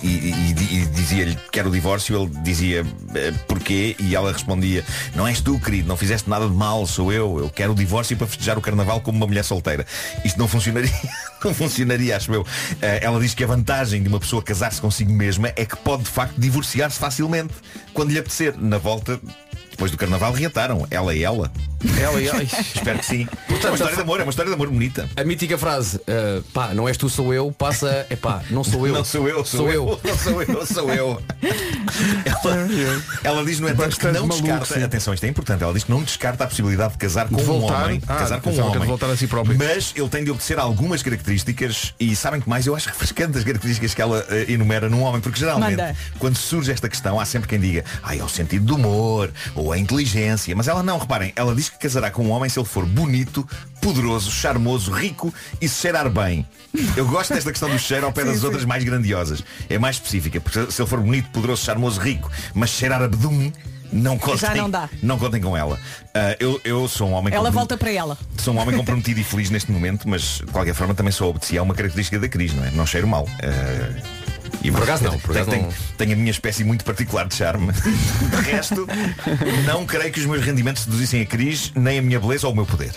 e, 0.02 0.07
e- 0.07 0.52
e- 0.52 0.83
e 0.83 0.87
dizia-lhe 0.87 1.38
quero 1.50 1.68
o 1.68 1.72
divórcio, 1.72 2.16
ele 2.16 2.31
dizia 2.42 2.83
uh, 2.83 3.38
porquê 3.46 3.96
e 3.98 4.14
ela 4.14 4.33
respondia 4.33 4.85
não 5.14 5.26
és 5.26 5.40
tu, 5.40 5.59
querido, 5.59 5.88
não 5.88 5.96
fizeste 5.96 6.28
nada 6.28 6.46
de 6.48 6.55
mal, 6.55 6.87
sou 6.87 7.12
eu. 7.12 7.38
Eu 7.38 7.50
quero 7.50 7.72
o 7.72 7.74
divórcio 7.74 8.16
para 8.16 8.26
festejar 8.26 8.57
o 8.59 8.61
carnaval 8.61 9.00
como 9.00 9.16
uma 9.18 9.26
mulher 9.26 9.44
solteira. 9.44 9.85
Isto 10.24 10.38
não 10.38 10.48
funcionaria. 10.48 10.90
Não 11.44 11.55
funcionaria, 11.55 12.16
acho 12.16 12.33
eu. 12.33 12.42
Uh, 12.42 12.46
ela 13.00 13.20
diz 13.20 13.35
que 13.35 13.42
a 13.42 13.46
vantagem 13.46 14.02
de 14.02 14.09
uma 14.09 14.20
pessoa 14.20 14.42
casar-se 14.42 14.81
consigo 14.81 15.12
mesma 15.12 15.52
é 15.57 15.64
que 15.64 15.76
pode 15.76 16.05
de 16.05 16.11
facto 16.11 16.38
divorciar-se 16.38 16.98
facilmente 16.98 17.55
quando 17.92 18.11
lhe 18.11 18.18
apetecer. 18.18 18.55
Na 18.59 18.78
volta, 18.78 19.20
depois 19.70 19.90
do 19.90 19.96
carnaval, 19.96 20.33
reataram. 20.33 20.87
Ela 20.90 21.14
e 21.14 21.24
ela. 21.24 21.50
Ela 22.00 22.20
e 22.20 22.28
ela. 22.28 22.42
Espero 22.42 22.98
que 22.98 23.06
sim. 23.06 23.28
é 23.48 23.66
uma 23.66 23.74
história 23.74 23.96
de 23.96 24.02
amor, 24.02 24.20
é 24.20 24.22
uma 24.22 24.30
história 24.30 24.50
de 24.50 24.54
amor 24.54 24.68
bonita. 24.68 25.08
A 25.16 25.24
mítica 25.24 25.58
frase, 25.58 25.96
uh, 25.96 26.42
pá, 26.52 26.74
não 26.74 26.88
és 26.88 26.96
tu, 26.96 27.08
sou 27.08 27.32
eu, 27.32 27.52
passa, 27.52 28.06
é 28.08 28.16
pá, 28.16 28.42
não 28.50 28.62
sou 28.64 28.86
eu. 28.86 28.94
Não 28.94 29.04
sou 29.04 29.28
eu, 29.28 29.44
sou, 29.44 29.70
eu. 29.70 30.00
Não 30.02 30.16
sou 30.16 30.42
eu, 30.42 30.66
sou 30.66 30.92
eu. 30.92 31.22
Ela, 32.24 32.68
ela 33.24 33.44
diz, 33.44 33.60
no 33.60 33.68
entanto, 33.68 33.96
que 33.98 34.06
não 34.06 34.26
maluco, 34.26 34.42
descarta, 34.42 34.74
sim. 34.74 34.82
atenção, 34.82 35.14
isto 35.14 35.24
é 35.24 35.28
importante, 35.28 35.62
ela 35.62 35.72
diz 35.72 35.84
que 35.84 35.90
não 35.90 36.02
descarta 36.02 36.44
a 36.44 36.46
possibilidade 36.46 36.92
de 36.92 36.98
casar 36.98 37.28
com 37.28 37.36
De 37.36 37.42
um 37.42 37.46
voltar? 37.46 37.84
homem. 37.84 38.02
Ah, 38.06 38.16
casar 38.16 38.40
com 38.40 38.50
um 38.50 38.60
homem. 38.66 38.86
voltar 38.86 39.10
a 39.10 39.16
si 39.16 39.26
próprio. 39.26 39.56
Mas 39.56 39.92
ele 39.96 40.08
tem 40.08 40.24
de 40.24 40.30
obedecer 40.30 40.58
algumas 40.58 41.02
características 41.02 41.94
e 41.98 42.14
sabem 42.14 42.40
que 42.40 42.48
mais 42.48 42.66
eu 42.66 42.74
acho 42.74 42.88
refrescante 42.88 43.38
as 43.38 43.44
características 43.44 43.94
que 43.94 44.02
ela 44.02 44.24
eh, 44.28 44.46
enumera 44.48 44.88
num 44.88 45.02
homem, 45.02 45.20
porque 45.20 45.38
geralmente 45.38 45.76
Manda. 45.76 45.96
quando 46.18 46.36
surge 46.36 46.70
esta 46.72 46.88
questão 46.88 47.18
há 47.18 47.24
sempre 47.24 47.48
quem 47.48 47.60
diga, 47.60 47.84
ah, 48.02 48.16
é 48.16 48.22
o 48.22 48.28
sentido 48.28 48.64
do 48.64 48.76
humor 48.76 49.30
ou 49.54 49.72
a 49.72 49.78
inteligência, 49.78 50.54
mas 50.54 50.68
ela 50.68 50.82
não, 50.82 50.98
reparem, 50.98 51.32
ela 51.36 51.54
diz 51.54 51.71
que 51.72 51.78
casará 51.78 52.11
com 52.11 52.24
um 52.26 52.30
homem 52.30 52.48
se 52.48 52.58
ele 52.58 52.66
for 52.66 52.85
bonito, 52.87 53.46
poderoso, 53.80 54.30
charmoso, 54.30 54.92
rico 54.92 55.32
e 55.61 55.68
se 55.68 55.80
cheirar 55.80 56.08
bem. 56.11 56.46
Eu 56.96 57.06
gosto 57.06 57.35
desta 57.35 57.50
questão 57.50 57.68
do 57.68 57.78
cheiro 57.78 58.06
ao 58.06 58.12
pé 58.12 58.24
das 58.24 58.44
outras 58.44 58.64
mais 58.64 58.82
grandiosas. 58.85 59.42
É 59.68 59.78
mais 59.78 59.96
específica, 59.96 60.40
porque 60.40 60.70
se 60.70 60.80
ele 60.80 60.88
for 60.88 61.00
bonito, 61.00 61.30
poderoso, 61.30 61.64
charmoso, 61.64 62.00
rico, 62.00 62.30
mas 62.54 62.70
cheirar 62.70 63.02
abdum, 63.02 63.52
não 63.92 64.16
contem, 64.16 64.38
Já 64.38 64.54
não 64.54 64.70
dá. 64.70 64.88
não 65.02 65.18
contem 65.18 65.40
com 65.40 65.54
ela. 65.56 65.78
Ah, 66.14 66.35
eu, 66.40 66.58
eu 66.64 66.88
sou 66.88 67.08
um 67.08 67.12
homem 67.12 67.35
Ela 67.35 67.50
volta 67.50 67.76
para 67.76 67.92
ela. 67.92 68.16
Sou 68.38 68.54
um 68.54 68.58
homem 68.58 68.74
comprometido 68.74 69.20
e 69.20 69.24
feliz 69.24 69.50
neste 69.50 69.70
momento, 69.70 70.08
mas 70.08 70.38
de 70.38 70.46
qualquer 70.46 70.74
forma 70.74 70.94
também 70.94 71.12
sou 71.12 71.28
obedecido. 71.28 71.58
É 71.58 71.62
uma 71.62 71.74
característica 71.74 72.18
da 72.18 72.26
Cris, 72.28 72.54
não 72.54 72.64
é? 72.64 72.70
Não 72.70 72.87
cheiro 72.87 73.06
mal. 73.06 73.28
Ah, 73.42 74.21
e 74.62 74.70
Por 74.70 74.83
acaso 74.83 75.05
não, 75.05 75.18
por 75.18 75.33
tenho, 75.33 75.42
acaso 75.44 75.51
tenho- 75.51 75.62
não. 75.62 75.72
tenho 75.98 76.12
a 76.12 76.16
minha 76.16 76.31
espécie 76.31 76.64
muito 76.64 76.85
particular 76.85 77.27
de 77.27 77.35
charme. 77.35 77.72
De 77.72 78.51
resto, 78.51 78.87
não 79.66 79.85
creio 79.87 80.12
que 80.12 80.20
os 80.20 80.27
meus 80.27 80.44
rendimentos 80.44 80.85
seduzissem 80.85 81.22
a 81.22 81.27
Cris, 81.27 81.72
nem 81.75 81.98
a 81.98 82.03
minha 82.03 82.18
beleza 82.20 82.46
ou 82.46 82.53
o 82.53 82.57
meu 82.57 82.66
poder. 82.66 82.92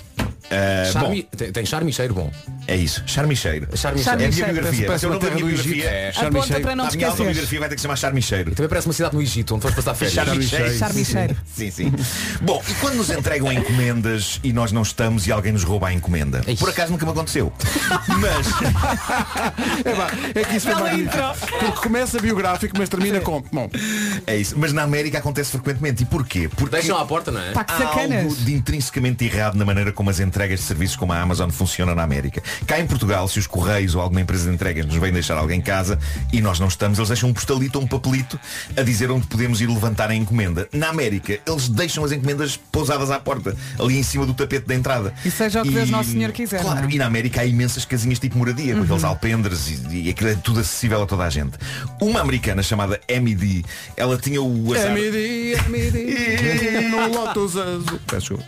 Ah, 0.52 0.92
Charme, 0.94 1.24
bom, 1.24 1.38
tem, 1.38 1.52
tem 1.52 1.66
charme 1.66 1.90
e 1.90 1.94
cheiro 1.94 2.14
bom. 2.14 2.32
é 2.68 2.76
isso. 2.76 3.02
Charme 3.08 3.34
e 3.34 3.38
cheiro. 3.38 3.68
Charme 3.76 4.00
e 4.00 4.04
Charme 4.04 4.22
É 4.24 4.26
a 4.28 4.30
e 4.30 4.32
minha 4.32 4.46
cheiro. 4.46 4.54
biografia. 4.54 4.86
Parece 4.86 5.00
Se 5.00 5.06
eu 5.08 5.10
uma 5.10 5.14
não 5.16 5.20
tenho 5.20 5.32
a 5.34 5.36
terra 5.38 5.48
minha 5.48 5.58
do 5.58 5.64
biografia. 5.64 5.90
Egito. 5.90 6.08
É. 6.08 6.12
Charme 6.14 6.26
e 6.26 6.30
Aponta 6.38 6.48
cheiro. 6.48 6.62
para 6.62 6.76
não 6.76 6.86
a 6.86 6.92
minha 6.92 7.08
autobiografia 7.08 7.60
vai 7.60 7.70
ter 7.70 7.76
que 7.76 7.82
se 7.82 7.84
chamar 7.84 7.96
Charme 7.96 8.20
e 8.20 8.22
Cheiro. 8.22 8.52
Também 8.56 8.70
parece 8.70 8.88
uma 8.88 8.94
cidade 8.94 9.16
no 9.16 9.22
Egito, 9.24 9.56
onde 9.56 9.62
foste 9.64 9.76
passar 9.76 9.96
férias. 9.96 10.14
Charme 10.14 10.46
e 10.46 10.48
cheiro. 10.48 10.78
Charme 10.78 11.02
e 11.02 11.06
cheiro. 11.06 11.38
Sim, 11.52 11.72
sim. 11.72 11.94
Bom, 12.44 12.62
e 12.70 12.74
quando 12.76 12.94
nos 12.94 13.10
entregam 13.10 13.52
encomendas 13.52 14.40
e 14.44 14.54
nós 14.54 14.72
não 14.72 14.84
estamos 14.84 15.26
e 15.26 15.32
alguém 15.32 15.52
nos 15.52 15.64
rouba 15.64 15.88
a 15.88 15.94
encomenda? 15.94 16.44
Por 16.60 16.70
acaso 16.70 16.92
nunca 16.92 17.06
me 17.08 17.12
aconteceu. 17.12 17.52
Mas 18.20 18.48
É, 19.84 19.96
pá, 19.96 20.12
é 20.36 20.44
que 20.44 20.58
isso 20.58 20.70
é 20.70 20.76
magnífico. 20.76 21.18
Porque 21.60 21.80
começa 21.88 22.20
biográfico, 22.20 22.76
mas 22.78 22.90
termina 22.90 23.20
com. 23.22 23.42
Bom, 23.52 23.70
é 24.28 24.36
isso. 24.38 24.56
Mas 24.58 24.74
na 24.74 24.84
América 24.84 25.18
acontece 25.20 25.52
frequentemente. 25.52 26.04
E 26.04 26.06
porquê? 26.06 26.50
Porque 26.50 26.76
Deixam 26.76 26.98
à 26.98 27.06
porta, 27.06 27.32
não 27.32 27.40
é? 27.42 27.52
Pá, 27.52 27.64
que 27.64 27.74
Há 27.74 27.78
sacanas. 27.78 28.24
algo 28.24 28.36
de 28.36 28.54
intrinsecamente 28.54 29.26
errado 29.26 29.56
na 29.56 29.66
maneira 29.66 29.92
como 29.92 30.10
as 30.10 30.20
entregas 30.20 30.60
de 30.60 30.66
serviços 30.66 30.96
como 30.96 31.14
a 31.14 31.20
Amazon 31.22 31.50
funcionam 31.50 31.96
na 31.96 32.04
América. 32.04 32.42
Cá 32.68 32.80
em 32.80 32.86
Portugal, 32.88 33.28
se 33.28 33.40
os 33.40 33.48
Correios 33.48 33.96
ou 33.96 34.02
alguma 34.02 34.22
empresa 34.22 34.48
de 34.50 34.54
entregas 34.54 34.86
nos 34.86 34.96
vem 34.96 35.12
deixar 35.14 35.38
alguém 35.38 35.60
em 35.60 35.62
casa 35.62 35.98
e 36.32 36.42
nós 36.42 36.60
não 36.60 36.68
estamos, 36.68 36.98
eles 37.00 37.10
deixam 37.10 37.30
um 37.30 37.34
postalito 37.34 37.80
ou 37.80 37.86
um 37.86 37.88
papelito 37.88 38.40
a 38.78 38.82
dizer 38.84 39.10
onde 39.10 39.26
podemos 39.28 39.62
ir 39.62 39.68
levantar 39.68 40.10
a 40.10 40.16
encomenda. 40.16 40.68
Na 40.74 40.90
América, 40.90 41.40
eles 41.48 41.70
deixam 41.70 42.04
as 42.04 42.12
encomendas 42.12 42.58
pousadas 42.72 43.10
à 43.10 43.20
porta, 43.20 43.56
ali 43.80 43.98
em 43.98 44.04
cima 44.04 44.26
do 44.26 44.34
tapete 44.34 44.68
da 44.68 44.76
entrada. 44.76 45.14
E 45.24 45.32
seja 45.32 45.62
o 45.62 45.64
que 45.66 45.72
Deus 45.72 45.90
Nosso 45.90 46.12
Senhor 46.12 46.32
quiser, 46.32 46.62
Claro, 46.62 46.82
não 46.82 46.90
é? 46.90 46.92
e 46.92 46.98
na 46.98 47.06
América 47.06 47.42
há 47.42 47.46
imensas 47.46 47.86
casinhas 47.86 48.20
tipo 48.20 48.38
moradia, 48.38 48.76
com 48.76 48.84
aqueles 48.84 49.04
alpendres 49.04 49.68
e, 49.90 50.04
e 50.06 50.10
aquilo 50.10 50.30
é 50.30 50.36
tudo 50.36 50.60
acessível 50.60 51.02
a 51.02 51.06
toda 51.06 51.24
a 51.24 51.30
gente. 51.30 51.45
Uma 52.02 52.22
americana 52.22 52.64
chamada 52.64 53.00
Amy 53.14 53.64
ela 53.98 54.18
tinha 54.18 54.42
o 54.42 54.74
azar... 54.74 54.92
MD, 54.92 55.56
MD, 55.68 56.82
no 56.90 57.08
Lotus 57.08 57.58
Azul. 57.58 58.00
Peço. 58.08 58.40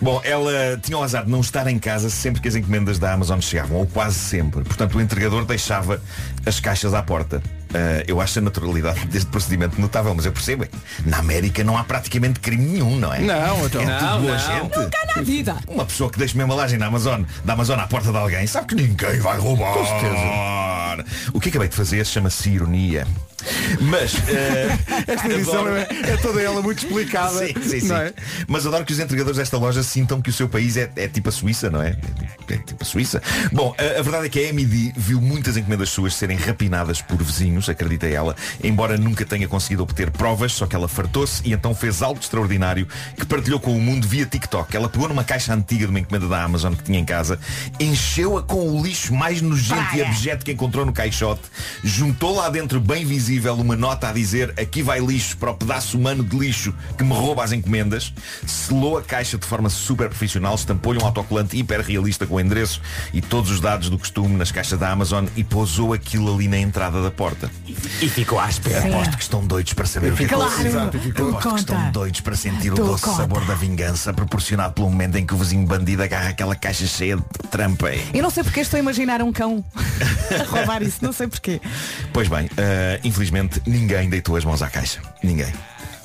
Bom, 0.00 0.20
ela 0.24 0.78
tinha 0.82 0.96
o 0.96 1.02
azar 1.02 1.24
de 1.24 1.30
não 1.30 1.40
estar 1.40 1.66
em 1.66 1.78
casa 1.78 2.08
sempre 2.08 2.40
que 2.40 2.48
as 2.48 2.54
encomendas 2.54 2.98
da 2.98 3.12
Amazon 3.12 3.40
chegavam, 3.40 3.78
ou 3.78 3.86
quase 3.86 4.16
sempre. 4.16 4.62
Portanto, 4.62 4.96
o 4.96 5.00
entregador 5.00 5.44
deixava 5.44 6.00
as 6.44 6.60
caixas 6.60 6.94
à 6.94 7.02
porta. 7.02 7.42
Ah, 7.74 8.02
eu 8.06 8.20
acho 8.20 8.38
a 8.38 8.42
naturalidade 8.42 9.04
deste 9.08 9.28
procedimento 9.30 9.80
notável, 9.80 10.14
mas 10.14 10.24
eu 10.24 10.32
percebo. 10.32 10.64
é 10.64 10.66
que 10.66 10.76
Na 11.04 11.18
América 11.18 11.62
não 11.64 11.76
há 11.76 11.84
praticamente 11.84 12.40
crime 12.40 12.64
nenhum, 12.64 12.96
não 12.96 13.12
é? 13.12 13.20
Não, 13.20 13.66
então. 13.66 13.82
É 13.82 13.98
tudo 13.98 14.10
Não, 14.10 14.20
boa 14.22 14.32
não. 14.32 14.38
gente. 14.38 14.78
Nunca 14.78 14.98
na 15.14 15.22
vida. 15.22 15.56
Uma 15.66 15.84
pessoa 15.84 16.10
que 16.10 16.18
deixa 16.18 16.34
uma 16.34 16.44
embalagem 16.44 16.78
na 16.78 16.86
Amazon, 16.86 17.22
da 17.44 17.52
Amazon 17.52 17.78
à 17.78 17.86
porta 17.86 18.10
de 18.10 18.16
alguém, 18.16 18.46
sabe 18.46 18.68
que 18.68 18.74
ninguém 18.74 19.18
vai 19.20 19.38
roubar. 19.38 19.72
Com 19.74 19.84
certeza. 19.84 20.16
O 21.32 21.40
que 21.40 21.48
acabei 21.48 21.68
de 21.68 21.76
fazer 21.76 22.04
chama-se 22.06 22.50
ironia. 22.50 23.06
Mas 23.80 24.14
eh, 24.28 24.76
Esta 25.06 25.28
edição 25.28 25.60
adoro- 25.60 25.76
é, 25.76 25.86
é 25.90 26.16
toda 26.16 26.40
ela 26.40 26.60
muito 26.62 26.84
explicada. 26.84 27.46
Sim, 27.46 27.54
sim, 27.62 27.80
sim. 27.80 27.92
é? 27.92 28.12
Mas 28.48 28.66
adoro 28.66 28.84
que 28.84 28.92
os 28.92 28.98
entregadores 28.98 29.36
desta 29.36 29.56
loja 29.56 29.82
sintam 29.82 30.20
que 30.20 30.30
o 30.30 30.32
seu 30.32 30.48
país 30.48 30.76
é, 30.76 30.90
é 30.96 31.06
tipo 31.06 31.28
a 31.28 31.32
Suíça, 31.32 31.70
não 31.70 31.80
é? 31.82 31.96
É 32.48 32.56
tipo 32.56 32.82
a 32.82 32.84
Suíça. 32.84 33.22
Bom, 33.52 33.74
a, 33.78 34.00
a 34.00 34.02
verdade 34.02 34.26
é 34.26 34.28
que 34.28 34.38
a 34.40 34.42
MD 34.48 34.92
viu 34.96 35.20
muitas 35.20 35.56
encomendas 35.56 35.90
suas 35.90 36.14
serem 36.14 36.36
rapinadas 36.36 37.00
por 37.02 37.22
vizinhos, 37.22 37.68
acredita 37.68 38.06
ela, 38.06 38.34
embora 38.64 38.96
nunca 38.96 39.24
tenha 39.24 39.46
conseguido 39.46 39.82
obter 39.82 40.10
provas, 40.10 40.52
só 40.52 40.66
que 40.66 40.74
ela 40.74 40.88
fartou-se 40.88 41.42
e 41.44 41.52
então 41.52 41.74
fez 41.74 42.02
algo 42.02 42.18
extraordinário 42.20 42.88
que 43.16 43.26
partilhou 43.26 43.60
com 43.60 43.76
o 43.76 43.80
mundo 43.80 44.08
via 44.08 44.24
TikTok. 44.26 44.74
Ela 44.76 44.88
pegou 44.88 45.08
numa 45.08 45.24
caixa 45.24 45.52
antiga 45.54 45.84
de 45.84 45.90
uma 45.90 46.00
encomenda 46.00 46.26
da 46.26 46.42
Amazon 46.42 46.72
que 46.74 46.82
tinha 46.84 46.98
em 46.98 47.04
casa, 47.04 47.38
encheu-a 47.78 48.42
com 48.42 48.70
o 48.70 48.82
lixo 48.82 49.14
mais 49.14 49.40
nojento 49.42 49.94
e 49.94 50.02
abjeto 50.02 50.44
que 50.44 50.52
encontrou 50.52 50.85
no 50.86 50.92
caixote, 50.92 51.42
juntou 51.84 52.34
lá 52.36 52.48
dentro 52.48 52.80
bem 52.80 53.04
visível 53.04 53.54
uma 53.54 53.76
nota 53.76 54.08
a 54.08 54.12
dizer 54.12 54.54
aqui 54.58 54.82
vai 54.82 55.00
lixo 55.00 55.36
para 55.36 55.50
o 55.50 55.54
pedaço 55.54 55.98
humano 55.98 56.22
de 56.24 56.36
lixo 56.36 56.74
que 56.96 57.04
me 57.04 57.12
rouba 57.12 57.44
as 57.44 57.52
encomendas, 57.52 58.12
selou 58.46 58.98
a 58.98 59.02
caixa 59.02 59.36
de 59.38 59.46
forma 59.46 59.68
super 59.68 60.08
profissional, 60.08 60.54
estampou-lhe 60.54 61.02
um 61.02 61.06
autocolante 61.06 61.56
hiper 61.56 61.80
realista 61.80 62.26
com 62.26 62.36
o 62.36 62.40
endereço 62.40 62.80
e 63.12 63.20
todos 63.20 63.50
os 63.50 63.60
dados 63.60 63.90
do 63.90 63.98
costume 63.98 64.36
nas 64.36 64.50
caixas 64.52 64.78
da 64.78 64.90
Amazon 64.90 65.26
e 65.36 65.44
pousou 65.44 65.92
aquilo 65.92 66.32
ali 66.34 66.48
na 66.48 66.58
entrada 66.58 67.02
da 67.02 67.10
porta. 67.10 67.50
E 68.00 68.08
ficou 68.08 68.38
à 68.38 68.48
espera. 68.48 68.86
Aposto 68.86 69.16
que 69.16 69.22
estão 69.22 69.44
doidos 69.46 69.72
para 69.72 69.86
saber 69.86 70.12
o 70.12 70.16
que 70.16 70.26
Claro, 70.26 70.44
aconteceu. 70.52 71.00
Ficou. 71.00 71.28
Aposto 71.30 71.48
que 71.54 71.60
estão 71.60 71.90
doidos 71.92 72.20
para 72.20 72.36
sentir 72.36 72.72
o 72.72 72.76
Tu 72.76 72.84
doce 72.84 73.04
conta. 73.04 73.16
sabor 73.16 73.44
da 73.44 73.54
vingança 73.54 74.12
proporcionado 74.12 74.74
pelo 74.74 74.88
momento 74.90 75.16
em 75.16 75.26
que 75.26 75.34
o 75.34 75.36
vizinho 75.36 75.66
bandido 75.66 76.02
agarra 76.02 76.28
aquela 76.30 76.54
caixa 76.54 76.86
cheia 76.86 77.16
de 77.16 77.22
trampa. 77.50 77.90
Eu 78.12 78.22
não 78.22 78.30
sei 78.30 78.42
porque 78.44 78.60
estou 78.60 78.76
a 78.76 78.80
imaginar 78.80 79.22
um 79.22 79.32
cão 79.32 79.64
a 79.74 80.44
roubar 80.44 80.75
isso, 80.82 80.98
não 81.02 81.12
sei 81.12 81.26
porquê. 81.26 81.60
Pois 82.12 82.28
bem, 82.28 82.48
eh, 82.56 83.00
infelizmente 83.04 83.62
ninguém 83.66 84.08
deitou 84.08 84.36
as 84.36 84.44
mãos 84.44 84.62
à 84.62 84.68
caixa. 84.68 85.00
Ninguém. 85.22 85.52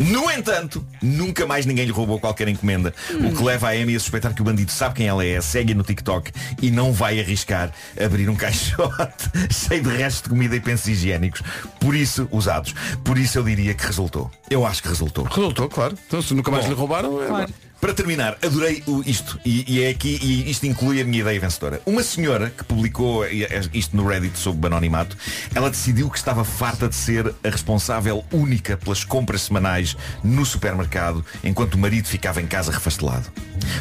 No 0.02 0.32
entanto, 0.32 0.84
nunca 1.00 1.46
mais 1.46 1.66
ninguém 1.66 1.86
lhe 1.86 1.92
roubou 1.92 2.20
qualquer 2.20 2.48
encomenda, 2.48 2.92
o 3.24 3.36
que 3.36 3.44
leva 3.44 3.68
a 3.68 3.72
Amy 3.72 3.96
a 3.96 4.00
suspeitar 4.00 4.34
que 4.34 4.42
o 4.42 4.46
bandido 4.46 4.72
sabe 4.72 4.96
quem 4.96 5.08
ela 5.08 5.24
é, 5.24 5.40
segue 5.42 5.76
no 5.76 5.84
TikTok 5.84 6.32
e 6.60 6.72
não 6.72 6.92
vai 6.92 7.20
arriscar 7.20 7.72
abrir 8.04 8.28
um 8.28 8.34
caixote 8.36 9.30
cheio 9.52 9.84
de 9.84 9.90
restos 9.90 10.24
de 10.24 10.30
comida 10.30 10.56
e 10.56 10.60
pensos 10.60 10.88
higiênicos, 10.88 11.44
por 11.80 11.94
isso, 11.96 12.28
usados. 12.32 12.74
Por 13.04 13.18
isso 13.18 13.38
eu 13.38 13.44
diria 13.44 13.76
que 13.76 13.86
resultou. 13.86 14.32
Eu 14.50 14.66
acho 14.66 14.82
que 14.82 14.90
resultou. 14.90 15.26
Resultou, 15.26 15.70
claro. 15.70 15.96
Então 16.08 16.20
se 16.20 16.34
nunca 16.34 16.50
mais 16.50 16.66
lhe 16.66 16.74
roubaram, 16.74 17.22
é... 17.22 17.28
Claro. 17.28 17.54
Para 17.82 17.96
terminar, 17.96 18.38
adorei 18.44 18.84
isto 19.08 19.40
e, 19.44 19.66
e 19.68 19.84
é 19.84 19.90
aqui 19.90 20.20
e 20.22 20.52
isto 20.52 20.68
inclui 20.68 21.02
a 21.02 21.04
minha 21.04 21.22
ideia 21.22 21.40
vencedora. 21.40 21.82
Uma 21.84 22.04
senhora 22.04 22.52
que 22.52 22.64
publicou 22.64 23.26
eh, 23.26 23.30
isto 23.74 23.98
no 23.98 24.08
Reddit 24.08 24.38
sob 24.38 24.68
anonimato, 24.68 25.18
ela 25.56 25.68
decidiu 25.68 26.08
que 26.08 26.16
estava 26.16 26.44
farta 26.44 26.88
de 26.88 26.94
ser 26.94 27.34
a 27.44 27.50
responsável 27.50 28.24
única 28.32 28.78
pelas 28.78 29.04
compras 29.04 29.42
semanais 29.42 29.98
no 30.24 30.46
supermercado, 30.46 31.26
enquanto 31.44 31.74
o 31.74 31.80
marido 31.80 32.08
ficava 32.08 32.40
em 32.40 32.46
casa 32.46 32.72
refastelado. 32.72 33.28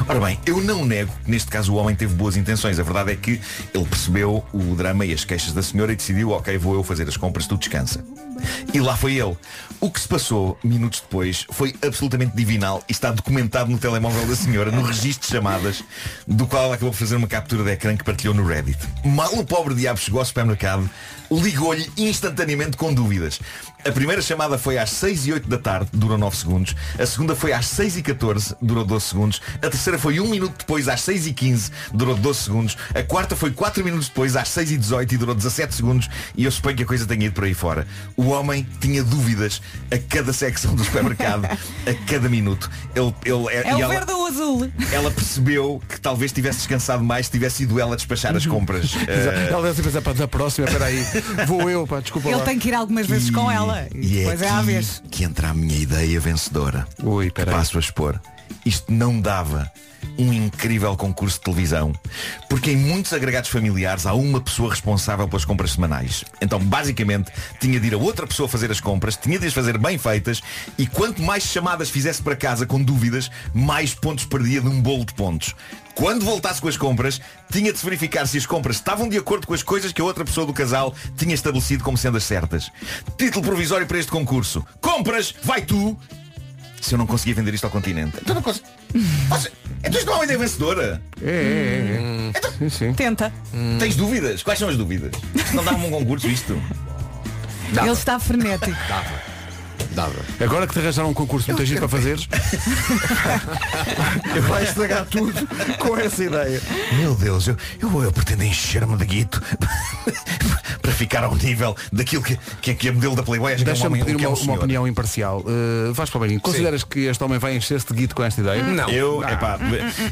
Ora 0.09 0.19
bem, 0.19 0.41
eu 0.47 0.63
não 0.63 0.87
nego 0.87 1.13
que 1.23 1.31
neste 1.31 1.51
caso 1.51 1.75
o 1.75 1.77
homem 1.77 1.95
teve 1.95 2.15
boas 2.15 2.39
intenções. 2.39 2.79
A 2.79 2.83
verdade 2.83 3.13
é 3.13 3.17
que 3.17 3.39
ele 3.75 3.85
percebeu 3.85 4.43
o 4.51 4.75
drama 4.75 5.05
e 5.05 5.13
as 5.13 5.27
queixas 5.27 5.53
da 5.53 5.63
senhora 5.63 5.93
e 5.93 5.97
decidiu, 5.97 6.31
ok, 6.31 6.57
vou 6.57 6.75
eu 6.75 6.83
fazer 6.83 7.07
as 7.07 7.19
compras, 7.19 7.47
tu 7.47 7.59
descansa. 7.59 8.03
E 8.72 8.81
lá 8.81 8.96
foi 8.96 9.16
ele. 9.16 9.37
O 9.81 9.90
que 9.90 10.00
se 10.00 10.07
passou 10.07 10.59
minutos 10.62 11.00
depois 11.00 11.46
foi 11.50 11.74
absolutamente 11.85 12.37
divinal 12.37 12.83
e 12.88 12.92
está 12.92 13.11
documentado 13.11 13.70
no 13.70 13.79
telemóvel 13.79 14.26
da 14.26 14.37
senhora 14.37 14.70
no 14.70 14.83
registro 14.83 15.26
de 15.26 15.33
chamadas, 15.33 15.83
do 16.26 16.46
qual 16.46 16.64
ela 16.64 16.74
acabou 16.74 16.92
por 16.92 16.98
fazer 16.98 17.16
uma 17.16 17.26
captura 17.26 17.64
de 17.64 17.70
ecrã 17.70 17.96
que 17.96 18.05
partilhou 18.05 18.35
no 18.35 18.46
Reddit. 18.46 18.79
Mal 19.05 19.33
o 19.35 19.44
pobre 19.44 19.74
diabo 19.74 19.98
chegou 19.98 20.20
ao 20.20 20.26
supermercado, 20.26 20.88
ligou-lhe 21.31 21.88
instantaneamente 21.97 22.77
com 22.77 22.93
dúvidas. 22.93 23.40
A 23.87 23.93
primeira 23.93 24.21
chamada 24.21 24.59
foi 24.59 24.77
às 24.77 24.90
6 24.90 25.27
e 25.29 25.33
8 25.33 25.49
da 25.49 25.57
tarde, 25.57 25.88
durou 25.93 26.19
9 26.19 26.37
segundos. 26.37 26.77
A 26.98 27.07
segunda 27.07 27.35
foi 27.35 27.52
às 27.52 27.67
6 27.67 27.96
e 27.98 28.02
14, 28.02 28.54
durou 28.61 28.85
12 28.85 29.07
segundos. 29.07 29.40
A 29.57 29.71
terceira 29.71 29.98
foi 29.98 30.21
um 30.21 30.29
minuto 30.29 30.54
depois, 30.59 30.87
às 30.88 31.00
6 31.00 31.27
e 31.29 31.33
15, 31.33 31.71
durou 31.94 32.15
12 32.15 32.40
segundos. 32.40 32.77
A 32.94 33.02
quarta 33.02 33.35
foi 33.35 33.50
4 33.52 33.83
minutos 33.83 34.09
depois, 34.09 34.37
às 34.37 34.48
6 34.48 34.73
e 34.73 34.77
18 34.77 35.15
e 35.15 35.17
durou 35.17 35.35
17 35.35 35.75
segundos. 35.75 36.09
E 36.37 36.44
eu 36.44 36.50
suponho 36.52 36.77
que 36.77 36.83
a 36.83 36.87
coisa 36.87 37.07
tenha 37.07 37.25
ido 37.25 37.33
por 37.35 37.44
aí 37.44 37.54
fora. 37.54 37.87
O 38.17 38.27
homem 38.29 38.67
tinha 38.81 39.02
dúvidas 39.02 39.63
a 39.90 39.96
cada 39.98 40.33
secção 40.33 40.75
do 40.75 40.85
supermercado, 40.85 41.46
a 41.46 41.94
cada 42.07 42.29
minuto. 42.29 42.71
Ele, 42.94 43.15
ele, 43.25 43.48
É 43.48 43.71
e 43.71 43.75
o 43.75 43.81
ela- 43.81 43.94
verde 43.94 44.13
ou 44.13 44.25
o 44.25 44.27
azul? 44.27 44.71
ela 44.92 45.11
percebeu 45.11 45.83
que 45.88 45.98
talvez 46.00 46.33
tivesse 46.33 46.59
descansado 46.59 47.02
mais 47.02 47.27
se 47.27 47.33
tivesse 47.33 47.63
ido 47.63 47.81
ela 47.81 47.96
despachar 47.96 48.37
as 48.37 48.44
compras. 48.44 48.87
Exato. 49.09 49.09
Eh, 49.09 49.48
Ela 49.50 49.63
deve 49.69 49.83
pensar, 49.83 50.02
pá, 50.02 50.13
da 50.13 50.29
próxima, 50.29 50.67
peraí, 50.67 51.02
vou 51.46 51.71
eu, 51.71 51.87
pá, 51.87 52.00
desculpa 52.00 52.29
Ele 52.29 52.37
lá. 52.37 52.44
tem 52.44 52.58
que 52.58 52.68
ir 52.68 52.75
algumas 52.75 53.06
vezes 53.06 53.31
com 53.31 53.50
ela. 53.50 53.87
E, 53.94 53.98
e 53.98 54.18
depois 54.18 54.42
é 54.42 54.46
é 54.46 54.50
à 54.50 54.62
vez. 54.62 55.02
que 55.10 55.25
entra 55.25 55.48
a 55.48 55.54
minha 55.54 55.77
ideia 55.77 56.21
vencedora. 56.21 56.87
Ui, 57.02 57.31
que 57.31 57.44
passo 57.44 57.77
a 57.77 57.81
expor. 57.81 58.21
Isto 58.64 58.92
não 58.92 59.21
dava 59.21 59.71
um 60.18 60.33
incrível 60.33 60.96
concurso 60.96 61.38
de 61.38 61.44
televisão, 61.44 61.92
porque 62.48 62.73
em 62.73 62.77
muitos 62.77 63.12
agregados 63.12 63.48
familiares 63.50 64.06
há 64.06 64.14
uma 64.14 64.40
pessoa 64.40 64.71
responsável 64.71 65.27
pelas 65.29 65.44
compras 65.44 65.73
semanais. 65.73 66.25
Então, 66.40 66.58
basicamente, 66.58 67.31
tinha 67.58 67.79
de 67.79 67.87
ir 67.87 67.94
a 67.94 67.98
outra 67.98 68.27
pessoa 68.27 68.48
fazer 68.48 68.71
as 68.71 68.81
compras, 68.81 69.16
tinha 69.16 69.38
de 69.38 69.46
as 69.46 69.52
fazer 69.52 69.79
bem 69.79 69.98
feitas, 69.98 70.42
e 70.77 70.87
quanto 70.87 71.23
mais 71.23 71.44
chamadas 71.44 71.90
fizesse 71.90 72.23
para 72.23 72.37
casa 72.37 72.66
com 72.66 72.83
dúvidas, 72.83 73.31
mais 73.54 73.94
pontos 73.94 74.25
perdia 74.25 74.60
de 74.60 74.68
um 74.68 74.81
bolo 74.81 75.04
de 75.04 75.14
pontos. 75.14 75.54
Quando 76.01 76.25
voltasse 76.25 76.63
com 76.63 76.67
as 76.69 76.79
compras, 76.79 77.21
tinha 77.53 77.71
de 77.71 77.79
se 77.79 77.85
verificar 77.85 78.27
se 78.27 78.38
as 78.38 78.46
compras 78.46 78.77
estavam 78.77 79.07
de 79.07 79.19
acordo 79.19 79.46
com 79.46 79.53
as 79.53 79.63
coisas 79.63 79.92
que 79.92 80.01
a 80.01 80.05
outra 80.05 80.25
pessoa 80.25 80.46
do 80.46 80.53
casal 80.55 80.94
tinha 81.15 81.35
estabelecido 81.35 81.85
como 81.85 81.98
sendo 81.98 82.17
as 82.17 82.25
certas. 82.25 82.73
Título 83.19 83.44
provisório 83.44 83.87
para 83.87 83.98
este 83.98 84.11
concurso. 84.11 84.67
Compras, 84.81 85.35
vai 85.42 85.61
tu, 85.61 85.94
se 86.81 86.94
eu 86.94 86.98
não 86.98 87.07
conseguia 87.07 87.35
vender 87.35 87.53
isto 87.53 87.65
ao 87.65 87.71
continente. 87.71 88.17
Então 88.23 88.35
não 88.35 88.40
consigo. 88.40 88.67
Então 89.85 90.01
isto 90.01 90.07
não 90.07 90.15
é 90.15 90.17
uma 90.17 90.25
ideia 90.25 90.38
vencedora. 90.38 91.03
É, 91.21 92.33
é, 92.33 92.33
é. 92.35 92.51
Sim, 92.59 92.69
sim. 92.71 92.94
Tenta. 92.94 93.31
Tens 93.79 93.94
dúvidas? 93.94 94.42
Quais 94.42 94.59
são 94.59 94.71
as 94.71 94.79
dúvidas? 94.79 95.13
Não 95.53 95.63
dá-me 95.63 95.87
um 95.87 95.90
concurso 95.90 96.27
isto. 96.29 96.59
Ele 97.79 97.90
está 97.90 98.19
frenético. 98.19 98.75
Dava. 98.88 99.29
Agora 100.41 100.67
que 100.67 100.73
te 100.73 100.79
arranjaram 100.79 101.11
um 101.11 101.15
concurso 101.15 101.49
muito 101.49 101.65
giro 101.65 101.81
para 101.81 101.88
fazeres, 101.88 102.29
vai 104.49 104.65
estragar 104.65 105.05
tudo 105.07 105.47
com 105.79 105.97
essa 105.97 106.25
ideia. 106.25 106.61
Meu 106.97 107.15
Deus, 107.15 107.49
eu, 107.49 107.57
eu, 107.81 108.05
eu 108.05 108.13
pretendo 108.13 108.45
encher-me 108.45 108.97
de 108.97 109.05
guito 109.05 109.43
para 110.81 110.93
ficar 110.93 111.25
ao 111.25 111.35
nível 111.35 111.77
daquilo 111.93 112.23
que, 112.23 112.38
que, 112.61 112.75
que 112.75 112.88
a 112.88 112.93
modelo 112.93 113.17
da 113.17 113.23
Playboy 113.23 113.53
acha 113.53 113.65
que 113.65 113.71
é 113.71 113.73
um 113.73 113.75
Deixa-me 113.75 114.01
homem, 114.01 114.05
pedir 114.05 114.25
é 114.25 114.29
uma, 114.29 114.38
um 114.38 114.43
uma 114.43 114.55
opinião 114.55 114.88
imparcial. 114.88 115.41
Uh, 115.41 115.93
Vais 115.93 116.09
para 116.09 116.19
o 116.19 116.21
Marinho. 116.21 116.41
Consideras 116.41 116.85
que 116.85 117.01
este 117.01 117.23
homem 117.23 117.38
vai 117.38 117.57
encher-se 117.57 117.87
de 117.87 117.95
guito 117.95 118.15
com 118.15 118.23
esta 118.23 118.41
ideia? 118.41 118.63
Não. 118.63 118.88
Eu, 118.88 119.23
epá, 119.23 119.59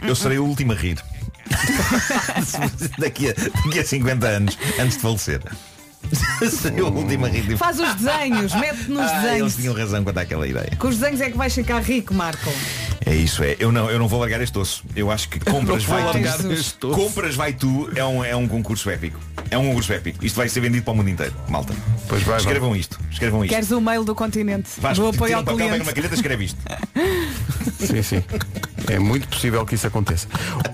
eu 0.02 0.14
serei 0.14 0.38
o 0.38 0.44
último 0.44 0.72
a 0.72 0.74
rir. 0.74 0.98
daqui, 2.98 3.30
a, 3.30 3.32
daqui 3.32 3.78
a 3.78 3.84
50 3.84 4.26
anos, 4.26 4.58
antes 4.78 4.96
de 4.96 5.02
falecer. 5.02 5.40
a. 6.42 7.42
Tipo, 7.42 7.56
Faz 7.58 7.78
os 7.78 7.94
desenhos, 7.94 8.54
mete 8.54 8.88
nos 8.90 9.00
ah, 9.00 9.16
eles 9.16 9.22
desenhos. 9.22 9.56
tinham 9.56 9.74
razão 9.74 10.04
quanto 10.04 10.18
àquela 10.18 10.46
ideia. 10.46 10.70
Com 10.78 10.88
os 10.88 10.98
desenhos 10.98 11.20
é 11.20 11.30
que 11.30 11.36
vais 11.36 11.54
ficar 11.54 11.80
rico, 11.80 12.14
Marco. 12.14 12.50
É 13.06 13.14
isso, 13.14 13.42
é. 13.42 13.56
Eu 13.58 13.70
não, 13.72 13.88
eu 13.90 13.98
não 13.98 14.08
vou 14.08 14.20
largar 14.20 14.40
este 14.40 14.58
osso. 14.58 14.84
Eu 14.94 15.10
acho 15.10 15.28
que 15.28 15.38
compras 15.40 15.84
vai 15.84 16.04
largar 16.04 16.38
tu. 16.38 16.52
este 16.52 16.86
osso. 16.86 16.96
Compras 16.96 17.34
vai 17.34 17.52
tu 17.52 17.88
é 17.94 18.04
um, 18.04 18.24
é 18.24 18.36
um 18.36 18.46
concurso 18.48 18.90
épico. 18.90 19.18
É 19.50 19.56
um 19.56 19.66
concurso 19.68 19.92
épico. 19.92 20.24
Isto 20.24 20.36
vai 20.36 20.48
ser 20.48 20.60
vendido 20.60 20.84
para 20.84 20.92
o 20.92 20.96
mundo 20.96 21.08
inteiro, 21.08 21.34
malta. 21.48 21.74
Pois 22.08 22.22
vai, 22.22 22.32
vai. 22.32 22.38
Escrevam 22.38 22.76
isto. 22.76 22.98
Escrevam 23.10 23.44
isto. 23.44 23.54
Queres 23.54 23.70
o 23.70 23.80
mail 23.80 24.04
do 24.04 24.14
continente? 24.14 24.68
Vasco, 24.78 25.04
do 25.04 25.08
apoio 25.10 25.36
ao 25.36 25.42
um 25.42 25.44
papel, 25.44 25.58
pega 25.58 25.68
cliente. 25.70 25.88
uma 25.88 25.92
caneta, 25.94 26.14
escreve 26.14 26.44
isto. 26.44 26.58
Sim, 27.78 28.02
sim. 28.02 28.24
É 28.88 28.98
muito 28.98 29.28
possível 29.28 29.64
que 29.64 29.76
isso 29.76 29.86
aconteça. 29.86 30.26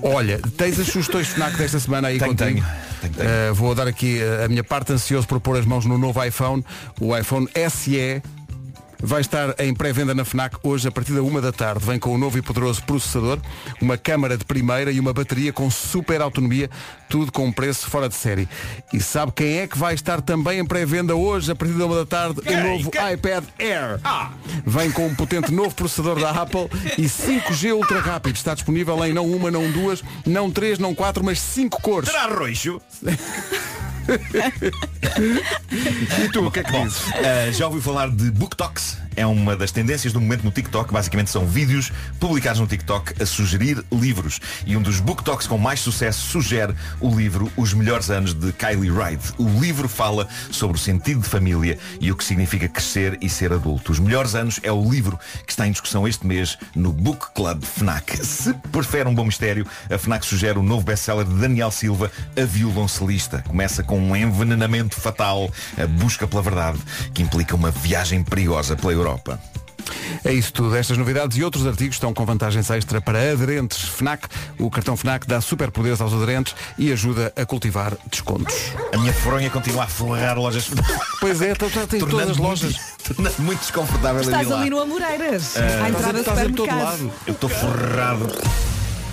Olha, 0.02 0.40
tens 0.56 0.78
as 0.80 0.86
sugestões 0.86 1.28
FNAC 1.28 1.56
desta 1.58 1.78
semana 1.78 2.08
aí 2.08 2.18
Tenho, 2.18 2.30
contigo? 2.30 2.50
tenho. 2.50 2.66
Tenho, 3.02 3.14
tenho. 3.14 3.50
Uh, 3.50 3.54
vou 3.54 3.74
dar 3.74 3.86
aqui 3.86 4.20
uh, 4.22 4.44
a 4.44 4.48
minha 4.48 4.64
parte 4.64 4.92
ansioso 4.92 5.26
por 5.26 5.38
pôr 5.38 5.58
as 5.58 5.66
mãos 5.66 5.84
no 5.84 5.98
novo 5.98 6.24
iPhone. 6.24 6.64
O 6.98 7.14
iPhone 7.16 7.46
SE 7.70 8.22
vai 9.04 9.20
estar 9.20 9.54
em 9.58 9.74
pré-venda 9.74 10.14
na 10.14 10.24
FNAC 10.24 10.56
hoje 10.62 10.88
a 10.88 10.90
partir 10.90 11.12
da 11.12 11.22
uma 11.22 11.40
da 11.40 11.52
tarde. 11.52 11.84
Vem 11.84 11.98
com 11.98 12.14
um 12.14 12.18
novo 12.18 12.38
e 12.38 12.42
poderoso 12.42 12.82
processador, 12.82 13.38
uma 13.80 13.98
câmara 13.98 14.36
de 14.36 14.44
primeira 14.44 14.90
e 14.90 14.98
uma 14.98 15.12
bateria 15.12 15.52
com 15.52 15.70
super 15.70 16.22
autonomia, 16.22 16.70
tudo 17.08 17.30
com 17.30 17.44
um 17.44 17.52
preço 17.52 17.88
fora 17.90 18.08
de 18.08 18.14
série. 18.14 18.48
E 18.92 19.00
sabe 19.00 19.32
quem 19.32 19.58
é 19.58 19.66
que 19.66 19.76
vai 19.76 19.94
estar 19.94 20.22
também 20.22 20.58
em 20.58 20.64
pré-venda 20.64 21.14
hoje 21.14 21.52
a 21.52 21.54
partir 21.54 21.74
da 21.74 21.84
uma 21.84 21.96
da 21.96 22.06
tarde? 22.06 22.40
O 22.40 22.66
novo 22.66 22.90
iPad 23.12 23.44
Air. 23.58 24.00
Vem 24.66 24.90
com 24.90 25.06
um 25.06 25.14
potente 25.14 25.52
novo 25.52 25.74
processador 25.74 26.18
da 26.18 26.30
Apple 26.30 26.68
e 26.96 27.02
5G 27.02 27.74
ultra 27.74 28.00
rápido. 28.00 28.36
Está 28.36 28.54
disponível 28.54 29.04
em 29.04 29.12
não 29.12 29.26
uma, 29.26 29.50
não 29.50 29.70
duas, 29.70 30.02
não 30.24 30.50
três, 30.50 30.78
não 30.78 30.94
quatro, 30.94 31.22
mas 31.22 31.38
cinco 31.40 31.80
cores. 31.82 32.08
Terá 32.08 32.26
roxo. 32.26 32.80
E 36.24 36.28
tu, 36.28 36.46
o 36.46 36.50
que 36.50 36.60
é 36.60 36.64
que 36.64 36.72
dizes? 36.72 37.06
uh, 37.08 37.52
já 37.52 37.66
ouviu 37.66 37.82
falar 37.82 38.10
de 38.10 38.30
BookToks? 38.30 38.98
É 39.16 39.26
uma 39.26 39.56
das 39.56 39.70
tendências 39.70 40.12
do 40.12 40.20
momento 40.20 40.44
no 40.44 40.50
TikTok. 40.50 40.92
Basicamente 40.92 41.30
são 41.30 41.46
vídeos 41.46 41.92
publicados 42.18 42.60
no 42.60 42.66
TikTok 42.66 43.22
a 43.22 43.26
sugerir 43.26 43.82
livros. 43.92 44.40
E 44.66 44.76
um 44.76 44.82
dos 44.82 45.00
BookToks 45.00 45.46
com 45.46 45.56
mais 45.56 45.80
sucesso 45.80 46.26
sugere 46.26 46.74
o 47.00 47.14
livro 47.14 47.50
Os 47.56 47.72
Melhores 47.72 48.10
Anos 48.10 48.34
de 48.34 48.52
Kylie 48.52 48.90
Wright. 48.90 49.34
O 49.38 49.48
livro 49.60 49.88
fala 49.88 50.28
sobre 50.50 50.76
o 50.76 50.80
sentido 50.80 51.20
de 51.20 51.28
família 51.28 51.78
e 52.00 52.10
o 52.10 52.16
que 52.16 52.24
significa 52.24 52.68
crescer 52.68 53.16
e 53.20 53.28
ser 53.28 53.52
adulto. 53.52 53.92
Os 53.92 53.98
Melhores 53.98 54.34
Anos 54.34 54.58
é 54.62 54.72
o 54.72 54.90
livro 54.90 55.18
que 55.46 55.52
está 55.52 55.66
em 55.66 55.70
discussão 55.70 56.08
este 56.08 56.26
mês 56.26 56.58
no 56.74 56.92
Book 56.92 57.28
Club 57.34 57.62
FNAC. 57.62 58.24
Se 58.24 58.52
prefere 58.72 59.08
um 59.08 59.14
bom 59.14 59.24
mistério, 59.24 59.66
a 59.90 59.96
FNAC 59.96 60.26
sugere 60.26 60.58
o 60.58 60.62
novo 60.62 60.84
best-seller 60.84 61.24
de 61.24 61.34
Daniel 61.34 61.70
Silva, 61.70 62.10
A 62.36 62.44
Violoncelista. 62.44 63.44
Começa 63.46 63.82
com 63.82 63.98
um 63.98 64.16
envenenamento 64.16 64.96
fatal, 64.96 65.50
a 65.78 65.86
busca 65.86 66.26
pela 66.26 66.42
verdade, 66.42 66.78
que 67.12 67.22
implica 67.22 67.54
uma 67.54 67.70
viagem 67.70 68.22
perigosa 68.22 68.74
pela 68.76 68.92
Europa. 68.92 69.03
É 70.24 70.32
isso 70.32 70.52
tudo. 70.52 70.74
Estas 70.76 70.96
novidades 70.96 71.36
e 71.36 71.44
outros 71.44 71.66
artigos 71.66 71.96
estão 71.96 72.14
com 72.14 72.24
vantagens 72.24 72.70
extra 72.70 73.00
para 73.00 73.32
aderentes 73.32 73.82
FNAC. 73.82 74.26
O 74.58 74.70
cartão 74.70 74.96
FNAC 74.96 75.26
dá 75.26 75.40
superpoderes 75.40 76.00
aos 76.00 76.12
aderentes 76.14 76.54
e 76.78 76.90
ajuda 76.92 77.32
a 77.36 77.44
cultivar 77.44 77.92
descontos. 78.10 78.54
A 78.94 78.96
minha 78.98 79.12
fronha 79.12 79.50
continua 79.50 79.84
a 79.84 79.86
forrar 79.86 80.38
lojas 80.38 80.70
Pois 81.20 81.42
é, 81.42 81.50
então 81.50 81.68
já 81.68 81.86
tem 81.86 82.00
todas 82.00 82.30
as 82.30 82.36
lojas. 82.36 82.76
muito- 83.38 83.60
desconfortável 83.60 84.20
a 84.20 84.24
Estás 84.24 84.50
ali 84.50 84.70
no 84.70 84.80
Amoreiras, 84.80 85.56
Ah, 85.56 85.84
à 85.84 85.88
entrada 85.90 86.18
estás 86.20 86.38
em 86.48 86.52
todo 86.52 86.68
lado. 86.74 87.12
Eu 87.26 87.34
estou 87.34 87.50
forrado. 87.50 88.32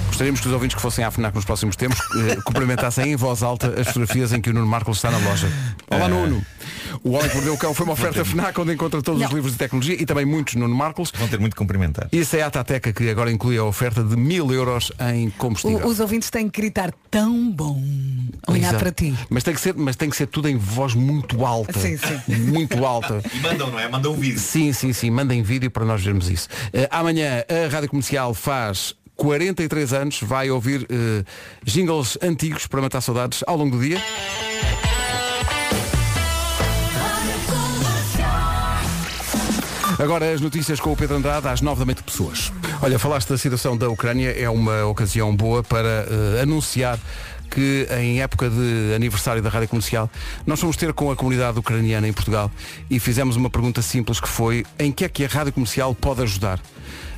Gostaríamos 0.08 0.39
que 0.42 0.48
os 0.48 0.54
ouvintes 0.54 0.76
que 0.76 0.82
fossem 0.82 1.04
à 1.04 1.12
FNAC 1.12 1.34
nos 1.36 1.46
próximos 1.46 1.76
tempos 1.76 2.00
eh, 2.18 2.38
cumprimentassem 2.46 3.12
em 3.12 3.16
voz 3.16 3.44
alta 3.44 3.68
as 3.80 3.88
fotografias 3.88 4.32
em 4.34 4.42
que 4.42 4.50
o 4.50 4.54
Nuno 4.54 4.68
Marcos 4.68 4.98
está 4.98 5.10
na 5.12 5.18
loja. 5.18 5.52
Olá 5.89 6.08
Nuno! 6.08 6.46
O 7.04 7.12
Homem 7.12 7.30
que 7.30 7.36
Mordeu 7.36 7.54
o 7.54 7.58
Cão 7.58 7.74
foi 7.74 7.84
uma 7.86 7.94
oferta 7.94 8.24
FNAC 8.26 8.60
onde 8.60 8.74
encontra 8.74 9.02
todos 9.02 9.22
os 9.22 9.32
livros 9.32 9.54
de 9.54 9.58
tecnologia 9.58 9.96
e 10.00 10.06
também 10.06 10.26
muitos 10.26 10.56
Nuno 10.56 10.76
Marcos. 10.76 11.12
Vão 11.18 11.28
ter 11.28 11.39
muito 11.39 11.54
que 11.54 11.58
cumprimentar. 11.60 12.08
E 12.12 12.20
a 12.20 12.26
Seat 12.26 12.58
Ateca 12.58 12.92
que 12.94 13.10
agora 13.10 13.32
inclui 13.32 13.58
a 13.58 13.64
oferta 13.64 14.04
de 14.04 14.16
mil 14.16 14.52
euros 14.52 14.92
em 15.14 15.30
combustível. 15.32 15.80
O- 15.86 15.89
Os 15.89 16.00
ouvintes 16.00 16.30
têm 16.30 16.50
que 16.50 16.62
gritar 16.62 16.94
tão 17.10 17.52
bom. 17.52 17.82
Olhar 18.48 18.70
Exato. 18.70 18.80
para 18.80 18.92
ti. 18.92 19.14
Mas 19.30 19.44
tem, 19.44 19.54
que 19.54 19.62
ser, 19.62 19.74
mas 19.76 19.96
tem 19.96 20.10
que 20.10 20.16
ser 20.16 20.28
tudo 20.28 20.48
em 20.50 20.58
voz 20.58 20.94
muito 20.96 21.46
alta. 21.46 21.80
Sim, 21.80 21.98
sim. 21.98 22.12
Muito 22.52 22.84
alta. 22.86 23.22
E 23.34 23.39
mandam, 23.39 23.70
não 23.72 23.80
é? 23.80 23.88
Mandam 23.89 24.14
um 24.14 24.16
vídeo. 24.18 24.39
Sim, 24.39 24.74
sim, 24.74 24.94
sim. 24.94 25.10
Mandem 25.10 25.42
vídeo 25.44 25.70
para 25.72 25.86
nós 25.86 26.02
vermos 26.04 26.30
isso. 26.30 26.48
Eh, 26.74 26.88
amanhã 26.92 27.44
a 27.48 27.70
Rádio 27.72 27.89
Comercial 27.89 28.34
faz 28.34 28.96
43 29.16 29.94
anos. 29.94 30.20
Vai 30.22 30.50
ouvir 30.50 30.86
eh, 30.89 31.24
jingles 31.64 32.18
antigos 32.22 32.68
para 32.68 32.82
matar 32.82 33.02
saudades 33.02 33.44
ao 33.48 33.56
longo 33.58 33.78
do 33.78 33.84
dia. 33.84 34.02
Agora 40.02 40.34
as 40.34 40.41
notícias 40.41 40.80
com 40.80 40.91
o 40.91 40.95
Pedro 40.97 41.18
Andrade 41.18 41.47
às 41.47 41.62
9 41.62 41.82
da 41.82 41.86
noite 41.86 42.02
pessoas. 42.02 42.52
Olha, 42.82 42.97
falaste 42.97 43.30
da 43.30 43.38
situação 43.38 43.78
da 43.78 43.88
Ucrânia, 43.88 44.32
é 44.32 44.49
uma 44.49 44.84
ocasião 44.86 45.36
boa 45.36 45.62
para 45.62 45.88
eh, 45.88 46.41
anunciar 46.41 46.99
que 47.52 47.88
em 47.99 48.20
época 48.20 48.49
de 48.49 48.95
aniversário 48.95 49.43
da 49.43 49.49
Rádio 49.49 49.68
Comercial 49.68 50.10
nós 50.43 50.60
fomos 50.60 50.76
ter 50.76 50.91
com 50.93 51.12
a 51.12 51.16
comunidade 51.16 51.60
ucraniana 51.60 52.08
em 52.08 52.14
Portugal 52.14 52.49
e 52.89 52.99
fizemos 52.99 53.36
uma 53.36 53.47
pergunta 53.47 53.84
simples 53.84 54.20
que 54.20 54.28
foi 54.28 54.66
em 54.80 54.91
que 54.91 55.06
é 55.06 55.10
que 55.10 55.24
a 55.24 55.28
Rádio 55.28 55.54
Comercial 55.54 55.93
pode 55.93 56.24
ajudar? 56.24 56.60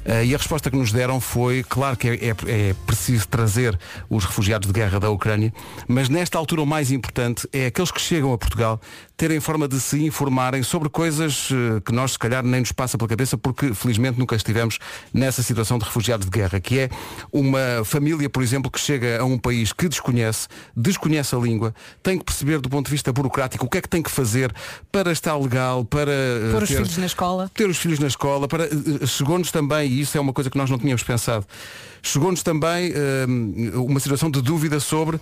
Eh, 0.05 0.25
e 0.25 0.35
a 0.35 0.37
resposta 0.37 0.69
que 0.69 0.77
nos 0.77 0.91
deram 0.91 1.19
foi, 1.21 1.63
claro 1.63 1.95
que 1.97 2.07
é, 2.09 2.13
é- 2.15 2.69
é 2.69 2.75
preciso 2.85 3.27
trazer 3.27 3.77
os 4.09 4.25
refugiados 4.25 4.67
de 4.67 4.73
guerra 4.73 4.99
da 4.99 5.09
Ucrânia, 5.09 5.53
mas 5.87 6.09
nesta 6.09 6.37
altura 6.37 6.61
o 6.61 6.65
mais 6.65 6.91
importante 6.91 7.47
é 7.53 7.67
aqueles 7.67 7.91
que 7.91 8.01
chegam 8.01 8.33
a 8.33 8.37
Portugal 8.37 8.79
terem 9.15 9.39
forma 9.39 9.67
de 9.67 9.79
se 9.79 10.03
informarem 10.03 10.61
sobre 10.63 10.89
coisas 10.89 11.49
eh, 11.51 11.79
que 11.85 11.91
nós 11.93 12.13
se 12.13 12.19
calhar 12.19 12.43
nem 12.43 12.59
nos 12.59 12.71
passa 12.71 12.97
pela 12.97 13.07
cabeça 13.07 13.37
porque 13.37 13.73
felizmente 13.73 14.19
nunca 14.19 14.35
estivemos 14.35 14.77
nessa 15.13 15.41
situação 15.41 15.77
de 15.77 15.85
refugiados 15.85 16.25
de 16.25 16.31
guerra, 16.31 16.59
que 16.59 16.79
é 16.79 16.89
uma 17.31 17.83
família, 17.85 18.29
por 18.29 18.43
exemplo, 18.43 18.69
que 18.69 18.79
chega 18.79 19.21
a 19.21 19.23
um 19.25 19.37
país 19.37 19.71
que 19.71 19.87
desconhece, 19.87 20.47
desconhece 20.75 21.35
a 21.35 21.37
língua, 21.39 21.73
tem 22.01 22.17
que 22.17 22.25
perceber 22.25 22.59
do 22.59 22.69
ponto 22.69 22.87
de 22.87 22.91
vista 22.91 23.11
burocrático 23.13 23.65
o 23.65 23.69
que 23.69 23.77
é 23.77 23.81
que 23.81 23.89
tem 23.89 24.01
que 24.01 24.11
fazer 24.11 24.53
para 24.91 25.11
estar 25.11 25.37
legal, 25.37 25.85
para 25.85 26.11
eh, 26.11 26.49
Pôr 26.51 26.63
os 26.63 26.69
ter- 26.69 26.75
filhos 26.77 26.97
na 26.97 27.05
escola. 27.05 27.51
ter 27.53 27.69
os 27.69 27.77
filhos 27.77 27.99
na 27.99 28.07
escola, 28.07 28.47
para, 28.47 28.67
chegou-nos 29.07 29.51
também, 29.51 29.92
e 29.93 30.01
isso 30.01 30.17
é 30.17 30.21
uma 30.21 30.33
coisa 30.33 30.49
que 30.49 30.57
nós 30.57 30.69
não 30.69 30.77
tínhamos 30.77 31.03
pensado, 31.03 31.45
chegou-nos 32.01 32.43
também 32.43 32.91
eh, 32.93 33.25
uma 33.77 33.99
situação 33.99 34.29
de 34.29 34.41
dúvida 34.41 34.79
sobre 34.79 35.19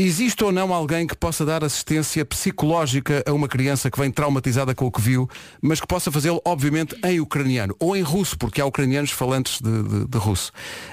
existe 0.00 0.44
ou 0.44 0.52
não 0.52 0.72
alguém 0.72 1.08
que 1.08 1.16
possa 1.16 1.44
dar 1.44 1.64
assistência 1.64 2.24
psicológica 2.24 3.24
a 3.26 3.32
uma 3.32 3.48
criança 3.48 3.90
que 3.90 3.98
vem 3.98 4.12
traumatizada 4.12 4.72
com 4.72 4.86
o 4.86 4.92
que 4.92 5.00
viu, 5.00 5.28
mas 5.60 5.80
que 5.80 5.88
possa 5.88 6.12
fazê-lo, 6.12 6.40
obviamente, 6.44 6.96
em 7.04 7.18
ucraniano 7.18 7.74
ou 7.80 7.96
em 7.96 8.02
russo, 8.02 8.38
porque 8.38 8.60
há 8.60 8.64
ucranianos 8.64 9.10
falantes 9.10 9.60
de, 9.60 9.82
de- 9.82 10.06
de 10.06 10.18
russo. 10.18 10.52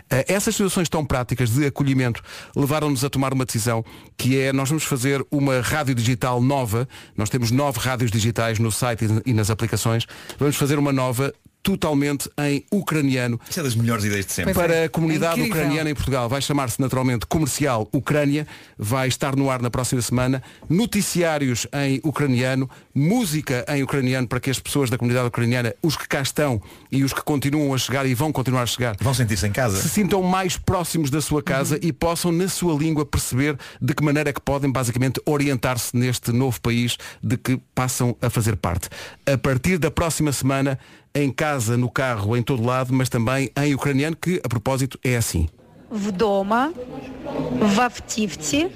Eh, 0.09 0.26
essas 0.28 0.55
situações 0.55 0.89
tão 0.89 1.05
práticas 1.05 1.51
de 1.51 1.68
acolhimento 1.68 2.20
levaram-nos 2.55 3.05
a 3.05 3.09
tomar 3.09 3.32
uma 3.32 3.45
decisão 3.45 3.86
que 4.18 4.39
é 4.39 4.51
nós 4.51 4.70
vamos 4.70 4.84
fazer 4.86 5.24
uma 5.30 5.61
rádio 5.61 5.93
digital 5.93 6.41
nova. 6.41 6.88
Nós 7.16 7.30
temos 7.30 7.51
nove 7.51 7.80
rádios 7.80 8.09
digitais 8.09 8.57
no 8.57 8.72
site 8.72 9.05
e 9.24 9.34
nas 9.34 9.51
aplicações. 9.51 10.07
Vamos 10.39 10.55
fazer 10.55 10.80
uma 10.80 10.91
nova 10.91 11.32
totalmente 11.66 12.30
em 12.38 12.63
ucraniano. 12.72 13.39
Isso 13.49 13.59
é 13.59 13.63
das 13.63 13.74
melhores 13.74 14.05
ideias 14.05 14.28
de 14.28 14.34
sempre. 14.34 14.53
Para 14.53 14.86
a 14.86 14.89
comunidade 14.89 15.39
Incrível. 15.39 15.61
ucraniana 15.63 15.89
em 15.89 15.95
Portugal. 15.95 16.30
Vai 16.30 16.39
chamar-se 16.39 16.80
naturalmente 16.80 17.26
Comercial 17.26 17.89
Ucrânia. 17.91 18.45
Vai 18.78 19.07
estar 19.07 19.36
no 19.36 19.49
ar 19.49 19.59
na 19.63 19.72
próxima 19.72 19.99
semana. 19.99 20.43
Noticiários 20.70 21.66
em 21.74 21.99
ucraniano. 22.03 22.70
Música 22.93 23.66
em 23.70 23.82
ucraniano 23.82 24.28
para 24.28 24.39
que 24.39 24.51
as 24.51 24.59
pessoas 24.59 24.91
da 24.91 24.97
comunidade 24.97 25.28
ucraniana, 25.28 25.74
os 25.82 25.97
que 25.97 26.07
cá 26.07 26.22
estão 26.22 26.61
e 26.91 27.03
os 27.03 27.11
que 27.11 27.22
continuam 27.24 27.74
a 27.74 27.78
chegar 27.80 28.05
e 28.05 28.13
vão 28.13 28.32
continuar 28.32 28.61
a 28.61 28.66
chegar, 28.68 28.95
Vão 29.01 29.13
sentir-se 29.13 29.47
em 29.47 29.51
casa. 29.51 29.82
se 29.82 29.89
sintam 29.89 30.22
mais 30.22 30.57
próximos 30.57 31.09
da 31.09 31.20
sua 31.20 31.41
casa 31.41 31.80
e 31.82 31.91
possam, 31.91 32.32
na 32.32 32.47
sua 32.47 32.78
língua, 32.78 33.05
perceber 33.05 33.57
de 33.82 33.93
que 33.95 34.03
maneira 34.03 34.30
é 34.30 34.34
que 34.34 34.41
podem, 34.41 34.72
basicamente, 34.72 35.20
orientar-se 35.26 35.97
neste 35.97 36.32
novo 36.32 36.61
país 36.61 36.95
de 37.24 37.38
que 37.38 37.59
passam 37.74 38.16
a 38.22 38.30
fazer 38.30 38.55
parte. 38.55 38.88
A 39.26 39.36
partir 39.38 39.80
da 39.80 39.89
próxima 39.89 40.32
semana, 40.32 40.78
em 41.14 41.30
casa, 41.30 41.76
no 41.76 41.91
carro, 41.91 42.36
em 42.36 42.43
todo 42.43 42.64
lado, 42.64 42.93
mas 42.93 43.09
também 43.09 43.51
em 43.57 43.74
ucraniano, 43.74 44.16
que, 44.16 44.41
a 44.45 44.49
propósito, 44.49 44.99
é 45.03 45.16
assim. 45.16 45.49
Вдома, 45.91 46.72
в 47.61 47.80
автівці, 47.80 48.68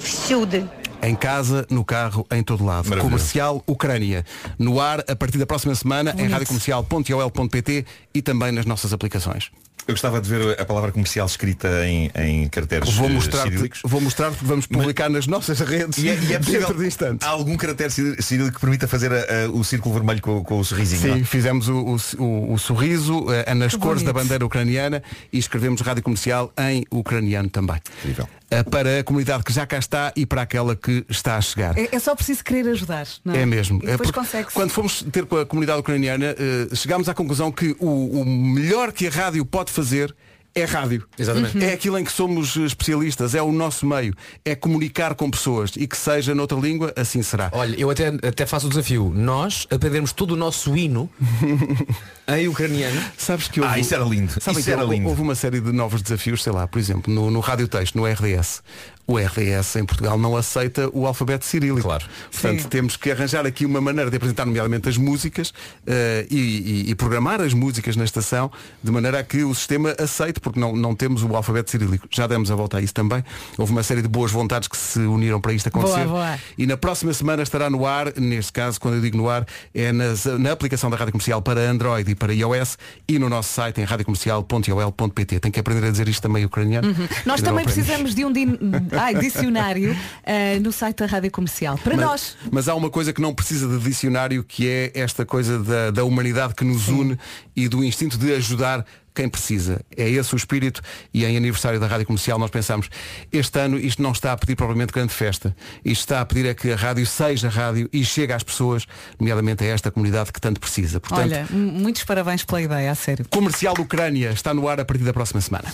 всюди. 0.00 0.64
Em 1.02 1.14
casa, 1.14 1.66
no 1.70 1.84
carro, 1.84 2.26
em 2.30 2.42
todo 2.42 2.64
lado. 2.64 2.88
Maravilhoso. 2.88 3.04
Comercial 3.04 3.62
Ucrânia. 3.66 4.24
No 4.58 4.80
ar, 4.80 5.04
a 5.08 5.14
partir 5.14 5.38
da 5.38 5.46
próxima 5.46 5.74
semana, 5.74 6.10
em 6.12 6.14
Bonito. 6.14 6.32
radiocomercial.ol.pt 6.32 7.84
e 8.14 8.22
também 8.22 8.50
nas 8.52 8.64
nossas 8.64 8.92
aplicações. 8.92 9.50
Eu 9.87 9.93
gostava 9.93 10.21
de 10.21 10.29
ver 10.29 10.59
a 10.59 10.65
palavra 10.65 10.91
comercial 10.91 11.25
escrita 11.25 11.67
em, 11.85 12.09
em 12.15 12.47
caracteres 12.47 12.93
Vou 12.93 13.09
eh, 13.09 13.19
cirílicos. 13.19 13.81
vou 13.83 13.99
mostrar 13.99 14.29
porque 14.29 14.45
vamos 14.45 14.65
publicar 14.67 15.09
nas 15.09 15.27
nossas 15.27 15.59
redes 15.59 15.97
E 15.97 16.09
é, 16.09 16.13
e 16.15 16.33
é 16.33 16.37
possível, 16.39 16.61
dentro 16.61 16.77
de 16.79 16.87
instantes. 16.87 17.27
há 17.27 17.31
algum 17.31 17.57
caractere 17.57 17.89
cir- 17.91 18.21
cirílico 18.21 18.55
que 18.55 18.61
permita 18.61 18.87
fazer 18.87 19.11
a- 19.11 19.45
a- 19.45 19.49
o 19.51 19.63
círculo 19.63 19.95
vermelho 19.95 20.21
com, 20.21 20.43
com 20.43 20.59
o 20.59 20.63
sorrisinho? 20.63 21.07
não 21.07 21.15
é? 21.15 21.17
Sim, 21.19 21.23
fizemos 21.23 21.67
o, 21.67 21.77
o- 21.77 22.23
o- 22.23 22.53
o 22.53 22.57
sorriso 22.59 23.25
eh, 23.31 23.53
nas 23.53 23.73
Que 23.73 23.79
cores 23.79 24.01
da 24.03 24.11
bonito. 24.13 24.23
bandeira 24.23 24.45
ucraniana 24.45 25.03
e 25.33 25.37
escrevemos 25.39 25.81
rádio 25.81 26.03
comercial 26.03 26.53
em 26.57 26.85
ucraniano 26.91 27.49
também. 27.49 27.77
Incrível. 27.99 28.27
Eh, 28.51 28.63
Para 28.63 28.99
a 28.99 29.03
comunidade 29.03 29.43
que 29.45 29.53
já 29.53 29.65
cá 29.65 29.77
está 29.77 30.11
e 30.13 30.25
para 30.25 30.41
aquela 30.41 30.75
que 30.75 31.05
está 31.09 31.37
a 31.37 31.41
chegar. 31.41 31.77
É, 31.77 31.87
é 31.95 31.99
só 31.99 32.13
preciso 32.13 32.43
querer 32.43 32.69
ajudar. 32.71 33.07
Não 33.23 33.33
é? 33.33 33.43
É 33.43 33.45
mesmo. 33.45 33.77
E 33.77 33.87
depois 33.87 33.93
É 33.93 33.97
porque 33.97 34.19
consegue-se. 34.19 34.53
Quando 34.53 34.71
fomos 34.71 35.03
ter 35.09 35.25
com 35.25 35.37
a 35.37 35.45
comunidade 35.45 35.79
ucraniana, 35.79 36.35
eh, 36.37 36.75
chegámos 36.75 37.07
à 37.07 37.13
conclusão 37.13 37.49
que 37.49 37.75
o, 37.79 38.19
o 38.21 38.25
melhor 38.25 38.91
que 38.91 39.07
a 39.07 39.09
rádio 39.09 39.45
pode 39.45 39.71
fazer 39.71 40.13
é 40.53 40.63
rádio. 40.65 41.05
Exatamente. 41.17 41.63
É 41.63 41.73
aquilo 41.73 41.97
em 41.97 42.03
que 42.03 42.11
somos 42.11 42.55
especialistas, 42.57 43.33
é 43.35 43.41
o 43.41 43.51
nosso 43.51 43.85
meio, 43.85 44.13
é 44.43 44.53
comunicar 44.55 45.15
com 45.15 45.29
pessoas 45.31 45.71
e 45.77 45.87
que 45.87 45.95
seja 45.97 46.35
noutra 46.35 46.57
língua, 46.57 46.93
assim 46.95 47.21
será. 47.21 47.49
Olha, 47.53 47.75
eu 47.79 47.89
até, 47.89 48.07
até 48.07 48.45
faço 48.45 48.65
o 48.67 48.69
desafio. 48.69 49.11
Nós 49.15 49.65
aprendermos 49.71 50.11
todo 50.11 50.31
o 50.31 50.35
nosso 50.37 50.75
hino 50.75 51.09
em 52.27 52.47
ucraniano. 52.47 53.01
Sabes 53.17 53.47
que 53.47 53.59
houve, 53.61 53.73
Ah, 53.73 53.79
isso 53.79 53.93
era 53.93 54.03
lindo. 54.03 54.31
Sabem 54.39 54.59
Isso 54.59 54.63
que 54.67 54.71
era 54.71 54.83
houve- 54.83 54.95
lindo. 54.95 55.09
Houve 55.09 55.21
uma 55.21 55.35
série 55.35 55.59
de 55.59 55.71
novos 55.71 56.01
desafios, 56.01 56.43
sei 56.43 56.51
lá, 56.53 56.67
por 56.67 56.79
exemplo, 56.79 57.13
no, 57.13 57.29
no 57.31 57.39
Rádio 57.39 57.67
Texto, 57.67 57.95
no 57.97 58.05
RDS. 58.05 58.61
O 59.07 59.17
RDS 59.17 59.75
em 59.75 59.83
Portugal 59.85 60.17
não 60.17 60.37
aceita 60.37 60.89
o 60.93 61.05
alfabeto 61.05 61.43
cirílico. 61.45 61.81
Claro. 61.81 62.05
Portanto, 62.31 62.61
Sim. 62.61 62.67
temos 62.69 62.95
que 62.95 63.11
arranjar 63.11 63.45
aqui 63.45 63.65
uma 63.65 63.81
maneira 63.81 64.09
de 64.09 64.15
apresentar, 64.15 64.45
nomeadamente, 64.45 64.87
as 64.87 64.95
músicas 64.95 65.53
eh, 65.85 66.25
e, 66.29 66.37
e- 66.37 66.91
e 66.91 66.95
programar 66.95 67.41
as 67.41 67.53
músicas 67.53 67.95
na 67.97 68.05
estação 68.05 68.49
de 68.81 68.91
maneira 68.91 69.19
a 69.19 69.23
que 69.23 69.43
o 69.43 69.53
sistema 69.53 69.93
aceite, 69.99 70.39
porque 70.41 70.59
não, 70.59 70.75
não 70.75 70.95
temos 70.95 71.23
o 71.23 71.35
alfabeto 71.35 71.71
cirílico. 71.71 72.07
Já 72.11 72.27
demos 72.27 72.49
a 72.51 72.55
volta 72.55 72.77
a 72.77 72.81
isso 72.81 72.93
também. 72.93 73.23
Houve 73.57 73.71
uma 73.71 73.83
série 73.83 74.01
de 74.01 74.07
boas 74.07 74.31
vontades 74.31 74.67
que 74.67 74.75
se 74.77 74.99
uniram 74.99 75.39
para 75.39 75.53
isto 75.53 75.67
acontecer. 75.67 76.05
Boa, 76.05 76.07
boa. 76.07 76.39
E 76.57 76.65
na 76.67 76.75
próxima 76.77 77.13
semana 77.13 77.43
estará 77.43 77.69
no 77.69 77.85
ar, 77.85 78.13
neste 78.17 78.51
caso, 78.51 78.79
quando 78.79 78.95
eu 78.95 79.01
digo 79.01 79.15
no 79.17 79.29
ar, 79.29 79.45
é 79.73 79.91
nas- 79.91 80.25
na 80.25 80.51
aplicação 80.51 80.89
da 80.89 80.97
Rádio 80.97 81.11
Comercial 81.13 81.41
para 81.41 81.61
Android 81.61 82.09
e 82.11 82.15
para 82.15 82.33
iOS 82.33 82.77
e 83.07 83.17
no 83.19 83.29
nosso 83.29 83.53
site 83.53 83.79
em 83.79 83.83
radiocomercial.ol.pt. 83.83 85.39
Tem 85.39 85.51
que 85.51 85.59
aprender 85.59 85.87
a 85.87 85.91
dizer 85.91 86.07
isto 86.07 86.21
também 86.21 86.45
ucraniano. 86.45 86.87
Uhum. 86.89 87.07
Nós 87.25 87.41
também 87.41 87.63
precisamos 87.63 88.13
de 88.15 88.25
um 88.25 88.31
din- 88.31 88.57
ai, 88.99 89.15
dicionário 89.15 89.95
eh, 90.23 90.59
no 90.59 90.71
site 90.71 90.97
da 90.97 91.05
Rádio 91.05 91.31
Comercial. 91.31 91.77
Para 91.77 91.95
Mas, 91.95 92.05
nós. 92.05 92.37
mas 92.51 92.67
há 92.69 92.75
uma 92.75 92.89
coisa 92.89 93.13
que 93.13 93.21
não 93.21 93.33
precisa 93.33 93.67
de 93.67 93.79
dicionário, 93.83 94.43
que 94.43 94.67
é 94.67 94.91
esta 94.95 95.25
coisa 95.25 95.59
da, 95.59 95.91
da 95.91 96.03
humanidade 96.03 96.53
que 96.55 96.63
nos 96.63 96.87
une 96.87 97.17
e 97.55 97.67
do 97.67 97.83
instinto 97.83 98.17
de 98.17 98.33
ajudar 98.33 98.85
quem 99.13 99.27
precisa. 99.29 99.81
É 99.95 100.09
esse 100.09 100.33
o 100.33 100.37
espírito 100.37 100.81
e 101.13 101.25
em 101.25 101.35
aniversário 101.37 101.79
da 101.79 101.87
Rádio 101.87 102.05
Comercial 102.05 102.37
nós 102.39 102.49
pensamos, 102.49 102.89
este 103.31 103.59
ano 103.59 103.77
isto 103.77 104.01
não 104.01 104.11
está 104.11 104.31
a 104.31 104.37
pedir 104.37 104.55
propriamente 104.55 104.93
grande 104.93 105.13
festa. 105.13 105.55
Isto 105.83 106.01
está 106.01 106.21
a 106.21 106.25
pedir 106.25 106.45
é 106.47 106.53
que 106.53 106.71
a 106.71 106.75
rádio 106.75 107.05
seja 107.05 107.49
rádio 107.49 107.89
e 107.91 108.03
chegue 108.05 108.33
às 108.33 108.43
pessoas, 108.43 108.85
nomeadamente 109.19 109.63
a 109.63 109.67
esta 109.67 109.91
comunidade 109.91 110.31
que 110.31 110.39
tanto 110.41 110.59
precisa. 110.59 110.99
Portanto, 110.99 111.21
Olha, 111.31 111.47
muitos 111.51 112.03
parabéns 112.03 112.43
pela 112.43 112.61
ideia, 112.61 112.91
a 112.91 112.95
sério. 112.95 113.25
Comercial 113.29 113.73
Ucrânia 113.79 114.29
está 114.31 114.53
no 114.53 114.67
ar 114.67 114.79
a 114.79 114.85
partir 114.85 115.03
da 115.03 115.13
próxima 115.13 115.41
semana. 115.41 115.71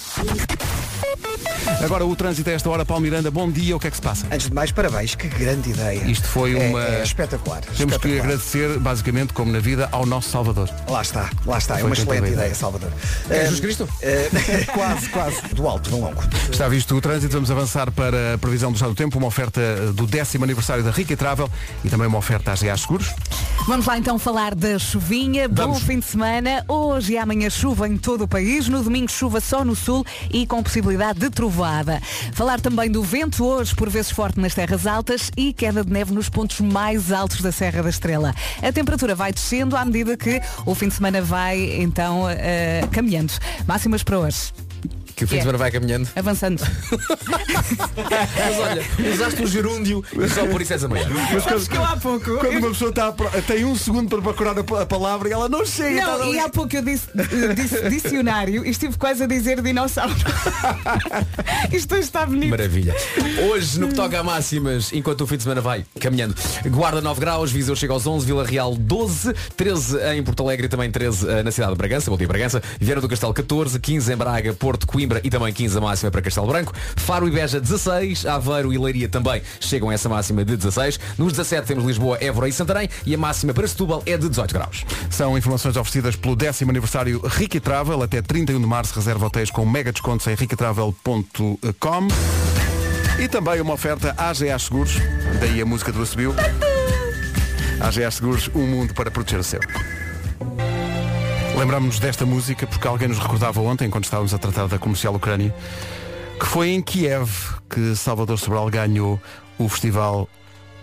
Agora 1.84 2.06
o 2.06 2.16
trânsito 2.16 2.50
a 2.50 2.54
esta 2.54 2.70
hora, 2.70 2.86
Paulo 2.86 3.04
Miranda, 3.04 3.30
bom 3.30 3.52
dia, 3.52 3.76
o 3.76 3.80
que 3.80 3.88
é 3.88 3.90
que 3.92 3.98
se 3.98 4.02
passa? 4.02 4.26
Antes 4.32 4.48
de 4.48 4.54
mais, 4.54 4.72
parabéns, 4.72 5.16
que 5.16 5.28
grande 5.28 5.70
ideia. 5.72 6.02
Isto 6.06 6.28
foi 6.28 6.58
É- 6.58 6.70
uma. 6.70 6.84
é 6.84 7.04
espetacular. 7.04 7.62
Temos 7.62 7.78
que 7.78 7.84
espetacular. 7.84 8.20
agradecer, 8.24 8.80
basicamente, 8.80 9.34
como 9.34 9.52
na 9.52 9.60
vida, 9.60 9.88
ao 9.92 10.06
nosso 10.06 10.30
Salvador. 10.30 10.70
Lá 10.90 11.02
está, 11.02 11.30
lá 11.46 11.58
está. 11.58 11.76
É 11.76 11.80
Foi 11.80 11.90
uma 11.90 11.96
quem 11.96 12.06
teve 12.06 12.18
excelente 12.18 12.34
ideia, 12.34 12.56
Salvador. 12.56 12.92
É 13.30 13.38
Eh, 13.38 13.42
Jesus 13.44 13.60
Cristo? 13.60 13.90
eh, 14.02 14.30
quase, 14.74 15.10
quase. 15.10 15.42
Do 15.54 15.68
alto, 15.68 15.90
do 15.90 15.98
longo. 16.00 16.24
Está 16.52 16.68
visto 16.68 16.96
o 16.96 17.02
trânsito, 17.02 17.34
vamos 17.34 17.52
avançar 17.52 17.92
para 17.92 18.34
a 18.36 18.38
previsão 18.38 18.72
do 18.72 18.76
estado 18.76 18.90
do 18.92 18.96
tempo, 18.96 19.18
uma 19.18 19.28
oferta 19.28 19.92
do 19.94 20.06
décimo 20.08 20.44
aniversário 20.44 20.84
da 20.84 20.92
Rica 20.92 21.16
Travel 21.18 21.50
e 21.84 21.90
também 21.90 22.08
uma 22.08 22.18
oferta 22.18 22.52
às 22.52 22.62
GA 22.62 22.76
Seguros. 22.78 23.14
Vamos 23.68 23.86
lá 23.86 23.98
então 23.98 24.18
falar 24.18 24.56
da 24.56 24.80
chuvinha. 24.80 25.48
Bom 25.50 25.56
Vamos. 25.56 25.84
fim 25.84 26.00
de 26.00 26.06
semana. 26.06 26.64
Hoje 26.70 27.14
e 27.14 27.18
amanhã 27.18 27.50
chuva 27.50 27.88
em 27.88 27.98
todo 27.98 28.24
o 28.24 28.28
país. 28.28 28.68
No 28.70 28.82
domingo 28.82 29.12
chuva 29.12 29.42
só 29.42 29.66
no 29.66 29.76
sul 29.76 30.06
e 30.32 30.46
com 30.48 30.64
possibilidade 30.64 31.20
de 31.20 31.30
trovoada. 31.30 32.02
Falar 32.34 32.62
também 32.62 32.90
do 32.90 33.04
vento 33.04 33.46
hoje, 33.46 33.76
por 33.76 33.90
vezes 33.90 34.10
forte 34.12 34.40
nas 34.40 34.54
terras 34.54 34.88
altas 34.88 35.32
e 35.36 35.52
queda 35.52 35.84
de 35.84 35.92
neve 35.92 36.14
nos 36.14 36.30
pontos 36.30 36.62
mais 36.62 37.12
altos 37.12 37.42
da 37.42 37.52
Serra 37.52 37.84
da 37.84 37.90
Estrela. 37.90 38.34
A 38.62 38.72
temperatura 38.72 39.14
vai 39.16 39.34
descendo 39.34 39.76
à 39.76 39.84
medida 39.84 40.16
que 40.16 40.42
o 40.66 40.74
fim 40.74 40.88
de 40.88 40.94
semana 40.96 41.22
vai 41.22 41.82
então 41.82 42.26
eh, 42.30 42.88
caminhando. 43.18 43.34
Máximas 43.66 44.04
para 44.04 44.20
hoje. 44.20 44.67
Que 45.18 45.24
o 45.24 45.28
fim 45.28 45.38
de 45.38 45.42
semana 45.42 45.58
vai 45.58 45.72
caminhando. 45.72 46.08
Avançando. 46.16 46.62
Mas 47.98 48.60
olha, 48.60 48.86
usaste 49.16 49.42
o 49.42 49.48
gerúndio 49.48 50.06
e 50.14 50.30
só 50.30 50.46
por 50.46 50.62
isso 50.62 50.74
és 50.74 50.84
a 50.84 50.88
maior. 50.88 51.10
Sabes 51.42 51.68
que 51.68 51.76
eu 51.76 51.84
há 51.84 51.98
pouco. 51.98 52.38
Quando 52.38 52.58
uma 52.60 52.70
pessoa 52.70 52.92
está 52.92 53.08
a 53.08 53.42
tem 53.42 53.66
um 53.66 53.76
segundo 53.76 54.10
para 54.10 54.22
procurar 54.22 54.56
a, 54.56 54.82
a 54.84 54.86
palavra 54.86 55.28
e 55.28 55.32
ela 55.32 55.50
não 55.50 55.66
chega. 55.66 56.02
Não, 56.02 56.22
ali. 56.22 56.36
e 56.36 56.40
há 56.40 56.48
pouco 56.50 56.76
eu 56.76 56.84
disse, 56.84 57.08
disse 57.56 57.90
dicionário 57.90 58.64
e 58.64 58.70
estive 58.70 58.96
quase 58.96 59.24
a 59.24 59.26
dizer 59.26 59.60
dinossauro. 59.60 60.14
Isto 61.74 61.96
hoje 61.96 62.04
está 62.04 62.24
bonito. 62.24 62.52
Maravilha. 62.52 62.96
Hoje, 63.50 63.80
no 63.80 63.88
que 63.88 63.96
toca 63.96 64.20
a 64.20 64.24
máximas, 64.24 64.94
enquanto 64.94 65.22
o 65.22 65.28
fim 65.28 65.38
de 65.38 65.44
semana 65.44 65.62
vai 65.62 65.84
caminhando, 66.00 66.36
Guarda 66.68 67.02
9 67.02 67.20
graus, 67.20 67.52
Viseu 67.52 67.76
chega 67.76 67.92
aos 67.92 68.06
11, 68.06 68.24
Vila 68.24 68.46
Real 68.46 68.76
12, 68.76 69.34
13 69.56 69.98
em 70.16 70.22
Porto 70.22 70.44
Alegre 70.44 70.68
e 70.68 70.70
também 70.70 70.92
13 70.92 71.28
eh, 71.28 71.42
na 71.42 71.50
cidade 71.50 71.72
de 71.72 71.78
Bragança, 71.78 72.12
bom 72.12 72.18
dia 72.18 72.28
Bragança, 72.28 72.62
Vieira 72.80 73.02
do 73.02 73.10
Castelo 73.10 73.34
14, 73.34 73.80
15 73.80 74.14
em 74.14 74.16
Braga, 74.16 74.54
Porto, 74.54 74.86
Coimbra 74.86 75.07
Coimbra 75.08 75.22
e 75.24 75.30
também 75.30 75.54
15 75.54 75.78
a 75.78 75.82
máxima 75.82 76.12
para 76.12 76.22
Castelo 76.22 76.48
Branco. 76.48 76.74
Faro 76.98 77.28
e 77.28 77.32
Beja 77.32 77.60
16, 77.60 78.26
Aveiro 78.26 78.74
e 78.74 78.78
Leiria 78.78 79.08
também 79.08 79.42
chegam 79.60 79.90
a 79.90 79.94
essa 79.94 80.10
máxima 80.10 80.44
de 80.44 80.58
16. 80.58 81.00
Nos 81.18 81.34
17 81.34 81.66
temos 81.66 81.86
Lisboa, 81.86 82.18
Évora 82.20 82.50
e 82.50 82.54
Santarém 82.54 82.90
e 83.06 83.16
a 83.16 83.18
máxima 83.18 83.54
para 83.54 83.68
Setúbal 83.68 84.04
é 84.06 84.18
de 84.18 84.28
18 84.28 84.54
graus. 84.54 84.86
São 85.10 85.38
informações 85.38 85.78
oferecidas 85.78 86.16
pelo 86.16 86.36
décimo 86.36 86.72
aniversário 86.72 87.22
Ricky 87.26 87.60
Travel. 87.60 88.04
Até 88.04 88.22
31 88.22 88.60
de 88.60 88.68
março 88.68 88.94
reserva 88.94 89.26
hotéis 89.26 89.50
com 89.50 89.66
mega 89.66 89.92
descontos 89.92 90.28
em 90.28 90.36
riquitravel.com. 90.36 92.08
E 93.20 93.28
também 93.28 93.62
uma 93.62 93.74
oferta 93.74 94.14
AGA 94.18 94.60
Seguros. 94.60 94.98
Daí 95.40 95.62
a 95.62 95.66
música 95.66 95.92
do 95.92 96.02
Assobio. 96.02 96.36
AGA 97.80 98.12
Seguros, 98.12 98.50
um 98.54 98.68
mundo 98.68 98.94
para 98.94 99.10
proteger 99.10 99.40
o 99.40 99.44
seu. 99.44 99.62
Lembramos 101.58 101.98
desta 102.00 102.24
música 102.24 102.68
porque 102.68 102.88
alguém 102.88 103.08
nos 103.08 103.18
recordava 103.18 103.60
ontem, 103.62 103.90
quando 103.90 104.04
estávamos 104.04 104.32
a 104.32 104.38
tratar 104.38 104.68
da 104.68 104.78
comercial 104.78 105.16
Ucrânia, 105.16 105.54
que 106.40 106.46
foi 106.46 106.70
em 106.70 106.84
Kiev 106.84 107.32
que 107.68 107.96
Salvador 107.96 108.38
Sobral 108.38 108.70
ganhou 108.70 109.20
o 109.58 109.68
festival 109.68 110.30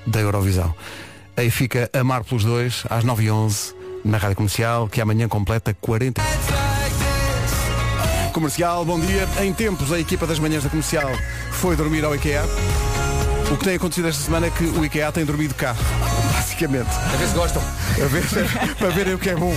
da 0.05 0.19
Eurovisão. 0.19 0.75
Aí 1.37 1.49
fica 1.49 1.89
Amar 1.93 2.25
pelos 2.25 2.43
dois, 2.43 2.83
às 2.91 3.05
9h11, 3.05 3.73
na 4.05 4.19
Rádio 4.19 4.35
Comercial, 4.35 4.89
que 4.89 5.01
amanhã 5.01 5.29
completa 5.29 5.73
40. 5.81 6.21
Comercial, 8.33 8.85
bom 8.85 8.99
dia. 8.99 9.29
Em 9.43 9.53
tempos, 9.53 9.93
a 9.93 10.01
equipa 10.01 10.27
das 10.27 10.41
manhãs 10.41 10.65
da 10.65 10.71
comercial 10.71 11.09
foi 11.53 11.77
dormir 11.77 12.05
ao 12.05 12.17
IKEA. 12.17 12.43
O 13.53 13.57
que 13.57 13.65
tem 13.65 13.77
acontecido 13.77 14.09
esta 14.09 14.25
semana 14.25 14.49
é 14.49 14.51
que 14.51 14.65
o 14.65 14.85
IKEA 14.85 15.13
tem 15.13 15.25
dormido 15.25 15.55
cá. 15.55 15.77
Basicamente. 16.55 16.89
A 16.89 17.17
ver 17.17 17.27
se 17.27 17.35
gostam. 17.35 17.63
A 17.63 18.07
ver, 18.07 18.23
para 18.79 18.89
verem 18.91 19.15
o 19.15 19.19
que 19.19 19.29
é 19.29 19.35
bom. 19.35 19.53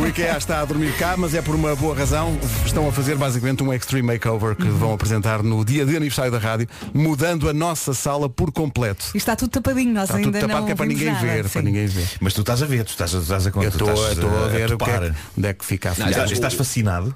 O 0.00 0.06
IKEA 0.06 0.36
está 0.36 0.60
a 0.60 0.64
dormir 0.64 0.96
cá, 0.96 1.16
mas 1.16 1.34
é 1.34 1.42
por 1.42 1.56
uma 1.56 1.74
boa 1.74 1.96
razão. 1.96 2.38
Estão 2.64 2.88
a 2.88 2.92
fazer 2.92 3.16
basicamente 3.16 3.64
um 3.64 3.72
extreme 3.72 4.06
makeover 4.06 4.54
que 4.54 4.68
vão 4.68 4.94
apresentar 4.94 5.42
no 5.42 5.64
dia 5.64 5.84
de 5.84 5.96
aniversário 5.96 6.30
da 6.30 6.38
rádio, 6.38 6.68
mudando 6.94 7.48
a 7.48 7.52
nossa 7.52 7.92
sala 7.92 8.28
por 8.28 8.52
completo. 8.52 9.06
E 9.14 9.18
está 9.18 9.34
tudo 9.34 9.50
tapadinho, 9.50 9.92
nós 9.92 10.04
Está 10.04 10.14
tudo 10.18 10.26
ainda 10.26 10.40
tapado 10.40 10.60
não 10.60 10.66
que 10.66 10.72
é 10.72 10.74
para 10.76 10.86
ninguém 10.86 11.06
nada. 11.12 11.26
ver, 11.26 11.44
Sim. 11.44 11.50
para 11.50 11.62
ninguém 11.62 11.86
ver. 11.86 12.08
Mas 12.20 12.34
tu 12.34 12.40
estás 12.42 12.62
a 12.62 12.66
ver, 12.66 12.84
tu 12.84 12.90
estás, 12.90 13.10
tu 13.10 13.18
estás 13.18 13.46
a 13.46 13.50
Eu 13.50 13.68
estou 13.68 13.88
a 13.88 13.92
eh, 13.92 14.48
ver 14.50 14.74
o 14.74 14.78
que, 14.78 14.90
é, 14.90 15.12
onde 15.36 15.48
é 15.48 15.52
que 15.54 15.64
fica 15.64 15.90
a 15.90 15.94
Não, 15.98 16.24
estás 16.24 16.54
fascinado? 16.54 17.12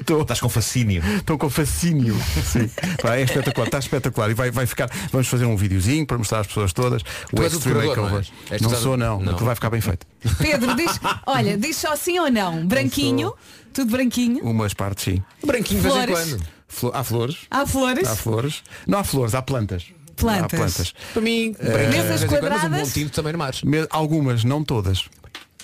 Estou. 0.00 0.22
Estás 0.22 0.40
com 0.40 0.48
fascínio. 0.48 1.02
Estou 1.16 1.38
com 1.38 1.48
fascínio. 1.50 2.16
Sim. 2.44 2.68
Pá, 3.02 3.16
é 3.16 3.22
espetacular, 3.22 3.66
está 3.66 3.78
espetacular. 3.78 4.30
E 4.30 4.34
vai, 4.34 4.50
vai 4.50 4.66
ficar. 4.66 4.90
Vamos 5.12 5.28
fazer 5.28 5.44
um 5.44 5.56
videozinho 5.56 6.06
para 6.06 6.18
mostrar 6.18 6.40
às 6.40 6.46
pessoas 6.46 6.72
todas. 6.72 7.02
O 7.32 7.36
Tu 7.36 7.42
és 7.42 7.52
o 7.54 7.56
Extreme 7.56 7.80
não 7.80 7.88
Makeover. 7.88 8.18
és? 8.18 8.32
És 8.50 8.60
Não 8.62 8.70
tu 8.70 8.76
sou, 8.76 8.96
não. 8.96 9.20
não. 9.20 9.32
Aquilo 9.32 9.46
vai 9.46 9.54
ficar 9.54 9.70
bem 9.70 9.80
feito. 9.80 10.06
Pedro, 10.38 10.74
diz, 10.76 11.00
olha, 11.26 11.56
diz 11.56 11.76
só 11.76 11.94
sim 11.96 12.18
ou 12.18 12.30
não. 12.30 12.66
Branquinho, 12.66 13.32
tudo 13.72 13.90
branquinho. 13.92 14.42
Umas 14.44 14.74
partes 14.74 15.04
sim. 15.04 15.22
Branquinho 15.44 15.80
de 15.80 15.88
vez 15.88 15.94
em 15.96 16.06
Flores. 16.06 16.30
quando. 16.30 16.46
Flo- 16.68 16.90
há 16.94 17.04
flores. 17.04 17.36
Há 17.50 17.66
flores, 17.66 18.08
Há 18.08 18.16
flores. 18.16 18.62
Não 18.86 18.98
há 18.98 19.04
flores, 19.04 19.34
há 19.34 19.42
plantas. 19.42 19.84
Plantas. 20.16 20.44
Há 20.44 20.48
plantas. 20.56 20.94
Para 21.12 21.22
mim, 21.22 21.54
Eh, 21.58 21.70
branquinho 21.70 21.90
de 21.90 21.96
Mesas 22.08 22.10
mas 22.10 22.22
um 22.22 22.26
bom 22.26 22.40
quadradas? 22.40 22.92
tinto 22.92 23.12
também 23.12 23.32
no. 23.32 23.62
Me- 23.62 23.86
Algumas, 23.90 24.44
não 24.44 24.64
todas. 24.64 25.04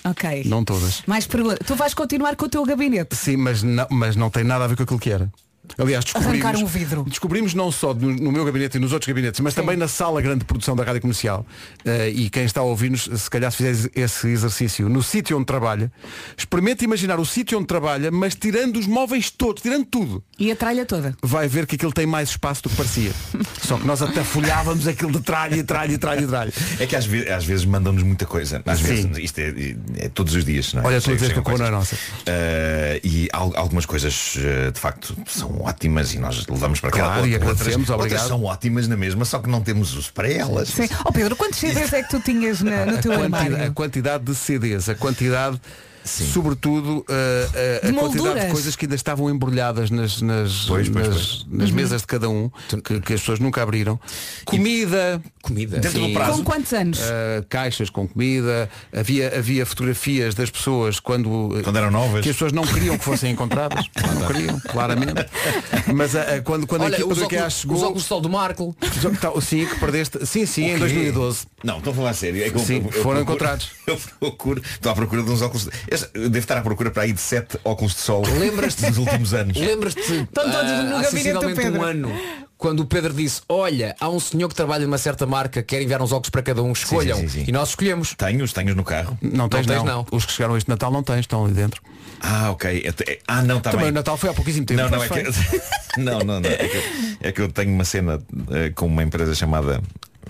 Ok. 0.05 0.43
Não 0.45 0.63
todas. 0.63 1.01
Mais 1.07 1.25
pergunta. 1.25 1.57
Tu 1.65 1.75
vais 1.75 1.93
continuar 1.93 2.35
com 2.35 2.45
o 2.45 2.49
teu 2.49 2.63
gabinete. 2.65 3.15
Sim, 3.15 3.37
mas 3.37 3.63
não, 3.63 3.87
mas 3.89 4.15
não 4.15 4.29
tem 4.29 4.43
nada 4.43 4.65
a 4.65 4.67
ver 4.67 4.75
com 4.75 4.83
aquilo 4.83 4.99
que 4.99 5.09
era. 5.09 5.31
Aliás, 5.77 6.03
descobrimos, 6.05 6.45
Arrancar 6.45 6.63
um 6.63 6.65
vidro. 6.65 7.05
descobrimos 7.07 7.53
não 7.53 7.71
só 7.71 7.93
no, 7.93 8.11
no 8.13 8.31
meu 8.31 8.45
gabinete 8.45 8.77
e 8.77 8.79
nos 8.79 8.91
outros 8.93 9.07
gabinetes, 9.07 9.39
mas 9.39 9.53
também 9.53 9.75
na 9.77 9.87
sala 9.87 10.21
grande 10.21 10.39
de 10.39 10.45
produção 10.45 10.75
da 10.75 10.83
Rádio 10.83 11.01
Comercial. 11.01 11.45
Eh, 11.85 12.09
e 12.09 12.29
quem 12.29 12.43
está 12.45 12.61
a 12.61 12.63
ouvir-nos, 12.63 13.03
se 13.13 13.29
calhar 13.29 13.51
se 13.51 13.57
fizer 13.57 13.89
esse 13.95 14.27
exercício 14.27 14.87
no 14.89 15.01
sítio 15.01 15.37
onde 15.37 15.45
trabalha, 15.45 15.91
experimente 16.37 16.83
imaginar 16.85 17.19
o 17.19 17.25
sítio 17.25 17.57
onde 17.57 17.67
trabalha, 17.67 18.11
mas 18.11 18.35
tirando 18.35 18.77
os 18.77 18.87
móveis 18.87 19.29
todos, 19.29 19.61
tirando 19.61 19.85
tudo. 19.85 20.23
E 20.39 20.51
a 20.51 20.55
tralha 20.55 20.85
toda. 20.85 21.15
Vai 21.21 21.47
ver 21.47 21.65
que 21.65 21.75
aquilo 21.75 21.91
tem 21.93 22.05
mais 22.05 22.29
espaço 22.29 22.63
do 22.63 22.69
que 22.69 22.75
parecia. 22.75 23.11
Só 23.65 23.77
que 23.77 23.85
nós 23.87 24.01
até 24.01 24.23
folhávamos 24.23 24.87
aquilo 24.87 25.11
de 25.11 25.21
tralha 25.21 25.55
e 25.55 25.63
tralha 25.63 25.93
e 25.93 25.97
tralha 25.97 26.21
e 26.21 26.27
tralha. 26.27 26.53
É 26.79 26.85
que 26.85 26.95
às 26.95 27.05
vezes, 27.05 27.29
às 27.31 27.45
vezes 27.45 27.65
mandam-nos 27.65 28.03
muita 28.03 28.25
coisa. 28.25 28.61
Às 28.65 28.79
Sim. 28.79 28.83
vezes, 28.85 29.17
isto 29.17 29.39
é, 29.39 29.75
é 29.97 30.09
todos 30.09 30.35
os 30.35 30.43
dias. 30.45 30.73
Não 30.73 30.81
é? 30.83 30.85
Olha, 30.87 31.01
tu 31.01 31.11
a 31.11 31.13
dizer 31.15 31.33
que 31.33 31.39
a 31.39 31.57
não 31.57 31.65
é 31.65 31.69
nossa. 31.69 31.95
Eh, 32.25 33.01
e 33.03 33.29
al- 33.31 33.53
algumas 33.55 33.85
coisas 33.85 34.35
eh, 34.37 34.71
de 34.71 34.79
facto 34.79 35.15
são 35.27 35.62
ótimas 35.63 36.13
e 36.13 36.19
nós 36.19 36.45
levamos 36.47 36.79
para 36.79 36.91
cá. 36.91 36.97
Claro, 36.99 37.27
e 37.27 37.33
Outras- 37.35 37.51
outras 37.75 37.89
obrigado. 37.89 38.27
são 38.27 38.43
ótimas 38.43 38.87
na 38.87 38.97
mesma, 38.97 39.25
só 39.25 39.39
que 39.39 39.49
não 39.49 39.61
temos 39.61 39.93
uso 39.95 40.11
para 40.13 40.31
elas. 40.31 40.69
Sim. 40.69 40.87
Ó 41.05 41.11
Pedro, 41.11 41.35
quantos 41.35 41.59
CDs 41.59 41.91
é 41.93 42.03
que 42.03 42.09
tu 42.09 42.19
tinhas 42.19 42.61
na- 42.61 42.85
no 42.85 42.97
teu 43.01 43.11
A 43.13 43.15
quantidade, 43.17 43.45
a 43.45 43.51
armário? 43.53 43.73
quantidade 43.73 44.23
de 44.23 44.35
CDs, 44.35 44.89
a 44.89 44.95
quantidade, 44.95 45.59
sobretudo, 46.03 46.99
uh, 46.99 47.03
uh, 47.03 47.87
a 47.87 47.87
De 47.87 47.93
quantidade 47.93 48.45
de 48.47 48.51
coisas 48.51 48.75
que 48.75 48.85
ainda 48.85 48.95
estavam 48.95 49.29
embrulhadas 49.29 49.89
nas, 49.89 50.21
nas, 50.21 50.65
Pois, 50.65 50.89
pois, 50.89 51.07
nas, 51.07 51.15
pois. 51.17 51.45
nas 51.49 51.69
Uhum. 51.69 51.75
mesas 51.75 52.01
de 52.01 52.07
cada 52.07 52.29
um, 52.29 52.49
que, 52.83 52.99
que 52.99 53.13
as 53.13 53.19
pessoas 53.21 53.39
nunca 53.39 53.61
abriram. 53.63 53.99
Comida. 54.45 55.21
Comida. 55.41 55.79
Dentro 55.79 55.99
do 55.99 56.05
Sim. 56.07 56.13
prazo. 56.13 56.37
Com 56.37 56.43
quantos 56.43 56.73
anos? 56.73 56.99
uh, 56.99 57.45
caixas 57.49 57.89
com 57.89 58.07
comida, 58.07 58.69
havia, 58.95 59.37
havia 59.37 59.65
fotografias 59.65 60.33
das 60.35 60.49
pessoas 60.49 60.99
quando, 60.99 61.29
uh, 61.29 61.63
Quando 61.63 61.77
eram 61.77 61.91
novas. 61.91 62.21
que 62.23 62.29
as 62.29 62.35
pessoas 62.35 62.53
não 62.53 62.63
queriam 62.65 62.97
que 62.97 63.03
fossem 63.03 63.31
encontradas, 63.31 63.85
não 64.19 64.27
queriam, 64.27 64.59
claramente. 64.61 65.13
Mas 65.93 66.13
uh, 66.13 66.19
quando, 66.43 66.65
quando 66.65 66.83
a 66.83 66.85
Olha, 66.85 66.95
equipa 66.95 67.11
os 67.11 67.17
do 67.17 67.25
óculos, 67.25 67.53
chegou, 67.53 67.77
os 67.77 67.83
óculos 67.83 68.03
de 68.03 68.07
sol 68.09 68.21
do 68.21 68.29
Marco. 68.29 68.75
Tá, 69.19 69.31
sim, 69.41 69.65
que 69.65 69.79
perdeste, 69.79 70.25
sim, 70.25 70.45
sim, 70.45 70.63
em 70.65 70.69
O 70.71 70.73
quê? 70.73 70.79
2012. 70.79 71.45
Não, 71.63 71.77
estou 71.79 71.91
a 71.91 71.95
falar 71.95 72.09
a 72.11 72.13
sério. 72.13 72.43
É 72.43 72.49
que 72.49 72.55
eu- 72.55 72.59
Sim, 72.59 72.75
eu- 72.77 72.83
eu 72.85 72.91
foram 72.91 73.01
procuro- 73.03 73.21
encontrados. 73.21 73.69
Eu 73.85 73.97
procuro, 74.19 74.61
estou 74.65 74.91
à 74.91 74.95
procura 74.95 75.23
de 75.23 75.29
uns 75.29 75.41
óculos. 75.41 75.67
Devo 76.13 76.37
estar 76.37 76.57
à 76.57 76.61
procura 76.61 76.91
para 76.91 77.03
aí 77.03 77.13
de 77.13 77.21
sete 77.21 77.57
óculos 77.63 77.93
de 77.93 77.99
sol. 78.01 78.23
Lembras-te 78.39 78.85
dos 78.87 78.97
últimos 78.97 79.33
anos. 79.33 79.57
Lembras-te 79.57 79.99
Estão 80.01 80.43
todos 80.51 80.55
ah, 80.55 80.83
no 80.83 80.95
há 80.97 81.01
gabinete 81.01 81.33
do 81.39 81.55
Pedro. 81.55 81.79
um 81.79 81.83
ano 81.83 82.11
quando 82.57 82.79
o 82.79 82.85
Pedro 82.85 83.13
disse 83.13 83.41
olha 83.49 83.93
há 83.99 84.07
um 84.09 84.19
senhor 84.21 84.47
que 84.47 84.55
trabalha 84.55 84.85
numa 84.85 84.97
certa 84.97 85.25
marca 85.25 85.61
quer 85.61 85.81
enviar 85.81 86.01
uns 86.01 86.13
óculos 86.13 86.29
para 86.29 86.41
cada 86.41 86.63
um 86.63 86.71
escolham 86.71 87.17
sim, 87.17 87.27
sim, 87.27 87.39
sim. 87.39 87.45
e 87.47 87.51
nós 87.51 87.69
escolhemos 87.69 88.13
Tenho-os, 88.15 88.53
tenho-os 88.53 88.75
no 88.75 88.83
carro. 88.85 89.17
Não 89.21 89.49
tens, 89.49 89.65
tens, 89.67 89.83
não. 89.83 89.85
não. 89.85 90.05
Os 90.11 90.25
que 90.25 90.31
chegaram 90.31 90.55
este 90.55 90.69
Natal 90.69 90.89
não 90.91 91.03
tens, 91.03 91.19
estão 91.21 91.43
ali 91.43 91.53
dentro. 91.53 91.81
Ah, 92.21 92.51
ok. 92.51 92.85
É- 92.85 93.11
é- 93.11 93.19
Ah, 93.27 93.41
não, 93.41 93.57
está 93.57 93.71
Também 93.71 93.87
bem. 93.87 93.91
o 93.91 93.95
Natal 93.95 94.15
foi 94.15 94.29
há 94.29 94.33
pouquíssimo 94.33 94.65
tempo. 94.65 94.81
Não, 94.81 94.89
não, 94.89 95.03
é 95.03 95.09
que, 95.09 95.23
não, 95.99 96.19
não, 96.19 96.39
não. 96.39 96.49
É 96.49 96.67
que, 96.69 96.77
eu- 96.77 96.83
é 97.21 97.31
que 97.33 97.41
eu 97.41 97.51
tenho 97.51 97.73
uma 97.73 97.83
cena 97.83 98.21
eh, 98.51 98.69
com 98.73 98.85
uma 98.85 99.03
empresa 99.03 99.35
chamada 99.35 99.81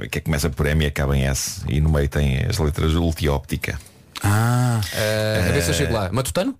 que 0.10 0.20
começa 0.22 0.50
por 0.50 0.66
M 0.66 0.84
e 0.84 0.88
acaba 0.88 1.16
em 1.16 1.26
S 1.26 1.62
e 1.70 1.80
no 1.80 1.90
meio 1.92 2.10
tem 2.10 2.40
as 2.50 2.58
letras 2.58 2.96
Ultióptica. 2.96 3.80
Ah, 4.24 4.80
Ah, 4.96 5.50
a 5.50 5.52
ver 5.52 5.62
se 5.62 5.70
eu 5.72 5.74
chego 5.74 5.94
lá 5.94 6.10
matutano 6.12 6.56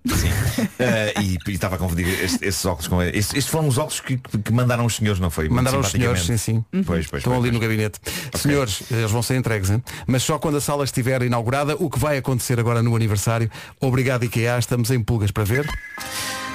Eh, 0.78 1.14
e 1.20 1.38
e 1.46 1.52
estava 1.52 1.76
a 1.76 1.78
confundir 1.78 2.06
estes, 2.08 2.38
estes 2.42 2.64
óculos 2.66 2.88
com 2.88 3.02
estes, 3.02 3.34
estes 3.34 3.46
foram 3.48 3.68
os 3.68 3.78
óculos 3.78 4.00
que, 4.00 4.16
que 4.18 4.52
mandaram 4.52 4.84
os 4.84 4.96
senhores, 4.96 5.18
não 5.20 5.30
foi? 5.30 5.48
Mandaram 5.48 5.80
os 5.80 5.88
senhores, 5.88 6.22
sim, 6.24 6.36
sim. 6.36 6.64
Pois, 6.84 7.06
pois, 7.06 7.20
Estão 7.20 7.32
pois, 7.32 7.44
ali 7.44 7.50
no 7.50 7.58
gabinete. 7.60 7.98
Senhores, 8.34 8.82
eles 8.90 9.10
vão 9.10 9.22
ser 9.22 9.36
entregues, 9.36 9.70
hein? 9.70 9.82
mas 10.06 10.22
só 10.22 10.38
quando 10.38 10.56
a 10.56 10.60
sala 10.60 10.84
estiver 10.84 11.22
inaugurada, 11.22 11.74
o 11.78 11.88
que 11.88 11.98
vai 11.98 12.18
acontecer 12.18 12.58
agora 12.60 12.82
no 12.82 12.94
aniversário. 12.94 13.50
Obrigado 13.80 14.24
IKEA, 14.24 14.58
estamos 14.58 14.90
em 14.90 15.02
pulgas 15.02 15.30
para 15.30 15.44
ver. 15.44 15.66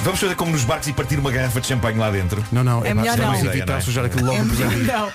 Vamos 0.02 0.20
fazer 0.20 0.36
como 0.36 0.52
nos 0.52 0.64
barcos 0.64 0.88
e 0.88 0.94
partir 0.94 1.20
uma 1.20 1.32
garrafa 1.32 1.60
de 1.60 1.68
champanhe 1.68 1.98
lá 1.98 2.10
dentro. 2.10 2.44
Não, 2.52 2.64
não, 2.64 2.84
É 2.86 2.94
melhor 2.94 3.18
pá, 3.18 3.24
não. 3.24 3.36
Ideia, 3.36 3.50
evitar 3.50 3.74
não 3.74 3.80
é? 3.80 3.82
sujar 3.82 4.06
aquilo 4.06 4.26
logo 4.26 4.38
É 4.38 4.44
no 4.44 4.54
melhor 4.54 4.72
não. 4.72 5.12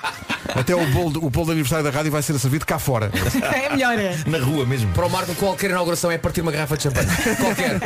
Até 0.54 0.74
o 0.74 0.86
bolo, 0.88 1.24
o 1.24 1.30
bolo 1.30 1.46
de 1.46 1.52
aniversário 1.52 1.84
da 1.84 1.90
rádio 1.90 2.12
vai 2.12 2.22
ser 2.22 2.38
servido 2.38 2.66
cá 2.66 2.78
fora. 2.78 3.10
É 3.54 3.70
melhor 3.70 3.98
é. 3.98 4.16
Na 4.26 4.38
rua 4.38 4.66
mesmo. 4.66 4.92
para 4.92 5.06
o 5.06 5.10
Marco 5.10 5.34
qualquer 5.36 5.70
inauguração 5.70 6.10
é 6.10 6.18
partir 6.18 6.42
uma 6.42 6.52
garrafa 6.52 6.76
de 6.76 6.82
champanhe 6.84 7.08
qualquer 7.40 7.80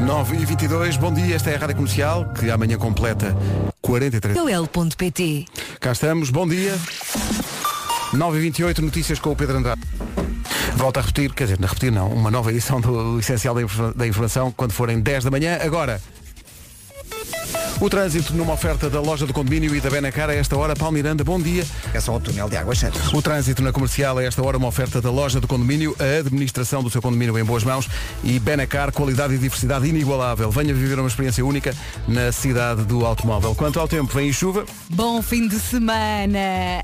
9 0.00 0.36
e 0.36 0.44
22 0.44 0.96
bom 0.96 1.12
dia, 1.12 1.36
esta 1.36 1.50
é 1.50 1.56
a 1.56 1.58
Rádio 1.58 1.76
Comercial, 1.76 2.32
que 2.32 2.50
amanhã 2.50 2.76
completa 2.76 3.36
43. 3.82 4.36
L.pt 4.36 5.46
Cá 5.80 5.92
estamos, 5.92 6.30
bom 6.30 6.46
dia. 6.46 6.76
9 8.12 8.38
e 8.38 8.40
28 8.40 8.82
notícias 8.82 9.18
com 9.18 9.30
o 9.30 9.36
Pedro 9.36 9.58
Andrade. 9.58 9.80
Volto 10.78 10.98
a 10.98 11.00
repetir, 11.00 11.34
quer 11.34 11.44
dizer, 11.44 11.58
a 11.60 11.66
repetir 11.66 11.90
não, 11.90 12.08
uma 12.08 12.30
nova 12.30 12.52
edição 12.52 12.80
do 12.80 13.18
Essencial 13.18 13.52
da 13.96 14.06
Informação 14.06 14.52
quando 14.52 14.70
forem 14.72 15.00
10 15.00 15.24
da 15.24 15.30
manhã. 15.30 15.58
Agora, 15.60 16.00
o 17.80 17.88
trânsito 17.88 18.34
numa 18.34 18.52
oferta 18.52 18.90
da 18.90 19.00
loja 19.00 19.26
do 19.26 19.32
condomínio 19.32 19.74
e 19.74 19.80
da 19.80 19.90
Benacar 19.90 20.30
a 20.30 20.34
esta 20.34 20.56
hora. 20.56 20.74
Paulo 20.74 20.94
Miranda, 20.94 21.22
bom 21.22 21.40
dia. 21.40 21.64
É 21.92 22.00
só 22.00 22.16
o 22.16 22.20
túnel 22.20 22.48
de 22.48 22.56
águas 22.56 22.78
santas. 22.78 23.12
O 23.12 23.22
trânsito 23.22 23.62
na 23.62 23.72
comercial 23.72 24.18
a 24.18 24.24
esta 24.24 24.42
hora 24.42 24.56
uma 24.56 24.68
oferta 24.68 25.00
da 25.00 25.10
loja 25.10 25.40
do 25.40 25.46
condomínio, 25.46 25.94
a 25.98 26.18
administração 26.20 26.82
do 26.82 26.90
seu 26.90 27.00
condomínio 27.00 27.38
em 27.38 27.44
boas 27.44 27.64
mãos 27.64 27.88
e 28.24 28.38
Benacar, 28.38 28.92
qualidade 28.92 29.34
e 29.34 29.38
diversidade 29.38 29.86
inigualável. 29.86 30.50
Venha 30.50 30.74
viver 30.74 30.98
uma 30.98 31.08
experiência 31.08 31.44
única 31.44 31.74
na 32.06 32.32
cidade 32.32 32.84
do 32.84 33.04
automóvel. 33.04 33.54
Quanto 33.54 33.78
ao 33.78 33.88
tempo, 33.88 34.12
vem 34.14 34.32
chuva. 34.32 34.64
Bom 34.90 35.22
fim 35.22 35.46
de 35.46 35.58
semana. 35.58 36.38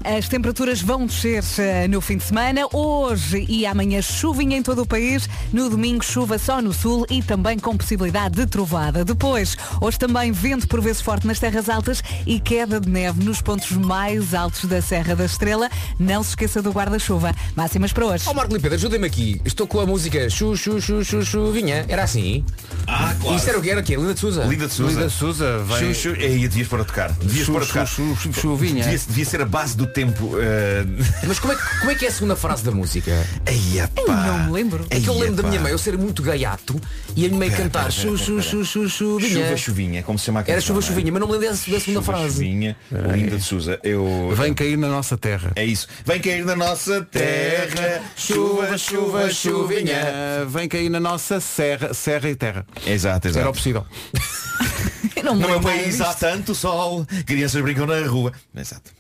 As 0.05 0.29
temperaturas 0.29 0.81
vão 0.81 1.07
descer 1.07 1.43
eh, 1.59 1.89
no 1.89 2.01
fim 2.01 2.17
de 2.17 2.25
semana. 2.25 2.63
Hoje 2.73 3.45
e 3.49 3.67
amanhã 3.67 4.01
chuvinha 4.03 4.57
em 4.57 4.63
todo 4.63 4.83
o 4.83 4.87
país. 4.87 5.29
No 5.53 5.69
domingo 5.69 6.05
chuva 6.05 6.39
só 6.39 6.61
no 6.61 6.73
sul 6.73 7.07
e 7.11 7.23
também 7.23 7.59
com 7.59 7.77
possibilidade 7.77 8.37
de 8.37 8.47
trovada. 8.47 9.05
Depois, 9.05 9.57
hoje 9.81 9.99
também 9.99 10.33
vento 10.33 10.69
por 10.75 10.81
vezes 10.81 11.01
forte 11.01 11.25
nas 11.25 11.39
terras 11.39 11.69
altas 11.69 12.03
e 12.27 12.41
queda 12.41 12.81
de 12.81 12.89
neve 12.91 13.23
nos 13.23 13.41
pontos 13.41 13.71
mais 13.71 14.35
altos 14.35 14.65
da 14.65 14.83
Serra 14.83 15.15
da 15.15 15.25
Estrela. 15.25 15.71
Não 16.01 16.21
se 16.25 16.31
esqueça 16.31 16.61
do 16.61 16.73
guarda-chuva. 16.73 17.33
Máximas 17.55 17.93
para 17.93 18.07
hoje. 18.07 18.25
Ó 18.27 18.35
Marco 18.35 18.53
Pedro, 18.55 18.75
ajuda-me 18.75 19.07
aqui. 19.07 19.41
Estou 19.45 19.69
com 19.69 19.79
a 19.79 19.87
música 19.87 20.29
chu 20.29 20.57
chu 20.57 20.81
chu 20.81 21.05
chu 21.05 21.25
chuvinha. 21.25 21.85
Era 21.87 22.03
assim? 22.03 22.45
Ah, 22.89 23.15
claro. 23.21 23.37
Isto 23.37 23.51
era 23.51 23.59
o 23.61 23.63
que 23.63 23.71
era? 23.71 23.81
Linda 23.83 24.15
de 24.15 24.19
Souza? 24.19 24.43
Linda 24.47 24.67
de 24.67 24.73
Souza. 24.75 24.91
Linda 24.95 25.07
de 25.07 25.13
Souza, 25.13 25.59
vem- 25.59 25.95
Chu, 25.95 26.01
chu, 26.17 26.21
aí 26.21 26.49
devias 26.49 26.67
pôr 26.67 26.81
a 26.81 26.85
tocar. 26.85 27.13
Devias 27.13 27.47
Chu, 27.47 27.53
pôr 27.53 27.63
a 27.63 27.67
tocar. 27.67 27.87
chu, 27.87 28.17
chu, 28.17 28.33
chu, 28.33 28.41
chuvinha. 28.41 28.83
Devia, 28.83 28.99
devia 29.07 29.25
ser 29.25 29.43
a 29.43 29.47
base 29.47 29.77
do 29.77 29.87
tempo. 29.87 30.33
eh, 30.41 30.85
Mas 31.25 31.39
como 31.39 31.53
é, 31.53 31.57
que- 31.57 31.79
como 31.79 31.91
é 31.93 31.95
que 31.95 32.05
é 32.05 32.09
a 32.09 32.13
segunda 32.13 32.35
frase 32.35 32.65
da 32.65 32.73
música? 32.73 33.13
Aí, 33.47 33.79
epá. 33.79 34.03
Não 34.13 34.47
me 34.47 34.51
lembro. 34.53 34.85
É 34.91 34.99
que 34.99 35.07
eu 35.09 35.17
lembro 35.17 35.41
da 35.41 35.49
minha 35.49 35.61
mãe, 35.61 35.71
eu 35.71 35.79
ser 35.79 35.97
muito 35.97 36.21
gaiato 36.21 36.81
e 37.15 37.25
a 37.27 37.29
minha 37.29 37.39
mãe 37.39 37.51
cantar 37.53 37.93
chu 37.93 38.19
chu 38.19 38.43
chu 38.43 38.65
chu 38.65 38.89
chuvinha. 38.89 39.45
Chuva 39.45 39.57
chuvinha, 39.57 40.03
como 40.03 40.19
se 40.19 40.25
chama 40.25 40.41
a 40.41 40.43
Era 40.43 40.55
canção, 40.55 40.64
chuva 40.67 40.81
não 40.81 40.87
é? 40.87 40.89
chuvinha, 40.89 41.13
mas 41.13 41.21
não 41.21 41.27
me 41.27 41.33
lembro 41.35 41.49
dessa, 41.49 41.71
da 41.71 41.81
segunda 41.81 42.01
Chuva 42.01 42.19
frase. 42.19 42.35
chuvinha, 42.35 42.77
linda 43.13 43.37
de 43.37 43.43
Souza. 43.43 43.79
Eu 43.83 44.33
Vem 44.37 44.55
cair 44.55 44.77
na 44.77 44.89
nossa 44.89 45.17
terra. 45.17 45.53
É 45.57 45.65
isso. 45.65 45.87
Vem 46.05 46.21
cair 46.21 46.45
na 46.45 46.57
nossa 46.57 47.03
terra. 47.03 48.03
Chuva, 48.17 48.77
chuva, 48.79 49.31
chuvinha. 49.31 50.45
Vem 50.49 50.69
cair 50.69 50.89
na 50.89 51.01
nossa 51.01 51.41
serra, 51.41 51.93
serra 51.95 52.29
e 52.31 52.35
terra. 52.35 52.67
Exato, 52.87 53.29
exato. 53.29 53.39
Era 53.41 53.51
o 53.51 53.53
possível. 53.53 53.85
Não 55.25 55.35
me 55.35 55.41
No 55.43 55.49
meu 55.49 55.57
lembro 55.57 55.71
país 55.73 56.01
há 56.03 56.13
tanto 56.13 56.55
sol, 56.55 57.07
crianças 57.25 57.63
brincam 57.63 57.87
na 57.87 58.07
rua. 58.07 58.33
Exato. 58.55 58.91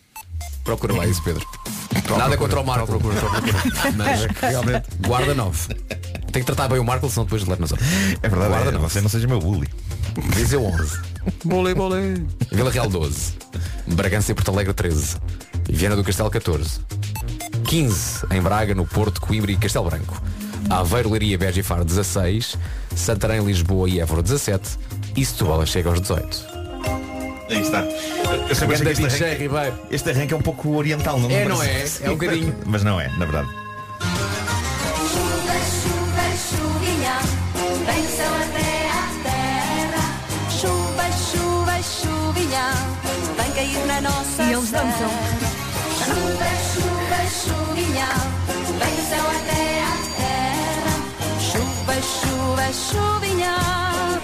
Procura 0.64 0.94
lá 0.94 1.06
isso, 1.06 1.22
Pedro. 1.22 1.46
Nada 2.16 2.36
contra 2.38 2.60
o 2.60 2.64
Marco. 2.66 2.98
Mas 3.96 4.24
realmente 4.40 4.86
guarda 5.06 5.34
9. 5.34 5.74
Tem 6.32 6.42
que 6.42 6.46
tratar 6.46 6.68
bem 6.68 6.78
o 6.78 6.84
Marco, 6.84 7.08
senão 7.10 7.24
depois 7.24 7.44
levo 7.44 7.60
na 7.60 7.66
zona. 7.66 7.82
É 8.22 8.28
verdade, 8.28 8.48
Guarda 8.50 8.68
é, 8.70 8.72
nove. 8.72 8.84
você 8.88 9.00
não 9.02 9.08
seja 9.10 9.26
meu 9.28 9.38
bully. 9.38 9.68
Viseu 10.34 10.64
11. 10.64 10.98
Bolê, 11.44 11.74
bolê. 11.74 12.14
Vila 12.50 12.70
Real 12.70 12.88
12. 12.88 13.34
Bragança 13.86 14.32
e 14.32 14.34
Porto 14.34 14.50
Alegre 14.50 14.72
13. 14.72 15.16
Viana 15.68 15.96
do 15.96 16.04
Castelo 16.04 16.30
14. 16.30 16.80
15 17.64 18.26
em 18.30 18.40
Braga, 18.40 18.74
no 18.74 18.86
Porto, 18.86 19.20
Coimbra 19.20 19.52
e 19.52 19.56
Castelo 19.56 19.88
Branco. 19.88 20.20
Aveiro, 20.70 21.10
Leiria, 21.10 21.36
Beja 21.38 21.60
e 21.60 21.62
Faro 21.62 21.84
16. 21.84 22.56
Santarém, 22.94 23.44
Lisboa 23.44 23.88
e 23.88 24.00
Évora 24.00 24.22
17. 24.22 24.78
E 25.16 25.24
Setúbal 25.24 25.64
chega 25.66 25.90
aos 25.90 26.00
18. 26.00 26.44
Aí 27.50 27.60
está. 27.60 27.82
Eu 28.48 28.54
sempre 28.54 28.74
achei 28.74 28.94
que 28.94 29.02
este 29.02 29.24
arranque, 29.24 29.74
este 29.90 30.10
arranque 30.10 30.34
é 30.34 30.36
um 30.36 30.42
pouco 30.42 30.76
oriental, 30.76 31.18
não 31.20 31.30
É, 31.30 31.44
não 31.44 31.62
é? 31.62 31.84
É 32.02 32.10
um 32.10 32.14
bocadinho. 32.14 32.54
Mas 32.66 32.82
não 32.82 33.00
é, 33.00 33.08
na 33.16 33.24
verdade. 33.26 33.63
E 44.38 44.52
eles 44.52 44.70
dançam. 44.70 45.10
Chuva, 46.04 46.50
chuva, 46.72 47.20
chuvinha, 47.30 48.08
vem 48.78 48.94
do 48.94 49.08
céu 49.08 49.24
até 49.30 49.82
à 49.82 49.96
terra. 50.16 50.94
Chuva, 51.40 51.94
chuva, 52.02 52.66
chuvinha, 52.72 53.54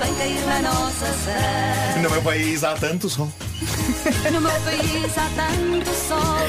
vem 0.01 0.15
cair 0.15 0.45
na 0.47 0.59
nossa 0.71 1.07
terra. 1.25 2.03
No 2.03 2.11
meu 2.11 2.23
país 2.23 2.65
há 2.65 2.75
tanto 2.75 3.09
sol. 3.09 3.33
No 4.33 4.41
meu 4.41 4.51
país 4.51 5.19
há 5.19 5.29
tanto 5.37 5.91
sol, 5.95 6.49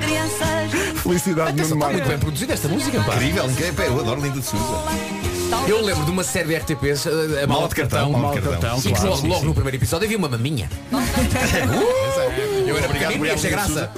crianças 0.00 1.00
Felicidade 1.02 1.50
Atenção, 1.50 1.68
no 1.70 1.74
está 1.74 1.86
mar. 1.86 1.92
muito 1.92 2.08
bem 2.08 2.18
produzida 2.18 2.52
esta 2.54 2.68
música, 2.68 3.00
pá. 3.02 3.14
Incrível, 3.14 3.50
incrível. 3.50 3.84
Eu 3.86 4.00
adoro 4.00 4.20
Linda 4.20 4.40
de 4.40 4.46
Souza. 4.46 4.82
Eu 5.68 5.80
lembro 5.82 6.04
de 6.04 6.10
uma 6.10 6.24
série 6.24 6.48
de 6.48 6.56
RTPs, 6.56 7.06
a 7.42 7.46
Mala 7.46 7.68
de 7.68 7.74
Cartão, 7.74 8.10
Mala 8.10 8.34
de 8.34 8.40
cartão. 8.42 8.80
Sim, 8.80 8.90
claro, 8.90 9.08
logo, 9.10 9.20
sim, 9.20 9.28
logo 9.28 9.40
sim. 9.40 9.46
no 9.46 9.54
primeiro 9.54 9.76
episódio 9.76 10.06
havia 10.06 10.18
uma 10.18 10.28
maminha. 10.28 10.68
Uh! 10.94 12.23
Eu 12.66 12.76
era 12.76 12.86
Obrigado, 12.86 13.12
e 13.12 13.30
achei 13.30 13.50
Linda 13.50 13.64
de 13.66 13.72
graça. 13.74 13.90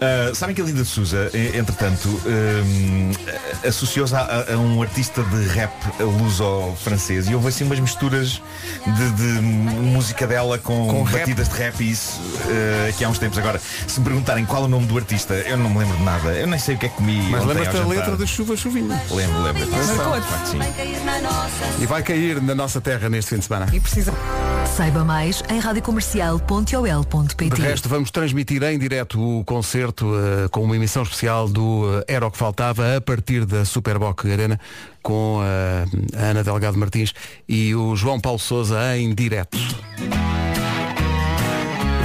Uh, 0.00 0.34
sabem 0.34 0.54
que 0.54 0.62
a 0.62 0.64
Linda 0.64 0.82
de 0.82 0.88
Souza, 0.88 1.30
eh, 1.34 1.58
entretanto, 1.58 2.08
um, 2.08 3.68
associou-se 3.68 4.14
a, 4.14 4.46
a 4.54 4.56
um 4.56 4.80
artista 4.80 5.22
de 5.22 5.46
rap 5.48 5.70
luso-francês 6.00 7.28
e 7.28 7.34
houve 7.34 7.48
assim 7.48 7.64
umas 7.64 7.78
misturas 7.78 8.40
de, 8.86 9.10
de 9.10 9.42
música 9.42 10.26
dela 10.26 10.56
com, 10.56 10.88
Com 10.88 11.02
rap? 11.02 11.18
batidas 11.18 11.50
de 11.50 11.54
rap 11.54 11.78
e 11.82 11.90
isso 11.90 12.18
uh, 12.18 12.88
aqui 12.88 13.04
há 13.04 13.10
uns 13.10 13.18
tempos. 13.18 13.36
Agora, 13.36 13.60
se 13.60 14.00
me 14.00 14.06
perguntarem 14.06 14.46
qual 14.46 14.62
é 14.62 14.64
o 14.64 14.68
nome 14.68 14.86
do 14.86 14.96
artista, 14.96 15.34
eu 15.34 15.58
não 15.58 15.68
me 15.68 15.80
lembro 15.80 15.98
de 15.98 16.02
nada. 16.02 16.30
Eu 16.30 16.46
nem 16.46 16.58
sei 16.58 16.76
o 16.76 16.78
que 16.78 16.86
é 16.86 16.88
que 16.88 16.96
comi. 16.96 17.20
Mas 17.30 17.44
lembras-te 17.44 17.76
da 17.76 17.86
letra 17.86 18.16
de 18.16 18.26
chuva, 18.26 18.56
chuvinha. 18.56 19.02
Lembro, 19.10 19.42
lembro. 19.42 19.68
E 21.78 21.84
vai 21.84 22.02
cair 22.02 22.40
na 22.40 22.54
nossa 22.54 22.80
terra 22.80 23.10
neste 23.10 23.28
fim 23.28 23.38
de 23.38 23.44
semana. 23.44 23.68
E 23.70 23.78
precisa. 23.78 24.14
Saiba 24.80 25.04
mais 25.04 25.44
em 25.50 25.58
radiocomercial.ol.pt 25.58 27.50
De 27.54 27.60
resto, 27.60 27.86
vamos 27.86 28.10
transmitir 28.10 28.62
em 28.62 28.78
direto 28.78 29.20
o 29.20 29.44
concerto 29.44 30.10
eh, 30.16 30.48
com 30.48 30.62
uma 30.62 30.74
emissão 30.74 31.02
especial 31.02 31.46
do 31.46 31.84
eh, 31.98 32.14
Era 32.14 32.26
o 32.26 32.30
que 32.30 32.38
Faltava 32.38 32.96
a 32.96 33.00
partir 33.02 33.44
da 33.44 33.66
Superboc 33.66 34.24
Arena 34.24 34.58
com 35.02 35.42
eh, 35.44 35.84
a 36.16 36.30
Ana 36.30 36.42
Delgado 36.42 36.78
Martins 36.78 37.12
e 37.46 37.74
o 37.74 37.94
João 37.94 38.18
Paulo 38.18 38.38
Souza 38.38 38.96
em 38.96 39.14
direto. 39.14 39.58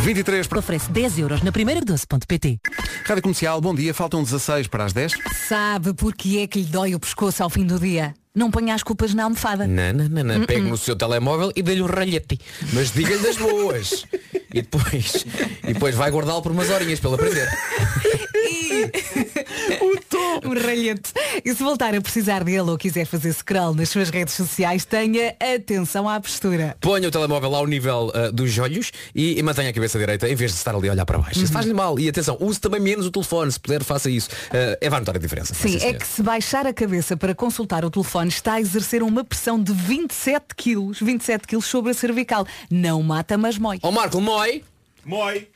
23 0.01 0.45
para 0.45 0.59
Oferece 0.59 0.91
10 0.91 1.19
euros 1.19 1.41
na 1.43 1.53
primeira 1.53 1.79
doce.pt. 1.79 2.59
Rádio 3.05 3.23
Comercial, 3.23 3.61
bom 3.61 3.73
dia, 3.73 3.93
faltam 3.93 4.21
16 4.21 4.67
para 4.67 4.83
as 4.83 4.91
10. 4.91 5.13
Sabe 5.47 5.93
porque 5.93 6.39
é 6.39 6.47
que 6.47 6.59
lhe 6.59 6.65
dói 6.65 6.93
o 6.93 6.99
pescoço 6.99 7.41
ao 7.41 7.49
fim 7.49 7.65
do 7.65 7.79
dia? 7.79 8.13
Não 8.35 8.51
ponha 8.51 8.75
as 8.75 8.83
culpas 8.83 9.13
na 9.13 9.23
almofada. 9.23 9.65
Não, 9.65 9.93
não, 9.93 10.09
não, 10.09 10.23
não. 10.23 10.45
Pegue 10.45 10.61
no 10.61 10.77
seu 10.77 10.95
telemóvel 10.95 11.51
e 11.55 11.63
dê-lhe 11.63 11.81
um 11.81 11.85
ralhete. 11.85 12.37
Mas 12.73 12.91
diga-lhe 12.91 13.23
das 13.23 13.37
boas. 13.37 14.05
E 14.53 14.61
depois, 14.61 15.25
e 15.67 15.73
depois 15.73 15.95
vai 15.95 16.09
guardá-lo 16.09 16.41
por 16.41 16.49
umas 16.49 16.69
horinhas 16.69 16.97
para 17.01 17.09
ele 17.09 17.15
aprender. 17.15 17.49
o 19.81 19.99
tom. 20.09 20.49
Um 20.49 20.53
ralhete. 20.53 21.11
E 21.43 21.53
se 21.53 21.63
voltar 21.63 21.95
a 21.95 22.01
precisar 22.01 22.43
dele 22.43 22.69
ou 22.69 22.77
quiser 22.77 23.05
fazer 23.05 23.33
scroll 23.33 23.73
nas 23.73 23.89
suas 23.89 24.09
redes 24.09 24.33
sociais, 24.33 24.85
tenha 24.85 25.35
atenção 25.55 26.07
à 26.07 26.19
postura. 26.19 26.75
Ponha 26.79 27.07
o 27.07 27.11
telemóvel 27.11 27.55
ao 27.55 27.67
nível 27.67 28.11
ah, 28.13 28.31
dos 28.31 28.57
olhos 28.57 28.91
e, 29.13 29.37
e 29.37 29.43
mantenha 29.43 29.69
a 29.69 29.73
cabeça 29.73 29.97
direita 29.97 30.27
em 30.29 30.35
vez 30.35 30.51
de 30.51 30.57
estar 30.57 30.75
ali 30.75 30.89
a 30.89 30.91
olhar 30.91 31.05
para 31.05 31.17
baixo. 31.17 31.41
Isso 31.41 31.51
faz-lhe 31.51 31.73
mal. 31.73 31.99
E 31.99 32.07
atenção, 32.09 32.37
use 32.39 32.59
também 32.59 32.79
menos 32.79 33.05
o 33.05 33.11
telefone. 33.11 33.51
Se 33.51 33.59
puder, 33.59 33.83
faça 33.83 34.09
isso. 34.09 34.29
Ah, 34.51 34.77
é 34.79 34.89
vai 34.89 34.99
notar 34.99 35.15
a 35.15 35.19
diferença. 35.19 35.53
Sim, 35.53 35.77
é 35.77 35.93
que 35.93 36.05
se 36.05 36.21
baixar 36.21 36.65
a 36.67 36.73
cabeça 36.73 37.17
para 37.17 37.33
consultar 37.33 37.83
o 37.85 37.89
telefone 37.89 38.29
está 38.29 38.53
a 38.53 38.61
exercer 38.61 39.01
uma 39.03 39.23
pressão 39.23 39.61
de 39.61 39.73
27 39.73 40.55
quilos, 40.55 40.99
27 40.99 41.47
quilos 41.47 41.65
sobre 41.65 41.91
a 41.91 41.93
cervical. 41.93 42.45
Não 42.69 43.01
mata, 43.01 43.37
mas 43.37 43.57
mói. 43.57 43.79
Ó 43.81 43.91
Marco, 43.91 44.19
mói. 44.21 44.63
Moi. 45.05 45.47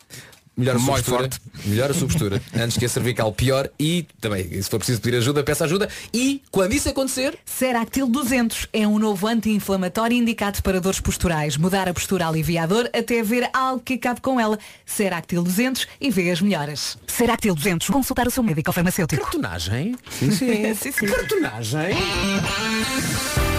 Melhor 0.59 0.75
a 0.75 0.79
sua 0.79 0.85
Mói 0.87 1.01
postura. 1.01 1.29
Melhor 1.65 1.89
a 1.89 1.93
sua 1.93 2.07
postura. 2.07 2.41
Antes 2.53 2.77
que 2.77 2.85
a 2.85 2.89
cervical 2.89 3.31
pior 3.31 3.69
e 3.79 4.05
também, 4.19 4.61
se 4.61 4.69
for 4.69 4.77
preciso 4.77 4.99
pedir 4.99 5.17
ajuda, 5.17 5.41
peça 5.41 5.63
ajuda. 5.63 5.87
E 6.13 6.41
quando 6.51 6.73
isso 6.73 6.89
acontecer, 6.89 7.37
Seractil 7.45 8.07
200 8.07 8.67
é 8.73 8.85
um 8.85 8.99
novo 8.99 9.25
anti-inflamatório 9.25 10.17
indicado 10.17 10.61
para 10.61 10.81
dores 10.81 10.99
posturais. 10.99 11.55
Mudar 11.55 11.87
a 11.87 11.93
postura 11.93 12.27
alivia 12.27 12.63
a 12.63 12.65
dor 12.65 12.89
até 12.93 13.23
ver 13.23 13.49
algo 13.53 13.81
que 13.81 13.93
acabe 13.93 14.19
com 14.19 14.37
ela. 14.37 14.59
Seractil 14.85 15.43
200 15.43 15.87
e 16.01 16.11
vê 16.11 16.29
as 16.29 16.41
melhoras. 16.41 16.97
Seractil 17.07 17.55
200. 17.55 17.87
Consultar 17.87 18.27
o 18.27 18.31
seu 18.31 18.43
médico 18.43 18.69
ou 18.69 18.73
farmacêutico. 18.73 19.21
cartonagem. 19.21 19.95
Sim, 20.09 20.31
sim. 20.31 20.73
sim, 20.75 20.91
sim. 20.91 21.05
Cartonagem. 21.05 21.95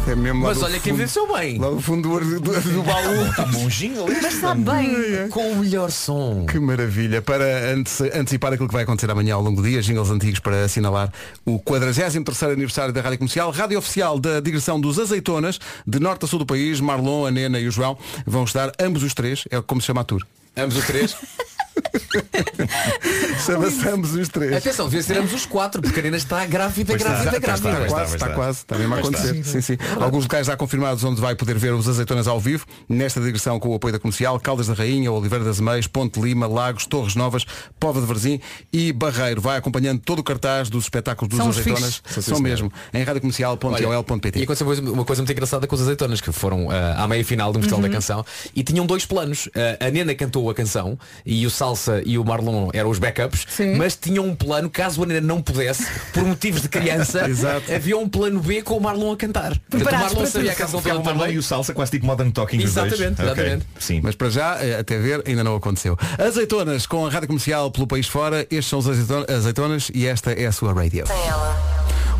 Isto 0.00 0.12
é 0.12 0.16
mesmo 0.16 0.40
Mas 0.40 0.62
olha 0.62 0.80
quem 0.80 0.94
venceu 0.94 1.30
bem. 1.30 1.58
Lá 1.58 1.68
do 1.68 1.80
fundo 1.80 2.08
do, 2.18 2.40
do, 2.40 2.60
do 2.60 2.82
baú. 2.82 3.26
Está 3.28 3.44
bom 3.44 3.68
jingle 3.68 4.06
Mas 4.22 4.34
sabe 4.34 4.62
bem. 4.62 5.28
Com 5.28 5.52
o 5.52 5.56
melhor 5.56 5.90
som. 5.90 6.46
Que 6.46 6.58
maravilha. 6.58 7.20
Para 7.20 7.72
ante- 7.74 8.10
antecipar 8.14 8.52
aquilo 8.54 8.66
que 8.66 8.72
vai 8.74 8.84
acontecer 8.84 9.10
amanhã 9.10 9.34
ao 9.34 9.42
longo 9.42 9.60
do 9.60 9.68
dia, 9.68 9.82
jingles 9.82 10.08
antigos 10.10 10.40
para 10.40 10.64
assinalar 10.64 11.12
o 11.44 11.58
43º 11.60 12.52
aniversário 12.52 12.94
da 12.94 13.02
Rádio 13.02 13.18
Comercial, 13.18 13.50
rádio 13.50 13.78
oficial 13.78 14.18
da 14.18 14.40
digressão 14.40 14.80
dos 14.80 14.98
Azeitonas, 14.98 15.60
de 15.86 16.00
norte 16.00 16.24
a 16.24 16.28
sul 16.28 16.38
do 16.38 16.46
país, 16.46 16.80
Marlon, 16.80 17.26
a 17.26 17.30
Nena 17.30 17.60
e 17.60 17.68
o 17.68 17.70
João, 17.70 17.98
vão 18.26 18.44
estar 18.44 18.72
ambos 18.80 19.02
os 19.02 19.12
três, 19.12 19.44
é 19.50 19.60
como 19.60 19.82
se 19.82 19.86
chama 19.88 20.00
a 20.00 20.04
tour. 20.04 20.26
Ambos 20.56 20.76
os 20.78 20.86
três. 20.86 21.14
Chama-se 23.46 23.88
ambos 23.88 24.14
os 24.14 24.28
três. 24.28 24.52
Atenção, 24.54 24.86
devia 24.86 25.02
ser 25.02 25.18
ambos 25.18 25.32
os 25.32 25.46
quatro, 25.46 25.80
porque 25.80 25.98
a 25.98 26.02
Karina 26.02 26.16
está 26.16 26.44
grávida, 26.46 26.92
Pois 26.92 27.00
está, 27.02 27.12
grávida, 27.24 27.36
está, 27.38 27.58
grávida. 27.58 27.70
pois 27.70 27.84
Está 27.84 27.94
quase, 27.96 28.14
está 28.14 28.28
quase, 28.30 28.58
está 28.58 28.78
mesmo 28.78 28.94
a 28.94 29.00
está. 29.00 29.18
acontecer. 29.18 29.44
Sim, 29.44 29.60
sim. 29.60 29.76
Alguns 30.00 30.24
locais 30.24 30.46
já 30.46 30.56
confirmados 30.56 31.02
onde 31.04 31.20
vai 31.20 31.34
poder 31.34 31.56
ver 31.58 31.72
os 31.72 31.88
azeitonas 31.88 32.26
ao 32.28 32.38
vivo, 32.40 32.66
nesta 32.88 33.20
digressão 33.20 33.58
com 33.58 33.68
o 33.70 33.74
apoio 33.74 33.92
da 33.92 33.98
comercial, 33.98 34.38
Caldas 34.40 34.66
da 34.66 34.74
Rainha, 34.74 35.10
Oliveira 35.10 35.44
das 35.44 35.60
Meias, 35.60 35.86
Ponte 35.86 36.20
Lima, 36.20 36.46
Lagos, 36.46 36.86
Torres 36.86 37.14
Novas, 37.14 37.44
Pova 37.78 38.00
de 38.00 38.06
Varzim 38.06 38.40
e 38.72 38.92
Barreiro. 38.92 39.40
Vai 39.40 39.56
acompanhando 39.56 40.00
todo 40.00 40.18
o 40.20 40.22
cartaz 40.24 40.68
dos 40.68 40.84
espetáculos 40.84 41.28
dos 41.30 41.38
São 41.38 41.48
azeitonas. 41.48 42.02
fixes. 42.04 42.24
São 42.24 42.40
mesmo. 42.40 42.70
Em 42.92 43.02
radiocomercial.ol.pt. 43.02 44.38
E 44.38 44.42
aconteceu 44.42 44.66
uma- 44.66 44.90
uma 44.92 45.04
coisa 45.04 45.22
muito 45.22 45.32
engraçada 45.32 45.66
com 45.66 45.74
os 45.74 45.80
azeitonas, 45.82 46.20
que 46.20 46.32
foram 46.32 46.70
ah, 46.70 47.02
à 47.04 47.08
meia 47.08 47.24
final 47.24 47.50
um 47.50 47.54
festival 47.54 47.80
da 47.80 47.88
canção 47.88 48.24
e 48.54 48.62
tinham 48.62 48.84
dois 48.86 49.04
planos. 49.06 49.48
Ah, 49.80 49.86
a 49.86 49.90
Nena 49.90 50.14
cantou 50.14 50.48
a 50.50 50.54
canção 50.54 50.98
e 51.24 51.46
o 51.46 51.50
Salsa 51.60 52.00
e 52.06 52.16
o 52.16 52.24
Marlon 52.24 52.70
eram 52.72 52.88
os 52.88 52.98
backups, 52.98 53.46
mas 53.76 53.94
tinham 53.94 54.24
um 54.24 54.34
plano, 54.34 54.70
caso 54.70 55.02
a 55.02 55.04
Ana 55.04 55.20
não 55.20 55.42
pudesse, 55.42 55.86
por 56.14 56.24
motivos 56.24 56.62
de 56.62 56.70
criança, 56.70 57.26
havia 57.74 57.98
um 57.98 58.08
plano 58.08 58.40
B 58.40 58.62
com 58.62 58.78
o 58.78 58.80
Marlon 58.80 59.12
a 59.12 59.16
cantar. 59.16 59.58
Portanto, 59.68 59.94
o 59.94 59.98
Marlon 59.98 60.24
sabia 60.26 60.52
a 60.52 60.54
canção 60.54 60.80
o 60.80 60.82
Marlon 60.82 61.02
também. 61.02 61.34
e 61.34 61.38
o 61.38 61.42
Salsa 61.42 61.74
quase 61.74 61.90
tipo 61.90 62.06
Modern 62.06 62.30
Talking. 62.30 62.62
Exatamente, 62.62 63.20
exatamente. 63.20 63.66
Sim. 63.78 64.00
Mas 64.02 64.14
para 64.14 64.30
já, 64.30 64.56
eh, 64.64 64.78
até 64.78 64.96
ver, 64.98 65.22
ainda 65.26 65.44
não 65.44 65.54
aconteceu. 65.54 65.98
Azeitonas 66.18 66.86
com 66.86 67.04
a 67.06 67.10
rádio 67.10 67.28
comercial 67.28 67.70
pelo 67.70 67.86
país 67.86 68.06
fora. 68.06 68.40
Estes 68.50 68.66
são 68.66 68.78
os 68.78 68.88
azeitona- 68.88 69.26
azeitonas 69.28 69.90
e 69.94 70.06
esta 70.06 70.32
é 70.32 70.46
a 70.46 70.52
sua 70.52 70.72
radio. 70.72 71.04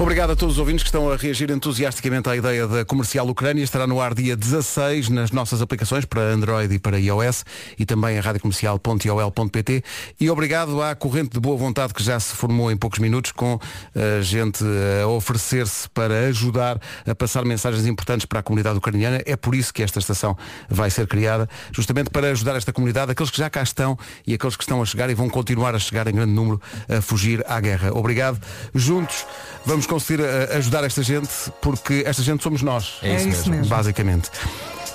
Obrigado 0.01 0.30
a 0.30 0.34
todos 0.36 0.55
os 0.55 0.59
ouvintes 0.59 0.82
que 0.82 0.88
estão 0.88 1.12
a 1.12 1.14
reagir 1.14 1.51
entusiasticamente 1.51 2.26
à 2.26 2.34
ideia 2.34 2.66
da 2.66 2.86
comercial 2.86 3.28
Ucrânia. 3.28 3.62
Estará 3.62 3.86
no 3.86 4.01
ar 4.01 4.14
dia 4.14 4.34
16 4.34 5.11
nas 5.11 5.30
nossas 5.30 5.61
aplicações 5.61 6.07
para 6.07 6.22
Android 6.22 6.74
e 6.74 6.78
para 6.78 6.98
iOS 6.98 7.44
e 7.78 7.84
também 7.84 8.16
a 8.16 8.22
radiocomercial.ol.pt. 8.22 9.84
E 10.18 10.30
obrigado 10.30 10.80
à 10.80 10.94
corrente 10.94 11.34
de 11.34 11.38
boa 11.38 11.55
vontade 11.55 11.92
que 11.92 12.03
já 12.03 12.18
se 12.18 12.34
formou 12.34 12.72
em 12.72 12.78
poucos 12.78 12.98
minutos 12.98 13.30
com 13.32 13.61
a 13.94 14.22
gente 14.22 14.64
a 15.05 15.07
oferecer-se 15.07 15.86
para 15.90 16.28
ajudar 16.28 16.80
a 17.07 17.14
passar 17.14 17.44
mensagens 17.44 17.86
importantes 17.86 18.24
para 18.24 18.40
a 18.40 18.42
comunidade 18.42 18.78
ucraniana. 18.78 19.20
É 19.26 19.36
por 19.36 19.55
isso 19.55 19.70
que 19.70 19.82
esta 19.82 19.98
estação 19.98 20.34
vai 20.66 20.88
ser 20.88 21.07
criada, 21.09 21.46
justamente 21.72 22.09
para 22.09 22.30
ajudar 22.30 22.57
esta 22.57 22.72
comunidade, 22.72 23.12
aqueles 23.12 23.30
que 23.30 23.36
já 23.36 23.51
cá 23.51 23.62
estão 23.62 23.98
e 24.26 24.32
aqueles 24.32 24.57
que 24.57 24.62
estão 24.62 24.80
a 24.80 24.86
chegar 24.86 25.11
e 25.11 25.14
vão 25.14 25.28
continuar 25.28 25.74
a 25.74 25.78
chegar 25.78 26.09
em 26.09 26.12
grande 26.14 26.32
número 26.32 26.59
a 26.88 27.03
fugir 27.03 27.44
à 27.46 27.61
guerra. 27.61 27.92
Obrigado. 27.92 28.40
Juntos 28.74 29.26
vamos 29.66 29.89
conseguir 29.91 30.22
eh, 30.22 30.57
ajudar 30.57 30.84
esta 30.84 31.03
gente 31.03 31.28
porque 31.61 32.03
esta 32.07 32.22
gente 32.22 32.43
somos 32.43 32.62
nós. 32.62 32.99
É 33.03 33.14
isso 33.16 33.26
É 33.26 33.28
isso 33.30 33.38
mesmo. 33.41 33.55
mesmo. 33.57 33.68
Basicamente. 33.68 34.30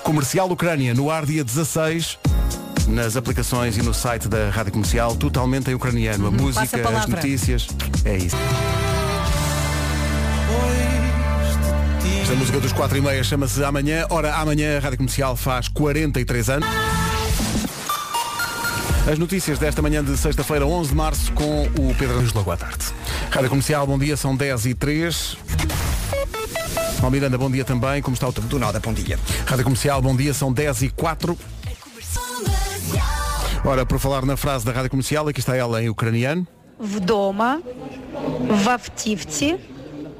Comercial 0.02 0.50
Ucrânia 0.50 0.94
no 0.94 1.10
ar 1.10 1.26
dia 1.26 1.44
16 1.44 2.18
nas 2.88 3.16
aplicações 3.16 3.76
e 3.76 3.82
no 3.82 3.92
site 3.92 4.28
da 4.28 4.48
Rádio 4.50 4.72
Comercial, 4.72 5.14
totalmente 5.16 5.70
em 5.70 5.74
ucraniano. 5.74 6.26
A 6.26 6.30
Uhum. 6.30 6.34
A 6.38 6.40
música, 6.42 6.76
as 6.76 6.82
palavra. 6.82 7.16
notícias. 7.16 7.66
É 8.04 8.16
isso. 8.16 8.36
Esta 12.22 12.34
música 12.34 12.58
dos 12.60 12.72
4 12.72 12.98
e 12.98 13.00
meia 13.00 13.22
chama-se 13.22 13.62
Amanhã. 13.64 14.06
Ora, 14.10 14.34
amanhã 14.36 14.76
a 14.78 14.80
Rádio 14.80 14.98
Comercial 14.98 15.36
faz 15.36 15.68
43 15.68 16.50
anos. 16.50 16.68
As 19.10 19.18
notícias 19.18 19.58
desta 19.58 19.80
manhã 19.82 20.02
de 20.02 20.16
sexta-feira, 20.16 20.66
11 20.66 20.90
de 20.90 20.96
março, 20.96 21.32
com 21.32 21.64
o 21.78 21.94
Pedro 21.96 22.18
Anjos 22.18 22.32
logo 22.32 22.50
à 22.50 22.56
tarde. 22.56 22.86
Rádio 23.30 23.50
Comercial, 23.50 23.86
bom 23.86 23.98
dia, 23.98 24.16
são 24.16 24.34
10 24.34 24.66
e 24.66 24.74
3. 24.74 25.36
Paulo 27.00 27.10
Miranda, 27.10 27.36
bom 27.36 27.50
dia 27.50 27.64
também. 27.64 28.00
Como 28.00 28.14
está 28.14 28.28
o 28.28 28.32
tempo? 28.32 28.46
Do 28.48 28.58
nada, 28.58 28.80
bom 28.80 28.92
dia. 28.92 29.18
Rádio 29.46 29.64
Comercial, 29.64 30.00
bom 30.00 30.16
dia, 30.16 30.32
são 30.32 30.52
10 30.52 30.82
e 30.82 30.88
4. 30.90 31.38
Ora, 33.64 33.84
por 33.84 33.98
falar 33.98 34.24
na 34.24 34.36
frase 34.36 34.64
da 34.64 34.72
Rádio 34.72 34.90
Comercial, 34.90 35.28
aqui 35.28 35.40
está 35.40 35.56
ela 35.56 35.82
em 35.82 35.88
ucraniano. 35.88 36.46
Vdoma, 36.78 37.62
vavtivti, 38.62 39.58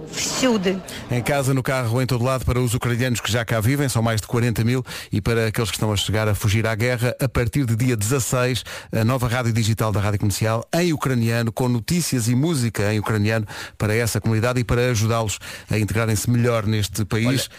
автівці, 0.06 0.30
всюди. 0.30 0.76
Em 1.12 1.22
casa, 1.22 1.54
no 1.54 1.64
carro, 1.64 2.02
em 2.02 2.06
todo 2.06 2.24
lado, 2.24 2.46
para 2.46 2.60
os 2.60 2.74
ucranianos 2.74 3.20
que 3.20 3.32
já 3.32 3.46
cá 3.46 3.60
vivem, 3.60 3.90
são 3.90 4.02
mais 4.02 4.22
de 4.22 4.28
40 4.28 4.64
mil, 4.64 4.86
e 5.12 5.22
para 5.22 5.48
aqueles 5.48 5.70
que 5.70 5.78
estão 5.78 5.92
a 5.92 5.98
chegar 5.98 6.28
a 6.28 6.36
fugir 6.36 6.66
à 6.68 6.76
guerra, 6.76 7.16
a 7.20 7.28
partir 7.28 7.66
de 7.66 7.76
dia 7.76 7.96
16, 7.96 8.64
a 8.92 9.04
nova 9.04 9.28
rádio 9.28 9.54
digital 9.54 9.92
da 9.92 10.00
Rádio 10.00 10.20
Comercial, 10.20 10.66
em 10.74 10.94
ucraniano, 10.94 11.52
com 11.52 11.68
notícias 11.68 12.28
e 12.28 12.36
música 12.36 12.94
em 12.94 13.00
ucraniano, 13.00 13.46
para 13.78 13.96
essa 13.96 14.20
comunidade 14.22 14.60
e 14.60 14.64
para 14.64 14.92
ajudá-los 14.92 15.40
a 15.70 15.78
integrarem-se 15.78 16.30
melhor 16.30 16.66
neste 16.66 17.06
país. 17.06 17.50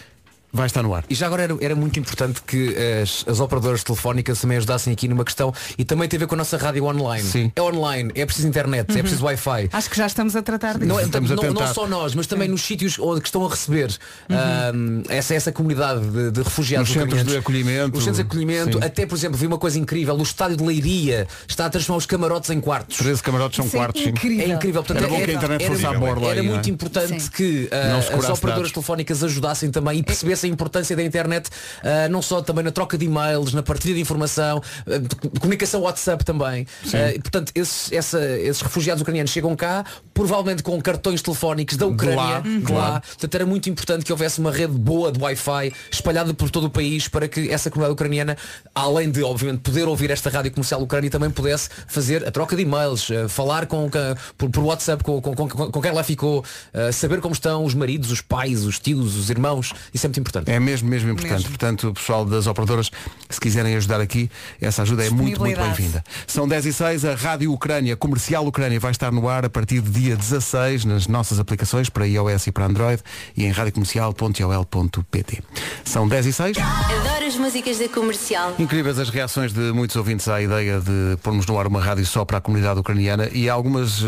vai 0.52 0.66
estar 0.66 0.82
no 0.82 0.94
ar. 0.94 1.04
E 1.10 1.14
já 1.14 1.26
agora 1.26 1.42
era, 1.42 1.56
era 1.60 1.74
muito 1.76 1.98
importante 1.98 2.40
que 2.42 2.74
as, 3.02 3.24
as 3.28 3.40
operadoras 3.40 3.82
telefónicas 3.84 4.40
também 4.40 4.56
ajudassem 4.58 4.92
aqui 4.92 5.06
numa 5.08 5.24
questão 5.24 5.52
e 5.76 5.84
também 5.84 6.08
tem 6.08 6.16
a 6.16 6.20
ver 6.20 6.26
com 6.26 6.34
a 6.34 6.38
nossa 6.38 6.56
rádio 6.56 6.84
online. 6.84 7.22
Sim. 7.22 7.52
É 7.54 7.62
online, 7.62 8.10
é 8.14 8.24
preciso 8.24 8.48
internet, 8.48 8.88
é 8.90 8.94
Uhum. 8.94 9.00
preciso 9.00 9.24
Wi-Fi. 9.24 9.68
Acho 9.72 9.90
que 9.90 9.96
já 9.96 10.06
estamos 10.06 10.34
a 10.36 10.42
tratar 10.42 10.74
disso. 10.78 10.86
Não, 10.86 10.98
é, 10.98 11.04
Estamos 11.04 11.30
a 11.30 11.34
não, 11.36 11.42
não 11.44 11.54
tentar. 11.54 11.74
só 11.74 11.86
nós, 11.86 12.14
mas 12.14 12.26
também 12.26 12.48
nos 12.48 12.62
sítios 12.62 12.98
onde 12.98 13.24
estão 13.24 13.44
a 13.46 13.48
receber 13.50 13.90
Uhum. 14.28 14.36
ahm, 14.36 15.02
essa, 15.08 15.34
essa 15.34 15.52
comunidade 15.52 16.00
de, 16.08 16.30
de 16.30 16.42
refugiados 16.42 16.88
Nos 16.88 16.98
centros 17.02 17.24
de 17.24 17.36
acolhimento. 17.36 17.96
Os 17.98 18.04
centros 18.04 18.16
de 18.16 18.22
acolhimento, 18.22 18.78
Sim. 18.78 18.84
até 18.84 19.06
por 19.06 19.16
exemplo, 19.16 19.36
vi 19.38 19.46
uma 19.46 19.58
coisa 19.58 19.78
incrível, 19.78 20.14
o 20.16 20.22
estádio 20.22 20.56
de 20.56 20.64
Leiria 20.64 21.26
está 21.46 21.66
a 21.66 21.70
transformar 21.70 21.98
os 21.98 22.06
camarotes 22.06 22.50
em 22.50 22.60
quartos. 22.60 22.96
13 22.98 23.22
camarotes 23.22 23.56
são 23.56 23.66
é 23.66 23.68
quartos, 23.68 24.02
sim. 24.02 24.08
incrível. 24.10 24.44
É 24.46 24.48
incrível. 24.54 24.82
Portanto, 24.82 24.98
Era 25.04 25.08
bom 25.12 25.24
que 25.24 25.30
a 25.30 25.34
internet 25.34 25.66
fosse 25.66 25.86
à 25.86 25.92
borla 25.92 26.30
Era 26.30 26.40
aí, 26.40 26.46
não 26.46 26.52
é? 26.52 26.54
muito 26.56 26.70
importante 26.70 27.22
Sim. 27.22 27.30
que 27.30 27.68
Não 27.70 28.18
as 28.18 28.28
operadoras 28.30 28.72
telefónicas 28.72 29.22
ajudassem 29.22 29.70
também 29.70 29.98
e 29.98 30.02
percebessem 30.02 30.47
a 30.48 30.52
importância 30.52 30.96
da 30.96 31.02
internet, 31.02 31.48
ah, 31.82 32.08
não 32.08 32.20
só 32.22 32.40
também 32.42 32.64
na 32.64 32.70
troca 32.70 32.96
de 32.98 33.04
e-mails, 33.04 33.52
na 33.52 33.62
partilha 33.62 33.94
de 33.94 34.00
informação, 34.00 34.60
de 34.86 34.98
de 35.28 35.40
comunicação 35.40 35.80
WhatsApp 35.82 36.24
também. 36.24 36.66
E, 37.14 37.18
portanto, 37.20 37.52
esses, 37.54 37.92
essa- 37.92 38.38
esses 38.38 38.62
refugiados 38.62 39.02
ucranianos 39.02 39.30
chegam 39.30 39.54
cá, 39.56 39.84
provavelmente 40.14 40.62
com 40.62 40.80
cartões 40.80 41.22
telefónicos 41.22 41.76
da 41.76 41.86
Ucrânia, 41.86 42.16
lá, 42.16 42.40
de 42.40 42.60
claro. 42.62 42.92
lá. 42.94 43.00
Portanto, 43.00 43.34
era 43.34 43.46
muito 43.46 43.68
importante 43.70 44.04
que 44.04 44.12
houvesse 44.12 44.38
uma 44.40 44.50
rede 44.50 44.72
boa 44.72 45.12
de 45.12 45.20
Wi-Fi 45.20 45.72
espalhada 45.90 46.32
por 46.34 46.50
todo 46.50 46.64
o 46.66 46.70
país 46.70 47.08
para 47.08 47.28
que 47.28 47.50
essa 47.50 47.70
comunidade 47.70 47.92
ucraniana, 47.94 48.36
além 48.74 49.10
de, 49.10 49.22
obviamente, 49.22 49.60
poder 49.60 49.86
ouvir 49.88 50.10
esta 50.10 50.30
rádio 50.30 50.50
comercial 50.52 50.80
ucrânia, 50.82 51.10
também 51.10 51.30
pudesse 51.30 51.68
fazer 51.86 52.26
a 52.26 52.30
troca 52.30 52.56
de 52.56 52.62
e-mails, 52.62 53.08
falar 53.28 53.66
com, 53.66 53.88
por, 54.36 54.50
por 54.50 54.64
WhatsApp 54.64 55.02
com, 55.04 55.20
com, 55.20 55.34
com, 55.34 55.48
com 55.48 55.80
quem 55.82 55.92
lá 55.92 56.02
ficou, 56.02 56.44
saber 56.92 57.20
como 57.20 57.34
estão 57.34 57.64
os 57.64 57.74
maridos, 57.74 58.10
os 58.10 58.20
pais, 58.20 58.64
os 58.64 58.78
tios, 58.78 59.16
os 59.16 59.30
irmãos. 59.30 59.72
Isso 59.92 60.06
é 60.06 60.08
muito 60.08 60.20
importante. 60.20 60.27
É 60.50 60.60
mesmo, 60.60 60.88
mesmo 60.88 61.10
importante. 61.10 61.34
Mesmo. 61.34 61.50
Portanto, 61.50 61.88
o 61.88 61.94
pessoal 61.94 62.24
das 62.24 62.46
operadoras, 62.46 62.90
se 63.28 63.40
quiserem 63.40 63.74
ajudar 63.76 64.00
aqui, 64.00 64.30
essa 64.60 64.82
ajuda 64.82 65.04
é 65.04 65.10
muito, 65.10 65.40
muito 65.40 65.60
bem-vinda. 65.60 66.04
São 66.26 66.46
10 66.48 66.66
e 66.66 66.72
6, 66.72 67.04
a 67.04 67.14
Rádio 67.14 67.52
Ucrânia, 67.52 67.96
Comercial 67.96 68.46
Ucrânia, 68.46 68.78
vai 68.80 68.90
estar 68.90 69.12
no 69.12 69.28
ar 69.28 69.44
a 69.44 69.50
partir 69.50 69.80
de 69.80 69.90
dia 69.90 70.16
16 70.16 70.84
nas 70.84 71.06
nossas 71.06 71.38
aplicações 71.38 71.88
para 71.88 72.06
iOS 72.06 72.46
e 72.46 72.52
para 72.52 72.66
Android 72.66 73.02
e 73.36 73.44
em 73.44 73.50
radiocomercial.ol.pt. 73.50 75.42
São 75.84 76.08
10 76.08 76.26
e 76.26 76.32
6. 76.32 76.56
Adoro 76.58 77.26
as 77.26 77.36
músicas 77.36 77.78
da 77.78 77.88
comercial. 77.88 78.54
Incríveis 78.58 78.98
as 78.98 79.10
reações 79.10 79.52
de 79.52 79.72
muitos 79.72 79.96
ouvintes 79.96 80.28
à 80.28 80.40
ideia 80.40 80.80
de 80.80 81.16
pormos 81.22 81.46
no 81.46 81.58
ar 81.58 81.66
uma 81.66 81.80
rádio 81.80 82.06
só 82.06 82.24
para 82.24 82.38
a 82.38 82.40
comunidade 82.40 82.80
ucraniana 82.80 83.28
e 83.32 83.48
algumas 83.48 84.02
eh, 84.02 84.04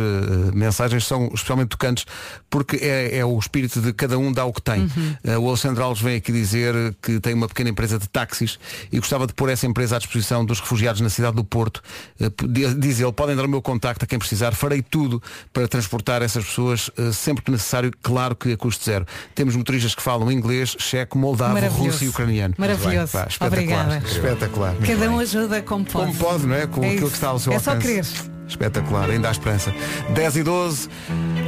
mensagens 0.54 1.06
são 1.06 1.30
especialmente 1.34 1.68
tocantes 1.68 2.06
porque 2.48 2.76
é, 2.76 3.18
é 3.18 3.24
o 3.24 3.38
espírito 3.38 3.80
de 3.80 3.92
cada 3.92 4.18
um 4.18 4.32
dá 4.32 4.44
o 4.44 4.52
que 4.52 4.62
tem. 4.62 4.88
Eh, 5.24 5.38
o 5.38 5.48
Alexandre 5.48 5.82
Alves 5.82 6.02
vem 6.10 6.18
aqui 6.18 6.32
dizer 6.32 6.74
que 7.00 7.20
tem 7.20 7.34
uma 7.34 7.46
pequena 7.48 7.70
empresa 7.70 7.98
de 7.98 8.08
táxis 8.08 8.58
e 8.90 8.98
gostava 8.98 9.26
de 9.26 9.32
pôr 9.34 9.48
essa 9.48 9.66
empresa 9.66 9.96
à 9.96 9.98
disposição 9.98 10.44
dos 10.44 10.60
refugiados 10.60 11.00
na 11.00 11.08
cidade 11.08 11.36
do 11.36 11.44
Porto. 11.44 11.82
Eh, 12.20 12.30
diz 12.78 12.98
ele, 13.00 13.12
podem 13.12 13.36
dar 13.36 13.44
o 13.44 13.48
meu 13.48 13.62
contacto 13.62 14.04
a 14.04 14.08
quem 14.08 14.18
precisar, 14.18 14.52
farei 14.52 14.82
tudo 14.82 15.22
para 15.52 15.68
transportar 15.68 16.22
essas 16.22 16.44
pessoas 16.44 16.90
eh, 16.98 17.12
sempre 17.12 17.44
que 17.44 17.50
necessário, 17.50 17.92
claro 18.02 18.34
que 18.34 18.52
a 18.52 18.56
custo 18.56 18.84
zero. 18.84 19.06
Temos 19.34 19.54
motoristas 19.56 19.94
que 19.94 20.02
falam 20.02 20.30
inglês, 20.32 20.74
checo, 20.78 21.16
moldavo, 21.18 21.58
russo 21.68 22.04
e 22.04 22.08
ucraniano. 22.08 22.54
Maravilhoso. 22.58 23.12
Pá, 23.12 23.26
espetacular. 23.28 23.86
Obrigada. 23.86 23.98
Espetacular. 24.06 24.74
Cada 24.86 25.10
um 25.10 25.18
ajuda 25.20 25.62
como 25.62 25.84
pode. 25.84 26.06
Como 26.06 26.18
pode, 26.18 26.46
não 26.46 26.54
é? 26.56 26.66
Com 26.66 26.82
É 26.82 26.88
aquilo 26.88 27.02
isso. 27.02 27.10
que 27.10 27.14
está 27.16 27.28
ao 27.28 27.38
seu 27.38 27.52
É 27.52 27.58
só 27.58 27.72
alcance. 27.72 28.14
querer. 28.14 28.39
Espetacular, 28.50 29.08
ainda 29.08 29.28
há 29.28 29.30
esperança. 29.30 29.72
10 30.10 30.36
e 30.36 30.42
12, 30.42 30.88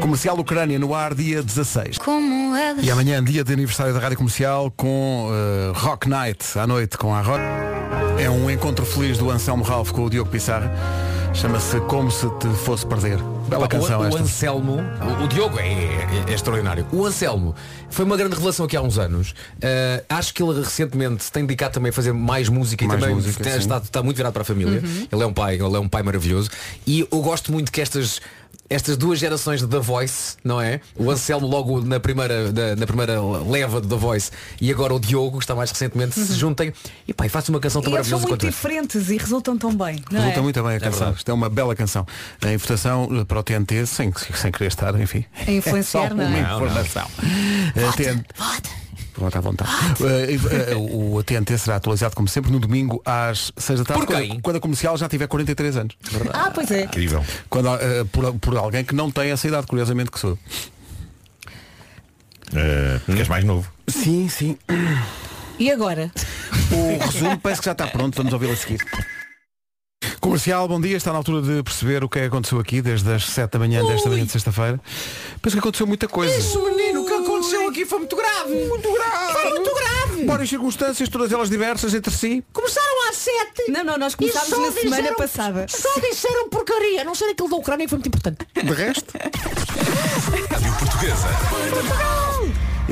Comercial 0.01 0.39
Ucrânia 0.39 0.79
no 0.79 0.95
ar, 0.95 1.15
dia 1.15 1.43
16. 1.43 1.99
Como 1.99 2.57
elas. 2.57 2.85
E 2.85 2.91
amanhã, 2.91 3.23
dia 3.23 3.45
de 3.45 3.53
aniversário 3.53 3.93
da 3.93 4.01
Rádio 4.01 4.17
Comercial, 4.17 4.71
com 4.71 5.29
eh, 5.31 5.73
Rock 5.75 6.09
Night, 6.09 6.59
à 6.59 6.67
noite, 6.67 6.97
com 6.97 7.15
a 7.15 7.21
Rock. 7.21 7.43
É 8.19 8.31
um 8.31 8.51
encontro 8.51 8.87
feliz 8.87 9.19
do 9.19 9.31
Anselmo 9.31 9.65
Ralph 9.65 9.91
com 9.91 10.05
o 10.05 10.11
Diogo 10.11 10.31
Pissarra. 10.31 10.73
Chama-se 11.35 11.81
Como 11.83 12.11
Se 12.11 12.29
Te 12.39 12.49
Fosse 12.65 12.87
Perder. 12.87 13.19
Bela 13.53 13.69
canção 13.69 14.01
o, 14.01 14.11
o. 14.13 14.17
Anselmo, 14.17 14.77
o, 15.21 15.25
o 15.25 15.29
Diogo 15.29 15.59
é, 15.59 15.67
é- 15.69 16.25
é 16.29 16.33
extraordinário. 16.35 16.87
O 16.93 17.05
Anselmo 17.07 17.55
foi 17.91 18.05
uma 18.05 18.17
grande 18.17 18.35
revelação 18.35 18.67
aqui 18.67 18.77
há 18.77 18.83
uns 18.83 18.99
anos. 18.99 19.31
Uh, 19.31 20.05
acho 20.09 20.33
que 20.35 20.43
ele 20.43 20.59
recentemente 20.61 21.25
se 21.25 21.33
tem 21.33 21.45
dedicado 21.45 21.75
também 21.75 21.91
a 21.91 21.93
fazer 21.93 22.13
mais 22.13 22.49
música 22.49 22.85
Mais 22.87 22.99
e 22.99 23.01
também 23.01 23.15
música, 23.17 23.43
tem- 23.45 23.57
está, 23.57 23.79
está 23.79 24.03
muito 24.03 24.17
virado 24.17 24.33
para 24.33 24.43
a 24.43 24.45
família. 24.45 24.83
Ele 25.11 25.23
é 25.23 25.27
um 25.27 25.33
pai, 25.33 25.55
ele 25.55 25.77
é 25.77 25.79
um 25.79 25.89
pai 25.89 26.03
maravilhoso. 26.03 26.51
E 26.87 27.01
eu 27.11 27.21
gosto 27.21 27.53
muito 27.53 27.71
que 27.71 27.81
estas 27.81 28.21
estas 28.71 28.97
duas 28.97 29.19
gerações 29.19 29.61
de 29.61 29.67
The 29.67 29.81
Voice, 29.81 30.37
não 30.43 30.59
é? 30.59 30.81
O 30.97 31.11
Anselmo 31.11 31.47
logo 31.47 31.83
na 31.83 32.01
primeira, 32.01 32.51
da- 32.51 32.75
na 32.75 32.87
primeira 32.87 33.21
leva 33.47 33.83
de 33.83 33.87
The 33.89 33.97
Voice 33.97 34.31
e 34.59 34.71
agora 34.71 34.95
o 34.95 35.01
Diogo, 35.01 35.37
que 35.39 35.45
está 35.45 35.55
mais 35.55 35.71
recentemente, 35.71 36.15
se 36.19 36.33
juntem 36.35 36.73
e 37.07 37.13
pá, 37.13 37.27
e 37.27 37.31
uma 37.51 37.61
canção 37.61 37.83
tão 37.83 37.93
E 37.93 37.97
eles 37.97 38.07
são 38.07 38.19
maravilhosa 38.19 38.29
muito 38.29 38.47
diferentes 38.47 39.11
e 39.11 39.17
resultam 39.19 39.59
tão 39.59 39.75
bem. 39.77 40.03
Não 40.11 40.21
Resulta 40.21 40.39
é? 40.39 40.43
muito 40.43 40.63
bem 40.63 40.77
a 40.77 40.81
canção. 40.81 40.99
verdade. 40.99 41.17
Isto 41.19 41.31
é 41.31 41.35
uma 41.35 41.51
bela 41.51 41.75
canção. 41.75 42.07
Em 42.47 42.57
votação 42.57 43.09
eh, 43.21 43.25
para 43.25 43.41
o 43.43 43.45
TNT, 43.45 43.87
sem, 43.87 44.13
sem 44.35 44.51
querer 44.51 44.69
estar, 44.69 44.99
enfim. 45.01 45.25
A 45.47 45.51
influenciar, 45.51 46.05
É 46.05 46.09
só 46.09 46.15
não 46.15 46.23
é? 46.23 46.27
uma 46.27 46.41
Não, 46.41 46.49
não. 46.61 46.67
informação. 46.67 47.07
Eh, 47.77 47.93
TN 47.97 48.25
Vota 49.15 49.39
à 49.39 49.41
vontade. 49.43 49.71
Eh, 50.01 50.71
eh, 50.73 50.75
o 50.75 51.17
o 51.17 51.23
TNT 51.23 51.59
será 51.59 51.77
atualizado, 51.77 52.17
como 52.17 52.27
sempre, 52.27 52.51
no 52.51 52.59
domingo 52.59 53.03
às 53.05 53.53
6 53.57 53.81
da 53.81 53.85
tarde, 53.85 54.07
Por 54.07 54.17
quem? 54.17 54.29
quando, 54.31 54.43
quando 54.43 54.57
a 54.57 54.61
comercial 54.61 54.97
já 54.97 55.07
tiver 55.09 55.27
43 55.27 55.77
anos. 55.77 55.97
Ah, 56.33 56.51
pois 56.53 56.71
é. 56.71 56.85
Incrível. 56.85 57.23
Quando, 57.51 57.69
eh, 57.75 58.05
por, 58.11 58.33
por 58.39 58.57
alguém 58.57 58.83
que 58.85 58.95
não 58.95 59.11
tem 59.11 59.31
essa 59.31 59.47
idade, 59.47 59.67
curiosamente 59.67 60.11
que 60.11 60.19
sou. 60.19 60.39
Uh, 62.53 63.17
és 63.19 63.29
mais 63.29 63.45
novo. 63.45 63.71
Sim, 63.89 64.29
sim. 64.29 64.59
E 65.59 65.71
agora? 65.71 66.11
O 66.71 67.05
resumo 67.05 67.39
parece 67.39 67.61
que 67.61 67.67
já 67.67 67.73
está 67.73 67.87
pronto, 67.87 68.17
vamos 68.17 68.33
ouvi-lo 68.33 68.53
a 68.53 68.57
seguir. 68.57 68.81
Comercial, 70.23 70.69
bom 70.69 70.81
dia. 70.81 70.97
Está 70.97 71.11
na 71.11 71.19
altura 71.19 71.43
de 71.43 71.63
perceber 71.65 72.05
o 72.05 72.09
que 72.09 72.21
é 72.21 72.23
que 72.23 72.29
aconteceu 72.29 72.61
aqui 72.61 72.81
desde 72.81 73.13
as 73.13 73.25
7 73.27 73.51
da 73.51 73.59
manhã 73.59 73.85
desta 73.85 74.09
manhã 74.09 74.25
de 74.25 74.31
sexta-feira. 74.31 74.81
Penso 75.43 75.57
que 75.57 75.59
aconteceu 75.59 75.85
muita 75.85 76.07
coisa. 76.07 76.33
Isso, 76.33 76.63
menino, 76.65 77.03
o 77.03 77.07
que 77.07 77.13
aconteceu 77.13 77.69
aqui 77.69 77.85
foi 77.85 77.99
muito 77.99 78.15
grave. 78.15 78.55
Muito 78.69 78.93
grave. 78.93 79.33
Foi 79.33 79.51
muito 79.51 79.75
grave. 79.75 80.25
Várias 80.25 80.49
circunstâncias, 80.49 81.09
todas 81.09 81.33
elas 81.33 81.51
diversas 81.51 81.93
entre 81.93 82.15
si. 82.15 82.45
Começaram 82.53 83.09
às 83.11 83.17
sete. 83.17 83.69
Não, 83.73 83.83
não, 83.83 83.99
nós 83.99 84.15
começámos 84.15 84.51
na 84.51 84.71
semana 84.71 84.97
disseram- 84.97 85.17
passada. 85.17 85.67
Só 85.69 85.89
disseram 86.01 86.49
porcaria. 86.49 87.03
Não 87.03 87.17
sei 87.17 87.27
daquilo 87.31 87.49
da 87.51 87.57
Ucrânia 87.57 87.85
que 87.87 87.91
foi 87.91 87.99
muito 87.99 88.07
importante. 88.07 88.47
De 88.55 88.73
resto. 88.73 89.13
Rádio 90.51 90.73
Portuguesa. 90.79 91.29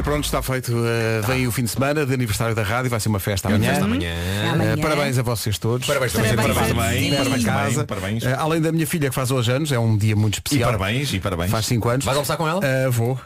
E 0.00 0.02
pronto, 0.02 0.24
está 0.24 0.40
feito. 0.40 0.72
Uh, 0.72 1.26
vem 1.26 1.46
o 1.46 1.52
fim 1.52 1.62
de 1.62 1.68
semana 1.68 2.06
de 2.06 2.14
aniversário 2.14 2.54
da 2.54 2.62
rádio, 2.62 2.88
vai 2.90 2.98
ser 2.98 3.10
uma 3.10 3.20
festa 3.20 3.48
É 3.48 3.50
uma 3.50 3.56
amanhã. 3.56 3.70
festa 3.70 3.84
amanhã. 3.84 4.10
Uh, 4.10 4.52
Amanhã. 4.54 4.76
parabéns 4.78 5.18
a 5.18 5.22
vocês 5.22 5.58
todos. 5.58 5.86
Parabéns 5.86 6.12
também. 6.14 6.34
Parabéns. 6.34 6.56
Parabéns 6.56 6.74
também, 6.74 7.10
Sim. 7.10 7.16
parabéns 7.16 7.44
Casa. 7.44 7.84
parabéns. 7.84 8.22
Uh, 8.24 8.28
além 8.38 8.60
da 8.62 8.72
minha 8.72 8.86
filha 8.86 9.10
que 9.10 9.14
faz 9.14 9.30
hoje 9.30 9.52
anos, 9.52 9.70
é 9.70 9.78
um 9.78 9.98
dia 9.98 10.16
muito 10.16 10.36
E 10.36 10.38
especial. 10.38 10.72
parabéns, 10.72 11.12
e 11.12 11.20
parabéns. 11.20 11.50
Faz 11.50 11.66
5 11.66 11.88
anos. 11.90 12.04
Vais 12.06 12.16
almoçar 12.16 12.38
com 12.38 12.48
ela? 12.48 12.60
Uh, 12.60 12.90
vou. 12.90 13.12
Uh, 13.12 13.20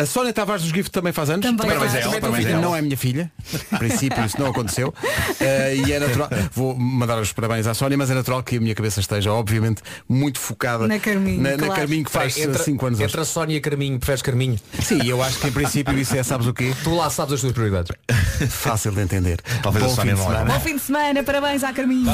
a 0.00 0.06
Sónia 0.06 0.32
Tavares 0.32 0.62
dos 0.62 0.72
Gift 0.72 0.90
também 0.92 1.12
faz 1.12 1.28
anos. 1.28 1.44
Também 1.44 1.58
Parabéns 1.66 1.92
faz. 1.92 1.94
a 1.94 1.98
ela, 2.08 2.14
Também 2.14 2.30
parabéns 2.30 2.46
a 2.54 2.56
não 2.58 2.68
ela. 2.70 2.78
é 2.78 2.82
minha 2.82 2.96
filha. 2.96 3.30
A 3.70 3.76
princípio 3.76 4.24
isso 4.24 4.40
não 4.40 4.46
aconteceu. 4.46 4.88
Uh, 4.88 5.86
e 5.86 5.92
é 5.92 5.98
natural. 6.00 6.30
Vou 6.54 6.74
mandar 6.74 7.20
os 7.20 7.34
parabéns 7.34 7.66
à 7.66 7.74
Sónia, 7.74 7.98
mas 7.98 8.10
é 8.10 8.14
natural 8.14 8.42
que 8.42 8.56
a 8.56 8.60
minha 8.62 8.74
cabeça 8.74 8.98
esteja, 9.00 9.30
obviamente, 9.30 9.82
muito 10.08 10.40
focada 10.40 10.88
Na 10.88 10.98
Carminho, 10.98 11.42
na, 11.42 11.50
na 11.50 11.56
claro. 11.58 11.74
Carminho 11.74 12.04
que 12.06 12.10
faz 12.10 12.34
Espera 12.34 12.56
aí, 12.56 12.64
5 12.64 12.86
anos 12.86 12.98
hoje. 12.98 13.08
Entre 13.08 13.20
a 13.20 13.24
Sónia 13.26 13.56
e 13.58 13.60
Carminho, 13.60 13.98
preferes 13.98 14.22
Carminho? 14.22 14.58
Sim, 14.82 15.06
eu 15.06 15.22
acho 15.22 15.38
que 15.38 15.48
em 15.48 15.52
princípio 15.52 15.97
isso 16.00 16.16
é, 16.16 16.22
sabes 16.22 16.46
o 16.46 16.54
quê? 16.54 16.74
Tu 16.82 16.94
lá 16.94 17.10
sabes 17.10 17.34
as 17.34 17.40
tuas 17.40 17.52
prioridades. 17.52 17.92
Fácil 18.50 18.92
de 18.92 19.00
entender. 19.00 19.40
Talvez 19.62 19.84
a 19.84 19.88
Bom 19.88 19.94
Sónia 19.94 20.16
fim 20.16 20.22
de 20.22 20.26
não 20.26 20.32
semana. 20.32 20.54
Bom 20.54 20.60
fim 20.60 20.76
de 20.76 20.82
semana, 20.82 21.22
parabéns 21.22 21.64
à 21.64 21.72
Carminho. 21.72 22.06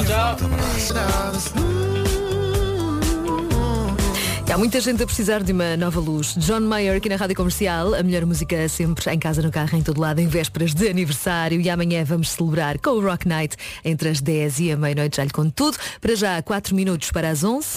E 4.47 4.51
Há 4.51 4.57
muita 4.57 4.79
gente 4.79 5.03
a 5.03 5.05
precisar 5.05 5.43
de 5.43 5.51
uma 5.51 5.75
nova 5.75 5.99
luz. 5.99 6.35
John 6.37 6.61
Mayer 6.61 6.95
aqui 6.95 7.09
na 7.09 7.17
Rádio 7.17 7.35
Comercial, 7.35 7.93
a 7.93 8.01
melhor 8.01 8.25
música 8.25 8.69
sempre 8.69 9.11
em 9.11 9.19
casa, 9.19 9.41
no 9.41 9.51
carro, 9.51 9.77
em 9.77 9.81
todo 9.81 9.99
lado, 9.99 10.19
em 10.21 10.27
vésperas 10.27 10.73
de 10.73 10.87
aniversário. 10.87 11.59
E 11.59 11.69
amanhã 11.69 12.05
vamos 12.05 12.29
celebrar 12.29 12.79
com 12.79 12.91
o 12.91 13.01
Rock 13.01 13.27
Night 13.27 13.57
entre 13.83 14.07
as 14.07 14.21
10 14.21 14.59
e 14.59 14.71
a 14.71 14.77
meia-noite. 14.77 15.17
Já 15.17 15.25
lhe 15.25 15.31
conto 15.31 15.51
tudo. 15.51 15.77
Para 15.99 16.15
já, 16.15 16.41
4 16.41 16.73
minutos 16.73 17.11
para 17.11 17.29
as 17.29 17.43
11. 17.43 17.67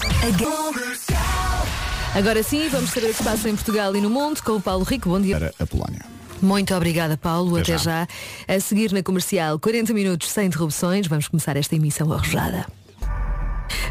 Agora 2.19 2.43
sim, 2.43 2.69
vamos 2.69 2.91
saber 2.91 3.07
o 3.07 3.11
que 3.11 3.19
se 3.19 3.23
passa 3.23 3.49
em 3.49 3.55
Portugal 3.55 3.95
e 3.95 4.01
no 4.01 4.11
mundo 4.11 4.43
com 4.43 4.57
o 4.57 4.61
Paulo 4.61 4.83
Rico. 4.83 5.09
Bom 5.09 5.21
dia. 5.21 5.39
Para 5.39 5.55
a 5.57 5.65
Polónia. 5.65 6.05
Muito 6.43 6.75
obrigada, 6.75 7.17
Paulo. 7.17 7.57
Até, 7.57 7.79
já. 7.79 8.09
A 8.49 8.59
seguir 8.59 8.91
na 8.91 9.05
comercial, 9.05 9.57
40 9.57 9.95
minutos 9.95 10.29
sem 10.29 10.49
interrupções. 10.49 11.07
Vamos 11.07 11.29
começar 11.29 11.57
esta 11.57 11.77
emissão 11.77 12.13
arrojada. 12.13 12.67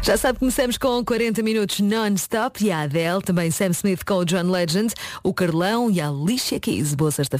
Já 0.02 0.16
sabe, 0.16 0.38
começamos 0.38 0.78
com 0.78 1.04
40 1.04 1.42
minutos 1.42 1.80
non-stop 1.80 2.64
e 2.64 2.70
a 2.70 2.82
Adele, 2.82 3.20
também 3.22 3.50
Sam 3.50 3.70
Smith 3.70 4.04
com 4.04 4.14
o 4.14 4.24
John 4.24 4.50
Legend, 4.50 4.94
o 5.22 5.34
Carlão 5.34 5.90
e 5.90 6.00
a 6.00 6.08
Alicia 6.08 6.60
Keys. 6.60 6.94
Boa 6.94 7.10
sexta 7.10 7.36